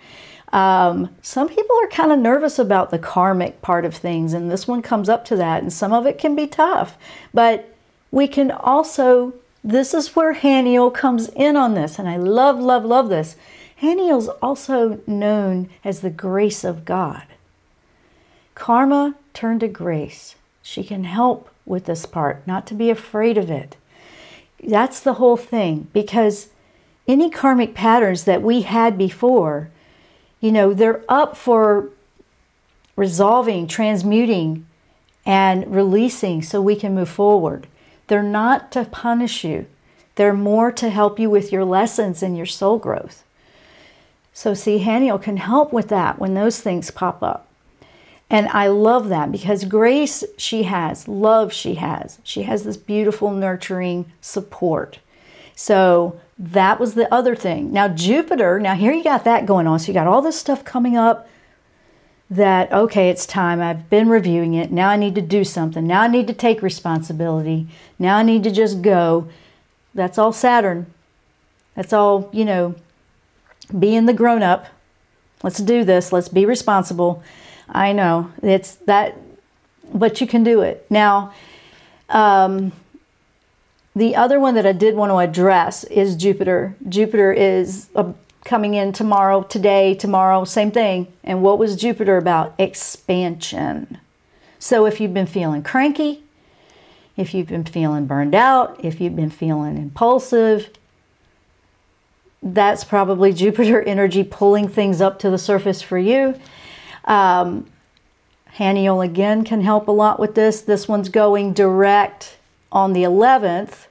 Um, 0.51 1.15
some 1.21 1.47
people 1.47 1.77
are 1.81 1.87
kind 1.87 2.11
of 2.11 2.19
nervous 2.19 2.59
about 2.59 2.89
the 2.89 2.99
karmic 2.99 3.61
part 3.61 3.85
of 3.85 3.95
things, 3.95 4.33
and 4.33 4.51
this 4.51 4.67
one 4.67 4.81
comes 4.81 5.07
up 5.07 5.23
to 5.25 5.35
that, 5.37 5.61
and 5.61 5.71
some 5.71 5.93
of 5.93 6.05
it 6.05 6.17
can 6.17 6.35
be 6.35 6.47
tough. 6.47 6.97
But 7.33 7.73
we 8.11 8.27
can 8.27 8.51
also, 8.51 9.33
this 9.63 9.93
is 9.93 10.15
where 10.15 10.33
Haniel 10.33 10.93
comes 10.93 11.29
in 11.29 11.55
on 11.55 11.73
this, 11.73 11.97
and 11.97 12.09
I 12.09 12.17
love, 12.17 12.59
love, 12.59 12.83
love 12.83 13.07
this. 13.07 13.37
Haniel's 13.81 14.27
also 14.41 14.99
known 15.07 15.69
as 15.85 16.01
the 16.01 16.09
grace 16.09 16.63
of 16.63 16.83
God. 16.83 17.23
Karma 18.53 19.15
turned 19.33 19.61
to 19.61 19.67
grace. 19.69 20.35
She 20.61 20.83
can 20.83 21.05
help 21.05 21.49
with 21.65 21.85
this 21.85 22.05
part, 22.05 22.45
not 22.45 22.67
to 22.67 22.73
be 22.73 22.89
afraid 22.89 23.37
of 23.37 23.49
it. 23.49 23.77
That's 24.61 24.99
the 24.99 25.13
whole 25.13 25.37
thing, 25.37 25.87
because 25.93 26.49
any 27.07 27.29
karmic 27.29 27.73
patterns 27.73 28.25
that 28.25 28.41
we 28.41 28.63
had 28.63 28.97
before 28.97 29.69
you 30.41 30.51
know, 30.51 30.73
they're 30.73 31.05
up 31.07 31.37
for 31.37 31.89
resolving, 32.97 33.67
transmuting, 33.67 34.65
and 35.25 35.73
releasing 35.73 36.41
so 36.41 36.61
we 36.61 36.75
can 36.75 36.95
move 36.95 37.09
forward. 37.09 37.67
They're 38.07 38.23
not 38.23 38.71
to 38.73 38.83
punish 38.85 39.45
you, 39.45 39.67
they're 40.15 40.33
more 40.33 40.71
to 40.73 40.89
help 40.89 41.19
you 41.19 41.29
with 41.29 41.51
your 41.51 41.63
lessons 41.63 42.21
and 42.21 42.35
your 42.35 42.45
soul 42.45 42.77
growth. 42.77 43.23
So, 44.33 44.53
see, 44.53 44.79
Haniel 44.79 45.21
can 45.21 45.37
help 45.37 45.71
with 45.71 45.87
that 45.89 46.19
when 46.19 46.33
those 46.33 46.59
things 46.59 46.91
pop 46.91 47.21
up. 47.21 47.47
And 48.29 48.47
I 48.47 48.67
love 48.67 49.09
that 49.09 49.31
because 49.31 49.65
grace 49.65 50.23
she 50.37 50.63
has, 50.63 51.07
love 51.07 51.51
she 51.51 51.75
has. 51.75 52.19
She 52.23 52.43
has 52.43 52.63
this 52.63 52.77
beautiful, 52.77 53.31
nurturing 53.31 54.11
support. 54.21 54.99
So 55.62 56.20
that 56.39 56.80
was 56.80 56.95
the 56.95 57.14
other 57.14 57.36
thing. 57.36 57.72
Now, 57.72 57.88
Jupiter, 57.88 58.59
now 58.59 58.74
here 58.74 58.91
you 58.91 59.03
got 59.03 59.24
that 59.26 59.45
going 59.45 59.68
on. 59.68 59.78
So 59.78 59.89
you 59.89 59.93
got 59.93 60.07
all 60.07 60.24
this 60.24 60.39
stuff 60.39 60.66
coming 60.66 60.97
up 60.97 61.30
that, 62.32 62.74
okay, 62.74 63.09
it's 63.09 63.28
time. 63.28 63.62
I've 63.62 63.88
been 63.88 64.09
reviewing 64.09 64.55
it. 64.55 64.72
Now 64.72 64.89
I 64.89 64.95
need 64.95 65.14
to 65.14 65.22
do 65.22 65.43
something. 65.43 65.86
Now 65.86 66.01
I 66.01 66.07
need 66.07 66.26
to 66.26 66.34
take 66.34 66.64
responsibility. 66.64 67.68
Now 67.99 68.18
I 68.18 68.24
need 68.24 68.41
to 68.45 68.49
just 68.49 68.82
go. 68.82 69.28
That's 69.93 70.18
all 70.18 70.34
Saturn. 70.34 70.88
That's 71.76 71.93
all, 71.93 72.32
you 72.34 72.43
know, 72.43 72.74
being 73.78 74.07
the 74.07 74.14
grown 74.14 74.41
up. 74.41 74.66
Let's 75.43 75.59
do 75.59 75.84
this. 75.84 76.12
Let's 76.12 76.30
be 76.30 76.43
responsible. 76.43 77.22
I 77.70 77.93
know 77.93 78.32
it's 78.41 78.76
that, 78.88 79.16
but 79.93 80.22
you 80.22 80.26
can 80.26 80.43
do 80.43 80.62
it. 80.62 80.88
Now, 80.89 81.36
um, 82.09 82.72
the 83.95 84.15
other 84.15 84.39
one 84.39 84.55
that 84.55 84.65
I 84.65 84.71
did 84.71 84.95
want 84.95 85.11
to 85.11 85.17
address 85.17 85.83
is 85.85 86.15
Jupiter. 86.15 86.75
Jupiter 86.87 87.33
is 87.33 87.89
uh, 87.95 88.13
coming 88.45 88.73
in 88.73 88.93
tomorrow, 88.93 89.43
today, 89.43 89.95
tomorrow, 89.95 90.45
same 90.45 90.71
thing. 90.71 91.11
And 91.23 91.41
what 91.41 91.59
was 91.59 91.75
Jupiter 91.75 92.17
about? 92.17 92.55
Expansion. 92.57 93.99
So 94.59 94.85
if 94.85 95.01
you've 95.01 95.13
been 95.13 95.27
feeling 95.27 95.63
cranky, 95.63 96.23
if 97.17 97.33
you've 97.33 97.47
been 97.47 97.65
feeling 97.65 98.05
burned 98.05 98.33
out, 98.33 98.83
if 98.83 99.01
you've 99.01 99.15
been 99.15 99.29
feeling 99.29 99.77
impulsive, 99.77 100.69
that's 102.41 102.83
probably 102.83 103.33
Jupiter 103.43 103.81
energy 103.81 104.23
pulling 104.23 104.67
things 104.67 105.01
up 105.01 105.19
to 105.19 105.29
the 105.29 105.37
surface 105.37 105.81
for 105.81 105.97
you. 105.97 106.39
Um, 107.05 107.67
Haniel 108.55 109.03
again 109.03 109.43
can 109.43 109.61
help 109.61 109.87
a 109.87 109.91
lot 109.91 110.19
with 110.19 110.35
this. 110.35 110.61
This 110.61 110.87
one's 110.87 111.09
going 111.09 111.53
direct 111.53 112.37
on 112.72 112.93
the 112.93 113.03
11th. 113.03 113.88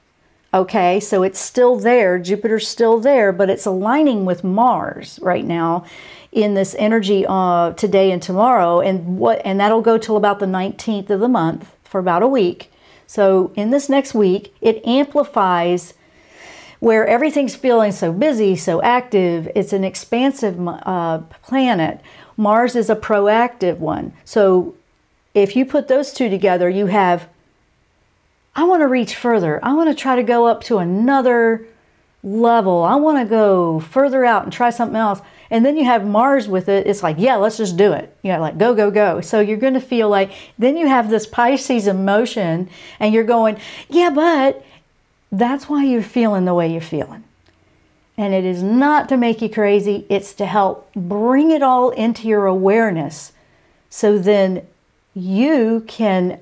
Okay, 0.53 0.99
so 0.99 1.23
it's 1.23 1.39
still 1.39 1.77
there. 1.77 2.19
Jupiter's 2.19 2.67
still 2.67 2.99
there, 2.99 3.31
but 3.31 3.49
it's 3.49 3.65
aligning 3.65 4.25
with 4.25 4.43
Mars 4.43 5.17
right 5.21 5.45
now 5.45 5.85
in 6.31 6.53
this 6.53 6.75
energy 6.77 7.25
uh, 7.27 7.71
today 7.73 8.11
and 8.11 8.21
tomorrow, 8.21 8.79
and 8.79 9.17
what 9.17 9.41
and 9.45 9.59
that'll 9.59 9.81
go 9.81 9.97
till 9.97 10.17
about 10.17 10.39
the 10.39 10.45
19th 10.45 11.09
of 11.09 11.19
the 11.19 11.27
month 11.27 11.73
for 11.83 11.99
about 11.99 12.23
a 12.23 12.27
week. 12.27 12.71
So 13.07 13.51
in 13.55 13.71
this 13.71 13.89
next 13.89 14.13
week, 14.13 14.53
it 14.61 14.85
amplifies 14.85 15.93
where 16.79 17.05
everything's 17.05 17.55
feeling 17.55 17.91
so 17.91 18.11
busy, 18.11 18.55
so 18.55 18.81
active. 18.81 19.49
It's 19.55 19.71
an 19.71 19.83
expansive 19.83 20.57
uh, 20.67 21.19
planet. 21.43 22.01
Mars 22.37 22.75
is 22.75 22.89
a 22.89 22.95
proactive 22.95 23.77
one. 23.77 24.13
So 24.25 24.75
if 25.33 25.55
you 25.55 25.65
put 25.65 25.87
those 25.87 26.11
two 26.11 26.29
together, 26.29 26.69
you 26.69 26.87
have 26.87 27.27
I 28.55 28.65
want 28.65 28.81
to 28.81 28.87
reach 28.87 29.15
further. 29.15 29.63
I 29.63 29.73
want 29.73 29.89
to 29.89 29.95
try 29.95 30.15
to 30.15 30.23
go 30.23 30.47
up 30.47 30.63
to 30.65 30.79
another 30.79 31.67
level. 32.23 32.83
I 32.83 32.95
want 32.95 33.17
to 33.19 33.25
go 33.25 33.79
further 33.79 34.25
out 34.25 34.43
and 34.43 34.51
try 34.51 34.69
something 34.69 34.95
else. 34.95 35.21
And 35.49 35.65
then 35.65 35.75
you 35.77 35.85
have 35.85 36.05
Mars 36.05 36.47
with 36.47 36.69
it. 36.69 36.87
It's 36.87 37.03
like, 37.03 37.17
yeah, 37.19 37.35
let's 37.35 37.57
just 37.57 37.77
do 37.77 37.93
it. 37.93 38.15
You 38.21 38.33
know, 38.33 38.39
like 38.39 38.57
go, 38.57 38.73
go, 38.73 38.91
go. 38.91 39.21
So 39.21 39.39
you're 39.39 39.57
going 39.57 39.73
to 39.73 39.81
feel 39.81 40.09
like, 40.09 40.31
then 40.57 40.77
you 40.77 40.87
have 40.87 41.09
this 41.09 41.25
Pisces 41.25 41.87
emotion 41.87 42.69
and 42.99 43.13
you're 43.13 43.23
going, 43.23 43.57
yeah, 43.89 44.09
but 44.09 44.63
that's 45.31 45.67
why 45.67 45.83
you're 45.83 46.03
feeling 46.03 46.45
the 46.45 46.53
way 46.53 46.71
you're 46.71 46.81
feeling. 46.81 47.23
And 48.17 48.33
it 48.33 48.45
is 48.45 48.61
not 48.61 49.09
to 49.09 49.17
make 49.17 49.41
you 49.41 49.49
crazy, 49.49 50.05
it's 50.09 50.33
to 50.33 50.45
help 50.45 50.93
bring 50.93 51.51
it 51.51 51.63
all 51.63 51.89
into 51.91 52.27
your 52.27 52.45
awareness 52.45 53.33
so 53.89 54.17
then 54.17 54.67
you 55.13 55.83
can 55.87 56.39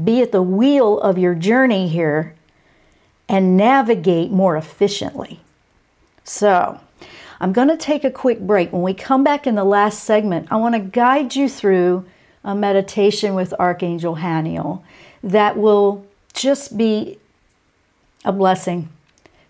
be 0.00 0.22
at 0.22 0.32
the 0.32 0.42
wheel 0.42 0.98
of 1.00 1.18
your 1.18 1.34
journey 1.34 1.88
here 1.88 2.34
and 3.28 3.56
navigate 3.56 4.30
more 4.30 4.56
efficiently. 4.56 5.40
So, 6.24 6.80
I'm 7.40 7.52
going 7.52 7.68
to 7.68 7.76
take 7.76 8.04
a 8.04 8.10
quick 8.10 8.40
break. 8.40 8.72
When 8.72 8.82
we 8.82 8.94
come 8.94 9.24
back 9.24 9.48
in 9.48 9.56
the 9.56 9.64
last 9.64 10.04
segment, 10.04 10.46
I 10.52 10.56
want 10.56 10.76
to 10.76 10.80
guide 10.80 11.34
you 11.34 11.48
through 11.48 12.04
a 12.44 12.54
meditation 12.54 13.34
with 13.34 13.52
Archangel 13.58 14.16
Haniel 14.16 14.82
that 15.24 15.56
will 15.56 16.06
just 16.34 16.76
be 16.78 17.18
a 18.24 18.32
blessing 18.32 18.88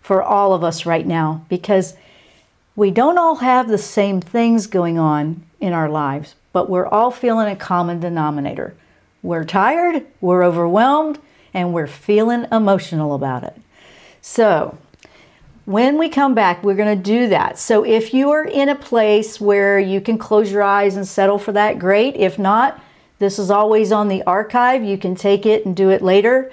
for 0.01 0.23
all 0.23 0.53
of 0.53 0.63
us 0.63 0.85
right 0.85 1.05
now 1.05 1.45
because 1.49 1.95
we 2.75 2.89
don't 2.89 3.19
all 3.19 3.35
have 3.35 3.67
the 3.67 3.77
same 3.77 4.19
things 4.19 4.65
going 4.65 4.97
on 4.97 5.43
in 5.59 5.73
our 5.73 5.87
lives, 5.87 6.35
but 6.51 6.69
we're 6.69 6.87
all 6.87 7.11
feeling 7.11 7.47
a 7.47 7.55
common 7.55 7.99
denominator. 7.99 8.73
We're 9.23 9.45
tired, 9.45 10.05
we're 10.21 10.43
overwhelmed, 10.43 11.17
and 11.53 11.73
we're 11.73 11.87
feeling 11.87 12.45
emotional 12.51 13.15
about 13.15 13.43
it. 13.43 13.55
So, 14.21 14.77
when 15.65 15.97
we 15.97 16.09
come 16.09 16.35
back, 16.35 16.61
we're 16.61 16.75
going 16.75 16.97
to 16.97 17.03
do 17.03 17.29
that. 17.29 17.57
So, 17.57 17.85
if 17.85 18.13
you 18.13 18.31
are 18.31 18.43
in 18.43 18.67
a 18.67 18.75
place 18.75 19.39
where 19.39 19.79
you 19.79 20.01
can 20.01 20.17
close 20.17 20.51
your 20.51 20.61
eyes 20.61 20.97
and 20.97 21.07
settle 21.07 21.39
for 21.39 21.53
that, 21.53 21.79
great. 21.79 22.17
If 22.17 22.37
not, 22.37 22.81
this 23.19 23.39
is 23.39 23.49
always 23.49 23.93
on 23.93 24.09
the 24.09 24.23
archive. 24.23 24.83
You 24.83 24.97
can 24.97 25.15
take 25.15 25.45
it 25.45 25.65
and 25.65 25.73
do 25.73 25.89
it 25.89 26.01
later. 26.01 26.51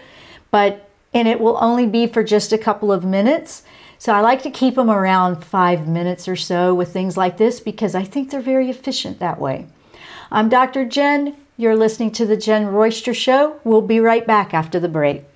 But 0.52 0.88
and 1.12 1.26
it 1.26 1.40
will 1.40 1.58
only 1.60 1.86
be 1.86 2.06
for 2.06 2.22
just 2.22 2.52
a 2.52 2.58
couple 2.58 2.92
of 2.92 3.04
minutes. 3.04 3.64
So 3.98 4.12
I 4.12 4.20
like 4.20 4.42
to 4.44 4.50
keep 4.50 4.76
them 4.76 4.88
around 4.88 5.44
five 5.44 5.88
minutes 5.88 6.28
or 6.28 6.36
so 6.36 6.74
with 6.74 6.92
things 6.92 7.16
like 7.16 7.36
this 7.36 7.58
because 7.60 7.94
I 7.94 8.04
think 8.04 8.30
they're 8.30 8.40
very 8.40 8.70
efficient 8.70 9.18
that 9.18 9.40
way. 9.40 9.66
I'm 10.30 10.48
Dr. 10.48 10.84
Jenn. 10.84 11.36
You're 11.60 11.76
listening 11.76 12.12
to 12.12 12.24
The 12.24 12.38
Jenn 12.38 12.68
Royster 12.68 13.12
Show. 13.12 13.60
We'll 13.64 13.82
be 13.82 14.00
right 14.00 14.26
back 14.26 14.54
after 14.54 14.80
the 14.80 14.88
break. 14.88 15.26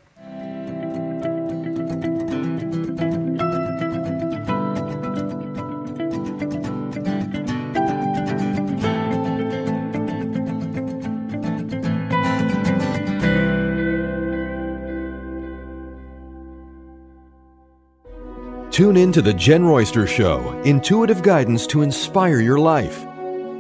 Tune 18.71 18.97
in 18.97 19.13
to 19.13 19.21
The 19.21 19.35
Jenn 19.35 19.67
Royster 19.67 20.07
Show, 20.07 20.59
intuitive 20.63 21.23
guidance 21.23 21.67
to 21.67 21.83
inspire 21.83 22.41
your 22.41 22.59
life. 22.59 23.05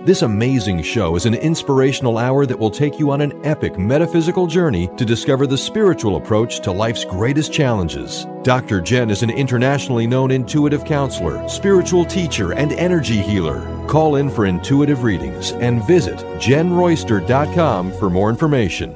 This 0.05 0.21
amazing 0.21 0.83
show 0.83 1.17
is 1.17 1.25
an 1.25 1.33
inspirational 1.33 2.19
hour 2.19 2.45
that 2.45 2.59
will 2.59 2.71
take 2.71 2.99
you 2.99 3.11
on 3.11 3.23
an 3.23 3.43
epic 3.43 3.79
metaphysical 3.79 4.47
journey 4.47 4.91
to 4.99 5.05
discover 5.07 5.47
the 5.47 5.57
spiritual 5.57 6.17
approach 6.17 6.61
to 6.61 6.73
life's 6.73 7.07
greatest 7.07 7.55
challenges. 7.55 8.27
Dr. 8.43 8.83
Jenn 8.83 9.09
is 9.09 9.23
an 9.23 9.31
internationally 9.31 10.07
known 10.07 10.31
intuitive 10.31 10.85
counselor, 10.85 11.49
spiritual 11.49 12.05
teacher, 12.05 12.53
and 12.53 12.73
energy 12.73 13.23
healer. 13.23 13.65
Call 13.87 14.17
in 14.17 14.29
for 14.29 14.45
intuitive 14.45 15.05
readings 15.05 15.53
and 15.53 15.83
visit 15.87 16.19
jennroyster.com 16.39 17.91
for 17.95 18.11
more 18.11 18.29
information. 18.29 18.95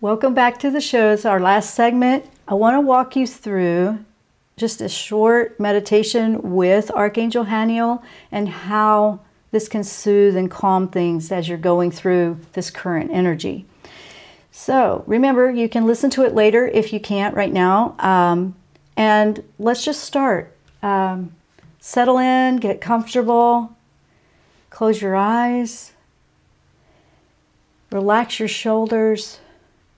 Welcome 0.00 0.34
back 0.34 0.58
to 0.58 0.70
the 0.72 0.80
show. 0.80 1.12
It's 1.12 1.24
our 1.24 1.38
last 1.38 1.74
segment. 1.74 2.24
I 2.48 2.54
want 2.54 2.74
to 2.74 2.80
walk 2.80 3.14
you 3.14 3.28
through 3.28 4.04
just 4.60 4.82
a 4.82 4.88
short 4.90 5.58
meditation 5.58 6.52
with 6.54 6.90
Archangel 6.90 7.46
Haniel 7.46 8.02
and 8.30 8.46
how 8.46 9.20
this 9.52 9.68
can 9.68 9.82
soothe 9.82 10.36
and 10.36 10.50
calm 10.50 10.86
things 10.86 11.32
as 11.32 11.48
you're 11.48 11.56
going 11.56 11.90
through 11.90 12.38
this 12.52 12.70
current 12.70 13.10
energy. 13.10 13.64
So 14.52 15.02
remember, 15.06 15.50
you 15.50 15.66
can 15.66 15.86
listen 15.86 16.10
to 16.10 16.24
it 16.24 16.34
later 16.34 16.68
if 16.68 16.92
you 16.92 17.00
can't 17.00 17.34
right 17.34 17.52
now. 17.52 17.96
Um, 17.98 18.54
and 18.98 19.42
let's 19.58 19.82
just 19.82 20.04
start. 20.04 20.54
Um, 20.82 21.34
settle 21.78 22.18
in, 22.18 22.58
get 22.58 22.82
comfortable, 22.82 23.74
close 24.68 25.00
your 25.00 25.16
eyes, 25.16 25.92
relax 27.90 28.38
your 28.38 28.48
shoulders, 28.48 29.40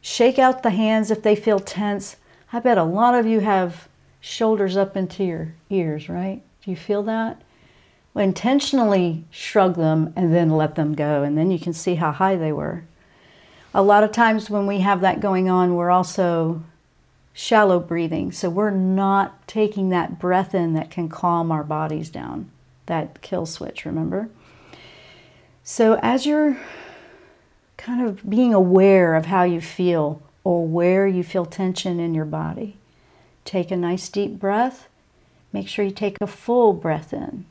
shake 0.01 0.39
out 0.39 0.63
the 0.63 0.71
hands 0.71 1.11
if 1.11 1.23
they 1.23 1.35
feel 1.35 1.59
tense. 1.59 2.17
I 2.53 2.61
bet 2.61 2.79
a 2.79 2.85
lot 2.85 3.17
of 3.17 3.27
you 3.27 3.41
have 3.41 3.89
shoulders 4.23 4.77
up 4.77 4.97
into 4.97 5.25
your 5.25 5.55
ears, 5.69 6.09
right? 6.09 6.41
Do 6.65 6.71
you 6.71 6.77
feel 6.77 7.03
that? 7.03 7.43
Well, 8.15 8.25
intentionally 8.25 9.25
shrug 9.31 9.75
them 9.75 10.13
and 10.17 10.33
then 10.33 10.51
let 10.51 10.77
them 10.77 10.95
go, 10.95 11.23
and 11.23 11.37
then 11.37 11.51
you 11.51 11.59
can 11.59 11.73
see 11.73 11.97
how 11.97 12.13
high 12.13 12.37
they 12.37 12.53
were. 12.53 12.85
A 13.75 13.83
lot 13.83 14.05
of 14.05 14.13
times 14.13 14.49
when 14.49 14.67
we 14.67 14.79
have 14.79 15.01
that 15.01 15.21
going 15.21 15.51
on, 15.51 15.75
we're 15.75 15.91
also 15.91 16.63
shallow 17.33 17.81
breathing. 17.81 18.31
So 18.31 18.49
we're 18.49 18.71
not 18.71 19.49
taking 19.49 19.89
that 19.89 20.21
breath 20.21 20.55
in 20.55 20.75
that 20.75 20.91
can 20.91 21.09
calm 21.09 21.51
our 21.51 21.65
bodies 21.65 22.09
down, 22.09 22.51
that 22.87 23.23
kill 23.23 23.45
switch, 23.45 23.85
remember? 23.85 24.29
So 25.65 25.99
as 26.03 26.27
you're 26.27 26.59
kind 27.77 28.07
of 28.07 28.29
being 28.29 28.55
aware 28.55 29.17
of 29.17 29.27
how 29.27 29.43
you 29.43 29.61
feel 29.61 30.23
or 30.45 30.67
where 30.67 31.09
you 31.09 31.25
feel 31.25 31.47
tension 31.47 31.99
in 31.99 32.15
your 32.15 32.25
body, 32.25 32.77
Take 33.45 33.71
a 33.71 33.77
nice 33.77 34.09
deep 34.09 34.39
breath. 34.39 34.89
Make 35.53 35.69
sure 35.69 35.85
you 35.85 35.91
take 35.91 36.17
a 36.21 36.27
full 36.27 36.73
breath 36.73 37.13
in. 37.13 37.45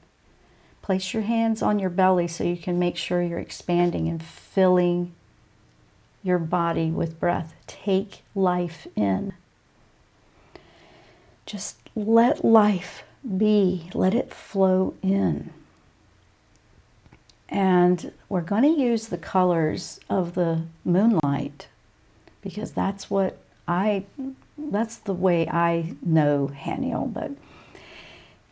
Place 0.82 1.14
your 1.14 1.24
hands 1.24 1.62
on 1.62 1.80
your 1.80 1.90
belly 1.90 2.28
so 2.28 2.44
you 2.44 2.58
can 2.58 2.80
make 2.80 2.98
sure 2.98 3.22
you're 3.22 3.40
expanding 3.40 4.08
and 4.08 4.22
filling 4.22 5.14
your 6.24 6.40
body 6.40 6.90
with 6.90 7.20
breath. 7.20 7.54
Take 7.68 8.24
life 8.34 8.88
in. 8.96 9.34
Just 11.46 11.78
let 11.96 12.44
life 12.44 13.04
be, 13.38 13.90
let 13.94 14.14
it 14.14 14.34
flow 14.34 14.96
in. 15.02 15.52
And 17.50 18.14
we're 18.30 18.42
going 18.42 18.64
to 18.64 18.82
use 18.82 19.08
the 19.08 19.18
colors 19.18 20.00
of 20.10 20.36
the 20.36 20.64
moonlight 20.86 21.68
because 22.42 22.72
that's 22.72 23.10
what 23.10 23.38
I 23.68 24.06
that's 24.70 24.98
the 24.98 25.14
way 25.14 25.48
I 25.48 25.96
know 26.02 26.52
Haniel, 26.54 27.12
but 27.12 27.32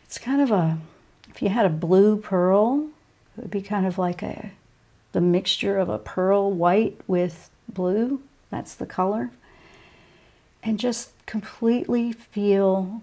it's 0.04 0.18
kind 0.18 0.40
of 0.40 0.50
a, 0.50 0.78
if 1.28 1.42
you 1.42 1.48
had 1.48 1.66
a 1.66 1.70
blue 1.70 2.16
pearl, 2.16 2.88
it 3.36 3.42
would 3.42 3.50
be 3.50 3.62
kind 3.62 3.86
of 3.86 3.98
like 3.98 4.22
a, 4.22 4.50
the 5.12 5.20
mixture 5.20 5.78
of 5.78 5.88
a 5.88 5.98
pearl 5.98 6.50
white 6.50 7.00
with 7.06 7.50
blue. 7.68 8.22
That's 8.50 8.74
the 8.74 8.86
color. 8.86 9.30
And 10.62 10.78
just 10.78 11.12
completely 11.26 12.12
feel 12.12 13.02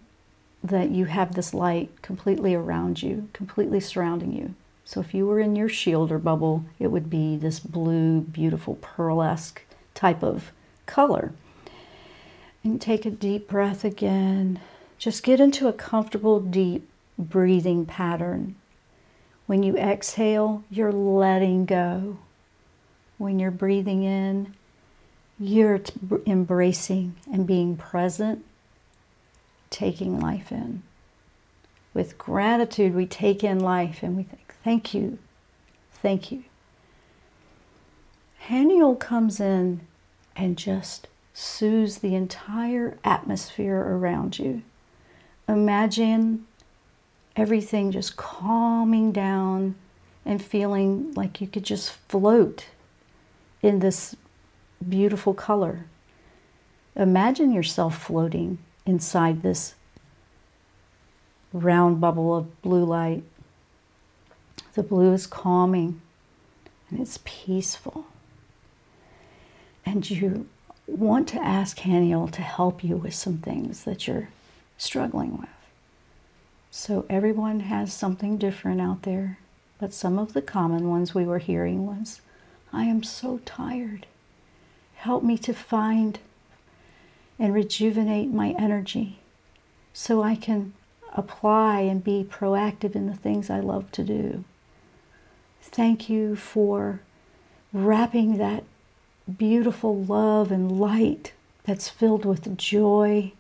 that 0.63 0.91
you 0.91 1.05
have 1.05 1.33
this 1.33 1.53
light 1.53 2.01
completely 2.01 2.53
around 2.53 3.01
you, 3.01 3.29
completely 3.33 3.79
surrounding 3.79 4.33
you. 4.33 4.53
So 4.85 4.99
if 4.99 5.13
you 5.13 5.25
were 5.25 5.39
in 5.39 5.55
your 5.55 5.69
shield 5.69 6.11
or 6.11 6.19
bubble, 6.19 6.65
it 6.79 6.87
would 6.87 7.09
be 7.09 7.35
this 7.35 7.59
blue, 7.59 8.21
beautiful, 8.21 8.75
pearl-esque 8.75 9.61
type 9.93 10.23
of 10.23 10.51
color. 10.85 11.33
Take 12.79 13.05
a 13.05 13.11
deep 13.11 13.47
breath 13.47 13.85
again. 13.85 14.59
Just 14.97 15.23
get 15.23 15.39
into 15.39 15.67
a 15.67 15.73
comfortable, 15.73 16.39
deep 16.39 16.89
breathing 17.17 17.85
pattern. 17.85 18.55
When 19.45 19.63
you 19.63 19.77
exhale, 19.77 20.63
you're 20.69 20.91
letting 20.91 21.65
go. 21.65 22.17
When 23.17 23.39
you're 23.39 23.51
breathing 23.51 24.03
in, 24.03 24.53
you're 25.39 25.81
embracing 26.25 27.15
and 27.31 27.47
being 27.47 27.77
present, 27.77 28.43
taking 29.69 30.19
life 30.19 30.51
in. 30.51 30.83
With 31.93 32.17
gratitude, 32.17 32.93
we 32.93 33.05
take 33.05 33.43
in 33.43 33.59
life 33.59 34.03
and 34.03 34.17
we 34.17 34.23
think, 34.23 34.55
Thank 34.63 34.93
you, 34.93 35.17
thank 35.93 36.31
you. 36.31 36.43
Haniel 38.47 38.99
comes 38.99 39.39
in 39.39 39.81
and 40.35 40.57
just 40.57 41.07
soothes 41.39 41.99
the 41.99 42.15
entire 42.15 42.97
atmosphere 43.03 43.79
around 43.79 44.39
you. 44.39 44.63
Imagine 45.47 46.47
everything 47.35 47.91
just 47.91 48.17
calming 48.17 49.11
down 49.11 49.75
and 50.25 50.43
feeling 50.43 51.13
like 51.13 51.39
you 51.39 51.45
could 51.45 51.63
just 51.63 51.91
float 51.91 52.65
in 53.61 53.77
this 53.77 54.15
beautiful 54.89 55.35
color. 55.35 55.85
Imagine 56.95 57.51
yourself 57.51 58.05
floating 58.05 58.57
inside 58.87 59.43
this 59.43 59.75
round 61.53 62.01
bubble 62.01 62.35
of 62.35 62.63
blue 62.63 62.83
light. 62.83 63.23
The 64.73 64.81
blue 64.81 65.13
is 65.13 65.27
calming 65.27 66.01
and 66.89 66.99
it's 66.99 67.19
peaceful. 67.23 68.07
And 69.85 70.09
you 70.09 70.47
want 70.87 71.27
to 71.29 71.43
ask 71.43 71.79
Haniel 71.79 72.31
to 72.31 72.41
help 72.41 72.83
you 72.83 72.95
with 72.95 73.13
some 73.13 73.37
things 73.37 73.83
that 73.83 74.07
you're 74.07 74.29
struggling 74.77 75.37
with. 75.37 75.49
So 76.71 77.05
everyone 77.09 77.61
has 77.61 77.93
something 77.93 78.37
different 78.37 78.79
out 78.79 79.03
there, 79.03 79.39
but 79.79 79.93
some 79.93 80.17
of 80.17 80.33
the 80.33 80.41
common 80.41 80.89
ones 80.89 81.13
we 81.13 81.25
were 81.25 81.39
hearing 81.39 81.85
was, 81.85 82.21
I 82.71 82.83
am 82.83 83.03
so 83.03 83.39
tired. 83.45 84.05
Help 84.95 85.23
me 85.23 85.37
to 85.39 85.53
find 85.53 86.19
and 87.39 87.53
rejuvenate 87.53 88.29
my 88.29 88.55
energy 88.57 89.19
so 89.93 90.23
I 90.23 90.35
can 90.35 90.73
apply 91.13 91.81
and 91.81 92.03
be 92.03 92.27
proactive 92.29 92.95
in 92.95 93.07
the 93.07 93.15
things 93.15 93.49
I 93.49 93.59
love 93.59 93.91
to 93.93 94.03
do. 94.03 94.43
Thank 95.61 96.09
you 96.09 96.35
for 96.35 97.01
wrapping 97.73 98.37
that 98.37 98.63
beautiful 99.31 100.03
love 100.03 100.51
and 100.51 100.79
light 100.79 101.33
that's 101.63 101.89
filled 101.89 102.25
with 102.25 102.57
joy 102.57 103.31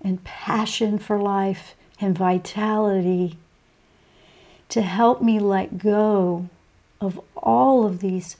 and 0.00 0.24
passion 0.24 0.98
for 0.98 1.18
life 1.20 1.74
and 2.00 2.16
vitality 2.16 3.36
to 4.68 4.82
help 4.82 5.20
me 5.20 5.38
let 5.38 5.78
go 5.78 6.48
of 7.00 7.20
all 7.36 7.84
of 7.84 8.00
these 8.00 8.36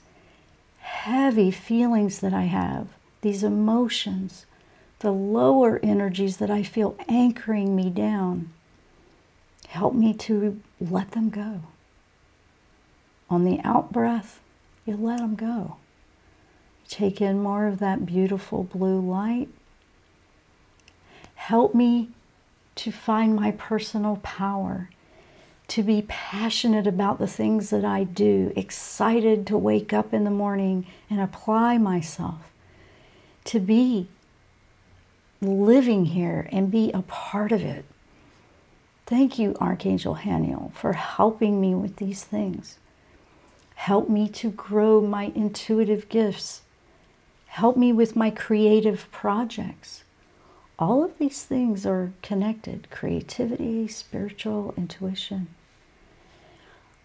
heavy 0.79 1.51
feelings 1.51 2.19
that 2.19 2.33
I 2.33 2.43
have, 2.43 2.87
these 3.21 3.43
emotions, 3.43 4.45
the 4.99 5.11
lower 5.11 5.79
energies 5.83 6.37
that 6.37 6.49
I 6.49 6.63
feel 6.63 6.95
anchoring 7.07 7.75
me 7.75 7.89
down. 7.89 8.51
Help 9.67 9.93
me 9.93 10.13
to 10.13 10.59
let 10.79 11.11
them 11.11 11.29
go. 11.29 11.61
On 13.29 13.43
the 13.43 13.59
out 13.63 13.91
breath, 13.91 14.39
you 14.85 14.95
let 14.95 15.19
them 15.19 15.35
go. 15.35 15.77
Take 16.93 17.21
in 17.21 17.41
more 17.41 17.65
of 17.65 17.79
that 17.79 18.05
beautiful 18.05 18.65
blue 18.65 18.99
light. 18.99 19.49
Help 21.33 21.73
me 21.73 22.09
to 22.75 22.91
find 22.91 23.35
my 23.35 23.49
personal 23.49 24.17
power, 24.21 24.91
to 25.69 25.81
be 25.81 26.05
passionate 26.07 26.85
about 26.85 27.17
the 27.17 27.25
things 27.25 27.71
that 27.71 27.83
I 27.83 28.03
do, 28.03 28.53
excited 28.55 29.47
to 29.47 29.57
wake 29.57 29.91
up 29.91 30.13
in 30.13 30.23
the 30.23 30.29
morning 30.29 30.85
and 31.09 31.19
apply 31.19 31.79
myself, 31.79 32.51
to 33.45 33.59
be 33.59 34.07
living 35.41 36.05
here 36.05 36.47
and 36.51 36.69
be 36.69 36.91
a 36.91 37.01
part 37.01 37.51
of 37.51 37.63
it. 37.63 37.85
Thank 39.07 39.39
you, 39.39 39.55
Archangel 39.59 40.17
Haniel, 40.17 40.71
for 40.73 40.93
helping 40.93 41.59
me 41.59 41.73
with 41.73 41.95
these 41.95 42.23
things. 42.23 42.77
Help 43.73 44.09
me 44.09 44.29
to 44.29 44.51
grow 44.51 45.01
my 45.01 45.31
intuitive 45.33 46.07
gifts. 46.07 46.61
Help 47.53 47.77
me 47.77 47.93
with 47.93 48.15
my 48.15 48.31
creative 48.31 49.11
projects. 49.11 50.03
All 50.79 51.03
of 51.03 51.19
these 51.19 51.43
things 51.43 51.85
are 51.85 52.11
connected 52.23 52.89
creativity, 52.89 53.87
spiritual, 53.87 54.73
intuition. 54.75 55.49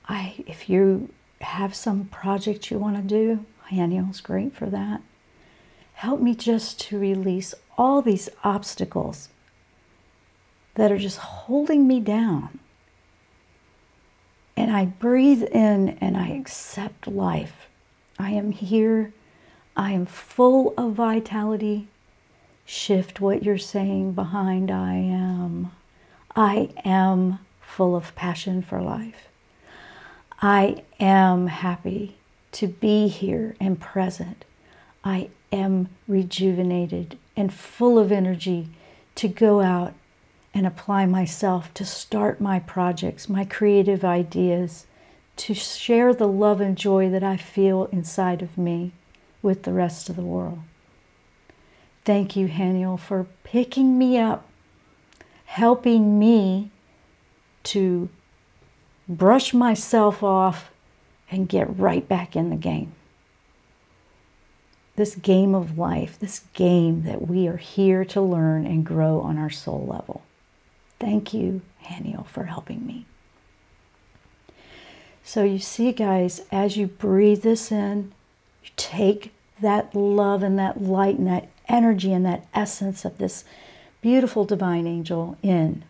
I, 0.09 0.43
if 0.47 0.71
you 0.71 1.11
have 1.43 1.75
some 1.75 2.07
project 2.07 2.71
you 2.71 2.79
want 2.79 2.97
to 2.97 3.03
do, 3.03 3.45
Haniel's 3.71 4.23
great 4.23 4.55
for 4.55 4.65
that. 4.71 5.03
Help 5.93 6.23
me 6.23 6.35
just 6.35 6.81
to 6.81 6.99
release 6.99 7.55
all 7.77 8.01
these 8.01 8.31
obstacles 8.43 9.29
that 10.77 10.91
are 10.91 10.97
just 10.97 11.19
holding 11.19 11.87
me 11.87 12.01
down. 12.01 12.59
And 14.57 14.75
I 14.75 14.87
breathe 14.87 15.43
in 15.43 15.99
and 16.01 16.17
I 16.17 16.29
accept 16.29 17.07
life. 17.07 17.69
I 18.19 18.31
am 18.31 18.53
here. 18.53 19.13
I 19.79 19.93
am 19.93 20.07
full 20.07 20.75
of 20.77 20.95
vitality. 20.95 21.87
Shift 22.67 23.21
what 23.21 23.45
you're 23.45 23.59
saying 23.59 24.13
behind 24.13 24.73
I 24.73 24.95
am. 24.95 25.71
I 26.35 26.71
am 26.85 27.39
full 27.61 27.95
of 27.95 28.13
passion 28.17 28.61
for 28.61 28.83
life. 28.83 29.29
I 30.43 30.83
am 30.99 31.47
happy 31.47 32.17
to 32.53 32.67
be 32.67 33.07
here 33.07 33.55
and 33.61 33.81
present. 33.81 34.45
I 35.05 35.31
am 35.53 35.91
rejuvenated 36.09 37.17
and 37.37 37.55
full 37.55 38.01
of 38.01 38.11
energy 38.11 38.71
to 39.15 39.29
go 39.29 39.61
out 39.61 39.95
and 40.53 40.67
apply 40.67 41.07
myself 41.07 41.73
to 41.75 41.85
start 41.85 42.41
my 42.41 42.59
projects, 42.59 43.29
my 43.29 43.45
creative 43.45 44.05
ideas, 44.05 44.87
to 45.37 45.55
share 45.55 46.13
the 46.13 46.27
love 46.27 46.61
and 46.61 46.77
joy 46.77 47.09
that 47.11 47.23
I 47.23 47.37
feel 47.37 47.85
inside 47.93 48.43
of 48.43 48.59
me 48.59 48.91
with 49.43 49.63
the 49.63 49.73
rest 49.73 50.09
of 50.09 50.17
the 50.17 50.23
world. 50.23 50.61
Thank 52.05 52.37
you, 52.37 52.49
Haniel, 52.49 52.99
for 52.99 53.27
picking 53.45 53.99
me 53.99 54.19
up, 54.19 54.49
helping 55.45 56.19
me 56.19 56.71
to 57.65 58.09
brush 59.09 59.53
myself 59.53 60.23
off 60.23 60.71
and 61.31 61.49
get 61.49 61.79
right 61.79 62.09
back 62.09 62.35
in 62.35 62.51
the 62.51 62.57
game 62.57 62.93
this 64.99 65.15
game 65.15 65.55
of 65.55 65.79
life, 65.79 66.19
this 66.19 66.41
game 66.55 67.05
that 67.05 67.29
we 67.29 67.47
are 67.47 67.57
here 67.57 68.05
to 68.05 68.21
learn 68.21 68.67
and 68.67 68.85
grow 68.85 69.21
on 69.21 69.39
our 69.39 69.49
soul 69.49 69.87
level. 69.87 70.23
Thank 70.99 71.33
you, 71.33 71.63
Haniel, 71.85 72.27
for 72.27 72.45
helping 72.45 72.85
me. 72.85 73.07
So 75.23 75.45
you 75.45 75.61
see, 75.61 75.93
guys, 75.93 76.43
as 76.51 76.77
you 76.77 76.89
breathe 76.89 77.43
this 77.43 77.71
in, 77.71 78.13
take 78.77 79.33
that 79.61 79.95
love 79.95 80.43
and 80.43 80.59
that 80.59 80.83
light 80.83 81.19
and 81.19 81.27
that 81.27 81.49
energy 81.69 82.13
and 82.13 82.25
that 82.25 82.47
essence 82.55 83.05
of 83.05 83.19
this 83.19 83.45
beautiful 84.01 84.45
divine 84.45 84.87
angel 84.87 85.37
in. 85.43 85.85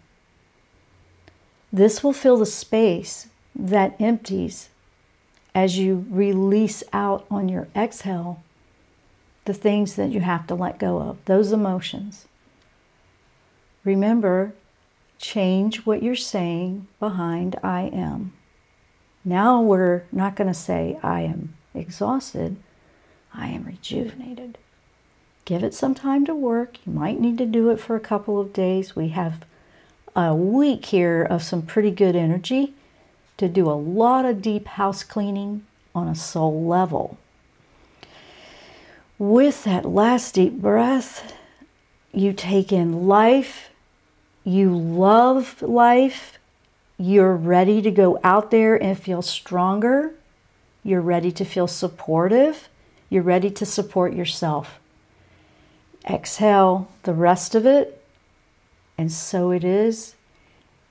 This 1.72 2.02
will 2.02 2.12
fill 2.12 2.38
the 2.38 2.46
space 2.46 3.28
that 3.54 4.00
empties 4.00 4.70
as 5.54 5.78
you 5.78 6.06
release 6.08 6.82
out 6.92 7.26
on 7.30 7.48
your 7.48 7.68
exhale 7.76 8.42
the 9.44 9.54
things 9.54 9.96
that 9.96 10.10
you 10.10 10.20
have 10.20 10.46
to 10.46 10.54
let 10.54 10.78
go 10.78 10.98
of, 10.98 11.24
those 11.24 11.52
emotions. 11.52 12.26
Remember, 13.84 14.52
change 15.18 15.86
what 15.86 16.02
you're 16.02 16.14
saying 16.14 16.86
behind 17.00 17.56
I 17.62 17.82
am. 17.92 18.32
Now 19.24 19.60
we're 19.60 20.04
not 20.12 20.36
going 20.36 20.48
to 20.48 20.54
say 20.54 20.98
I 21.02 21.22
am 21.22 21.54
exhausted, 21.74 22.56
I 23.32 23.48
am 23.48 23.64
rejuvenated. 23.64 24.58
Give 25.44 25.62
it 25.62 25.74
some 25.74 25.94
time 25.94 26.26
to 26.26 26.34
work. 26.34 26.78
You 26.84 26.92
might 26.92 27.20
need 27.20 27.38
to 27.38 27.46
do 27.46 27.70
it 27.70 27.80
for 27.80 27.96
a 27.96 28.00
couple 28.00 28.40
of 28.40 28.52
days. 28.52 28.94
We 28.94 29.08
have 29.08 29.44
a 30.14 30.34
week 30.34 30.86
here 30.86 31.22
of 31.22 31.42
some 31.42 31.62
pretty 31.62 31.90
good 31.90 32.16
energy 32.16 32.74
to 33.36 33.48
do 33.48 33.70
a 33.70 33.72
lot 33.72 34.24
of 34.24 34.42
deep 34.42 34.66
house 34.66 35.02
cleaning 35.02 35.64
on 35.94 36.08
a 36.08 36.14
soul 36.14 36.66
level 36.66 37.18
with 39.18 39.64
that 39.64 39.84
last 39.84 40.34
deep 40.34 40.54
breath, 40.54 41.34
you 42.12 42.32
take 42.32 42.72
in 42.72 43.06
life, 43.06 43.70
you 44.44 44.74
love 44.76 45.60
life, 45.60 46.38
you're 46.96 47.34
ready 47.34 47.82
to 47.82 47.90
go 47.90 48.18
out 48.22 48.50
there 48.50 48.80
and 48.80 48.98
feel 48.98 49.22
stronger, 49.22 50.14
you're 50.88 51.00
ready 51.00 51.30
to 51.32 51.44
feel 51.44 51.66
supportive, 51.66 52.68
you're 53.10 53.22
ready 53.22 53.50
to 53.50 53.66
support 53.66 54.14
yourself. 54.14 54.80
Exhale 56.08 56.88
the 57.02 57.12
rest 57.12 57.54
of 57.54 57.66
it, 57.66 58.02
and 58.96 59.12
so 59.12 59.50
it 59.50 59.64
is. 59.64 60.14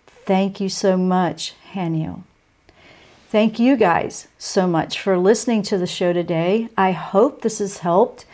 Thank 0.08 0.60
you 0.60 0.70
so 0.70 0.98
much, 0.98 1.54
Haniel. 1.74 2.24
Thank 3.30 3.60
you 3.60 3.76
guys 3.76 4.28
so 4.38 4.68
much 4.68 5.00
for 5.00 5.18
listening 5.18 5.62
to 5.64 5.78
the 5.78 5.88
show 5.88 6.14
today. 6.14 6.70
I 6.78 6.92
hope 6.92 7.42
this 7.42 7.60
has 7.60 7.80
helped. 7.80 8.26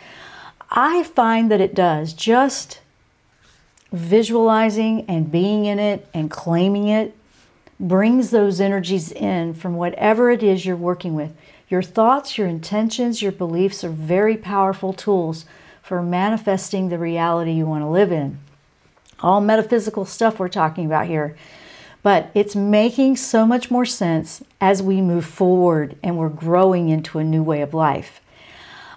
I 0.70 1.02
find 1.02 1.50
that 1.50 1.60
it 1.60 1.74
does. 1.74 2.12
Just 2.12 2.80
visualizing 3.92 5.04
and 5.08 5.30
being 5.30 5.64
in 5.64 5.78
it 5.78 6.06
and 6.12 6.30
claiming 6.30 6.88
it 6.88 7.16
brings 7.78 8.30
those 8.30 8.60
energies 8.60 9.12
in 9.12 9.54
from 9.54 9.74
whatever 9.76 10.30
it 10.30 10.42
is 10.42 10.64
you're 10.64 10.76
working 10.76 11.14
with. 11.14 11.32
Your 11.68 11.82
thoughts, 11.82 12.36
your 12.36 12.46
intentions, 12.46 13.22
your 13.22 13.32
beliefs 13.32 13.84
are 13.84 13.90
very 13.90 14.36
powerful 14.36 14.92
tools 14.92 15.44
for 15.82 16.02
manifesting 16.02 16.88
the 16.88 16.98
reality 16.98 17.52
you 17.52 17.66
want 17.66 17.82
to 17.82 17.88
live 17.88 18.12
in. 18.12 18.38
All 19.20 19.40
metaphysical 19.40 20.04
stuff 20.04 20.38
we're 20.38 20.48
talking 20.48 20.86
about 20.86 21.06
here. 21.06 21.36
But 22.02 22.30
it's 22.34 22.54
making 22.54 23.16
so 23.16 23.46
much 23.46 23.70
more 23.70 23.86
sense 23.86 24.42
as 24.60 24.82
we 24.82 25.00
move 25.00 25.24
forward 25.24 25.96
and 26.02 26.18
we're 26.18 26.28
growing 26.28 26.90
into 26.90 27.18
a 27.18 27.24
new 27.24 27.42
way 27.42 27.62
of 27.62 27.72
life. 27.72 28.20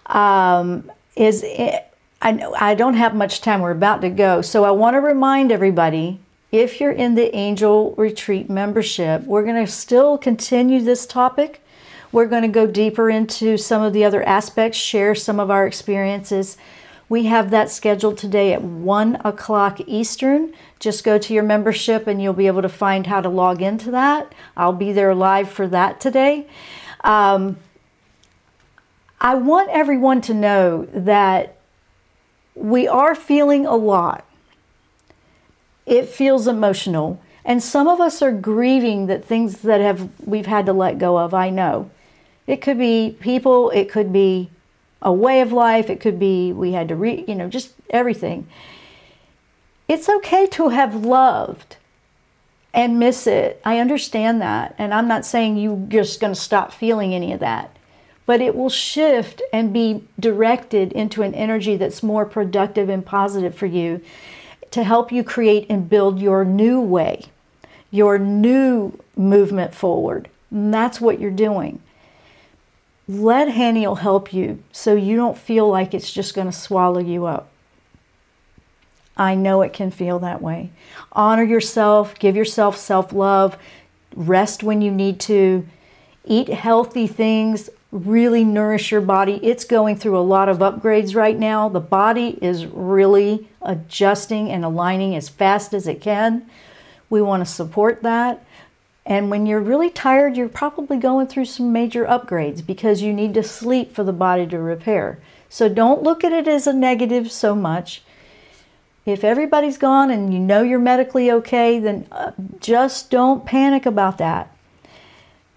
Um, 0.07 0.91
is 1.15 1.43
it, 1.43 1.87
I, 2.21 2.43
I 2.59 2.75
don't 2.75 2.95
have 2.95 3.15
much 3.15 3.41
time. 3.41 3.61
We're 3.61 3.71
about 3.71 4.01
to 4.01 4.09
go. 4.09 4.41
So 4.41 4.65
I 4.65 4.71
want 4.71 4.95
to 4.95 5.01
remind 5.01 5.51
everybody 5.51 6.19
if 6.51 6.79
you're 6.79 6.91
in 6.91 7.15
the 7.15 7.35
Angel 7.35 7.93
Retreat 7.97 8.49
membership, 8.49 9.23
we're 9.23 9.43
going 9.43 9.65
to 9.65 9.71
still 9.71 10.17
continue 10.17 10.81
this 10.81 11.05
topic. 11.05 11.61
We're 12.17 12.25
going 12.25 12.41
to 12.41 12.47
go 12.47 12.65
deeper 12.65 13.11
into 13.11 13.59
some 13.59 13.83
of 13.83 13.93
the 13.93 14.03
other 14.03 14.23
aspects, 14.23 14.75
share 14.75 15.13
some 15.13 15.39
of 15.39 15.51
our 15.51 15.67
experiences. 15.67 16.57
We 17.09 17.25
have 17.27 17.51
that 17.51 17.69
scheduled 17.69 18.17
today 18.17 18.53
at 18.53 18.63
1 18.63 19.21
o'clock 19.23 19.79
Eastern. 19.85 20.51
Just 20.79 21.03
go 21.03 21.19
to 21.19 21.31
your 21.31 21.43
membership 21.43 22.07
and 22.07 22.19
you'll 22.19 22.33
be 22.33 22.47
able 22.47 22.63
to 22.63 22.69
find 22.69 23.05
how 23.05 23.21
to 23.21 23.29
log 23.29 23.61
into 23.61 23.91
that. 23.91 24.33
I'll 24.57 24.73
be 24.73 24.91
there 24.91 25.13
live 25.13 25.47
for 25.47 25.67
that 25.67 26.01
today. 26.01 26.47
Um, 27.03 27.57
I 29.21 29.35
want 29.35 29.69
everyone 29.69 30.21
to 30.21 30.33
know 30.33 30.87
that 30.91 31.55
we 32.55 32.87
are 32.87 33.13
feeling 33.13 33.67
a 33.67 33.75
lot. 33.75 34.25
It 35.85 36.09
feels 36.09 36.47
emotional. 36.47 37.21
And 37.45 37.61
some 37.61 37.87
of 37.87 38.01
us 38.01 38.23
are 38.23 38.31
grieving 38.31 39.05
that 39.05 39.23
things 39.23 39.61
that 39.61 39.81
have 39.81 40.09
we've 40.25 40.47
had 40.47 40.65
to 40.65 40.73
let 40.73 40.97
go 40.97 41.19
of, 41.19 41.35
I 41.35 41.51
know. 41.51 41.91
It 42.47 42.61
could 42.61 42.79
be 42.79 43.15
people, 43.19 43.69
it 43.71 43.91
could 43.91 44.13
be 44.13 44.49
a 45.01 45.11
way 45.11 45.41
of 45.41 45.51
life, 45.51 45.89
it 45.89 45.99
could 45.99 46.17
be 46.17 46.53
we 46.53 46.71
had 46.71 46.87
to 46.87 46.95
re, 46.95 47.23
you 47.27 47.35
know, 47.35 47.49
just 47.49 47.73
everything. 47.89 48.47
It's 49.87 50.09
okay 50.09 50.47
to 50.47 50.69
have 50.69 50.95
loved 50.95 51.75
and 52.73 52.99
miss 52.99 53.27
it. 53.27 53.61
I 53.63 53.79
understand 53.79 54.41
that. 54.41 54.75
And 54.77 54.93
I'm 54.93 55.07
not 55.07 55.25
saying 55.25 55.57
you're 55.57 55.85
just 55.87 56.19
going 56.19 56.33
to 56.33 56.39
stop 56.39 56.73
feeling 56.73 57.13
any 57.13 57.33
of 57.33 57.39
that. 57.39 57.75
But 58.25 58.41
it 58.41 58.55
will 58.55 58.69
shift 58.69 59.41
and 59.53 59.71
be 59.71 60.03
directed 60.19 60.91
into 60.91 61.23
an 61.23 61.33
energy 61.33 61.77
that's 61.77 62.03
more 62.03 62.25
productive 62.25 62.89
and 62.89 63.05
positive 63.05 63.55
for 63.55 63.65
you 63.65 64.01
to 64.71 64.83
help 64.83 65.11
you 65.11 65.23
create 65.23 65.65
and 65.69 65.89
build 65.89 66.19
your 66.19 66.43
new 66.43 66.81
way, 66.81 67.23
your 67.89 68.17
new 68.17 68.99
movement 69.15 69.73
forward. 69.73 70.29
And 70.51 70.73
that's 70.73 70.99
what 70.99 71.19
you're 71.21 71.31
doing 71.31 71.81
let 73.07 73.47
Haniel 73.47 73.99
help 73.99 74.33
you 74.33 74.61
so 74.71 74.95
you 74.95 75.15
don't 75.15 75.37
feel 75.37 75.69
like 75.69 75.93
it's 75.93 76.11
just 76.11 76.35
going 76.35 76.47
to 76.47 76.57
swallow 76.57 76.99
you 76.99 77.25
up. 77.25 77.49
I 79.15 79.33
know 79.33 79.61
it 79.61 79.73
can 79.73 79.91
feel 79.91 80.19
that 80.19 80.41
way. 80.41 80.71
Honor 81.11 81.43
yourself, 81.43 82.19
give 82.19 82.35
yourself 82.35 82.77
self 82.77 83.11
love, 83.13 83.57
rest 84.15 84.61
when 84.61 84.81
you 84.81 84.91
need 84.91 85.19
to, 85.21 85.65
eat 86.25 86.49
healthy 86.49 87.07
things, 87.07 87.69
really 87.91 88.43
nourish 88.43 88.91
your 88.91 89.01
body. 89.01 89.39
It's 89.41 89.63
going 89.63 89.95
through 89.95 90.17
a 90.17 90.21
lot 90.21 90.49
of 90.49 90.59
upgrades 90.59 91.15
right 91.15 91.37
now. 91.37 91.69
The 91.69 91.79
body 91.79 92.37
is 92.41 92.65
really 92.65 93.47
adjusting 93.61 94.51
and 94.51 94.63
aligning 94.63 95.15
as 95.15 95.29
fast 95.29 95.73
as 95.73 95.87
it 95.87 96.01
can. 96.01 96.49
We 97.09 97.21
want 97.21 97.45
to 97.45 97.51
support 97.51 98.03
that. 98.03 98.45
And 99.07 99.31
when 99.31 99.45
you're 99.45 99.61
really 99.61 99.89
tired, 99.89 100.35
you're 100.35 100.49
probably 100.49 100.97
going 100.97 101.27
through 101.27 101.45
some 101.45 101.71
major 101.71 102.05
upgrades 102.05 102.63
because 102.63 103.01
you 103.01 103.13
need 103.13 103.33
to 103.35 103.41
sleep 103.41 103.93
for 103.93 104.03
the 104.03 104.11
body 104.11 104.45
to 104.47 104.59
repair. 104.59 105.19
So 105.47 105.69
don't 105.69 106.03
look 106.03 106.25
at 106.25 106.33
it 106.33 106.45
as 106.45 106.67
a 106.67 106.73
negative 106.73 107.31
so 107.31 107.55
much. 107.55 108.03
If 109.05 109.23
everybody's 109.23 109.77
gone 109.77 110.11
and 110.11 110.33
you 110.33 110.39
know 110.39 110.61
you're 110.61 110.77
medically 110.77 111.31
okay, 111.31 111.79
then 111.79 112.05
uh, 112.11 112.33
just 112.59 113.09
don't 113.09 113.45
panic 113.45 113.85
about 113.85 114.17
that. 114.17 114.53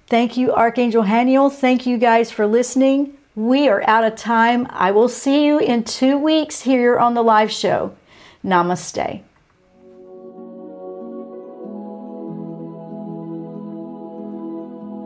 Thank 0.06 0.36
you, 0.36 0.52
Archangel 0.54 1.02
Haniel. 1.02 1.52
Thank 1.52 1.86
you 1.86 1.98
guys 1.98 2.30
for 2.30 2.46
listening. 2.46 3.14
We 3.34 3.68
are 3.68 3.82
out 3.88 4.04
of 4.04 4.14
time. 4.14 4.68
I 4.70 4.92
will 4.92 5.08
see 5.08 5.44
you 5.44 5.58
in 5.58 5.82
two 5.82 6.16
weeks 6.16 6.60
here 6.60 6.96
on 7.00 7.14
the 7.14 7.22
live 7.22 7.50
show. 7.50 7.96
Namaste. 8.44 9.22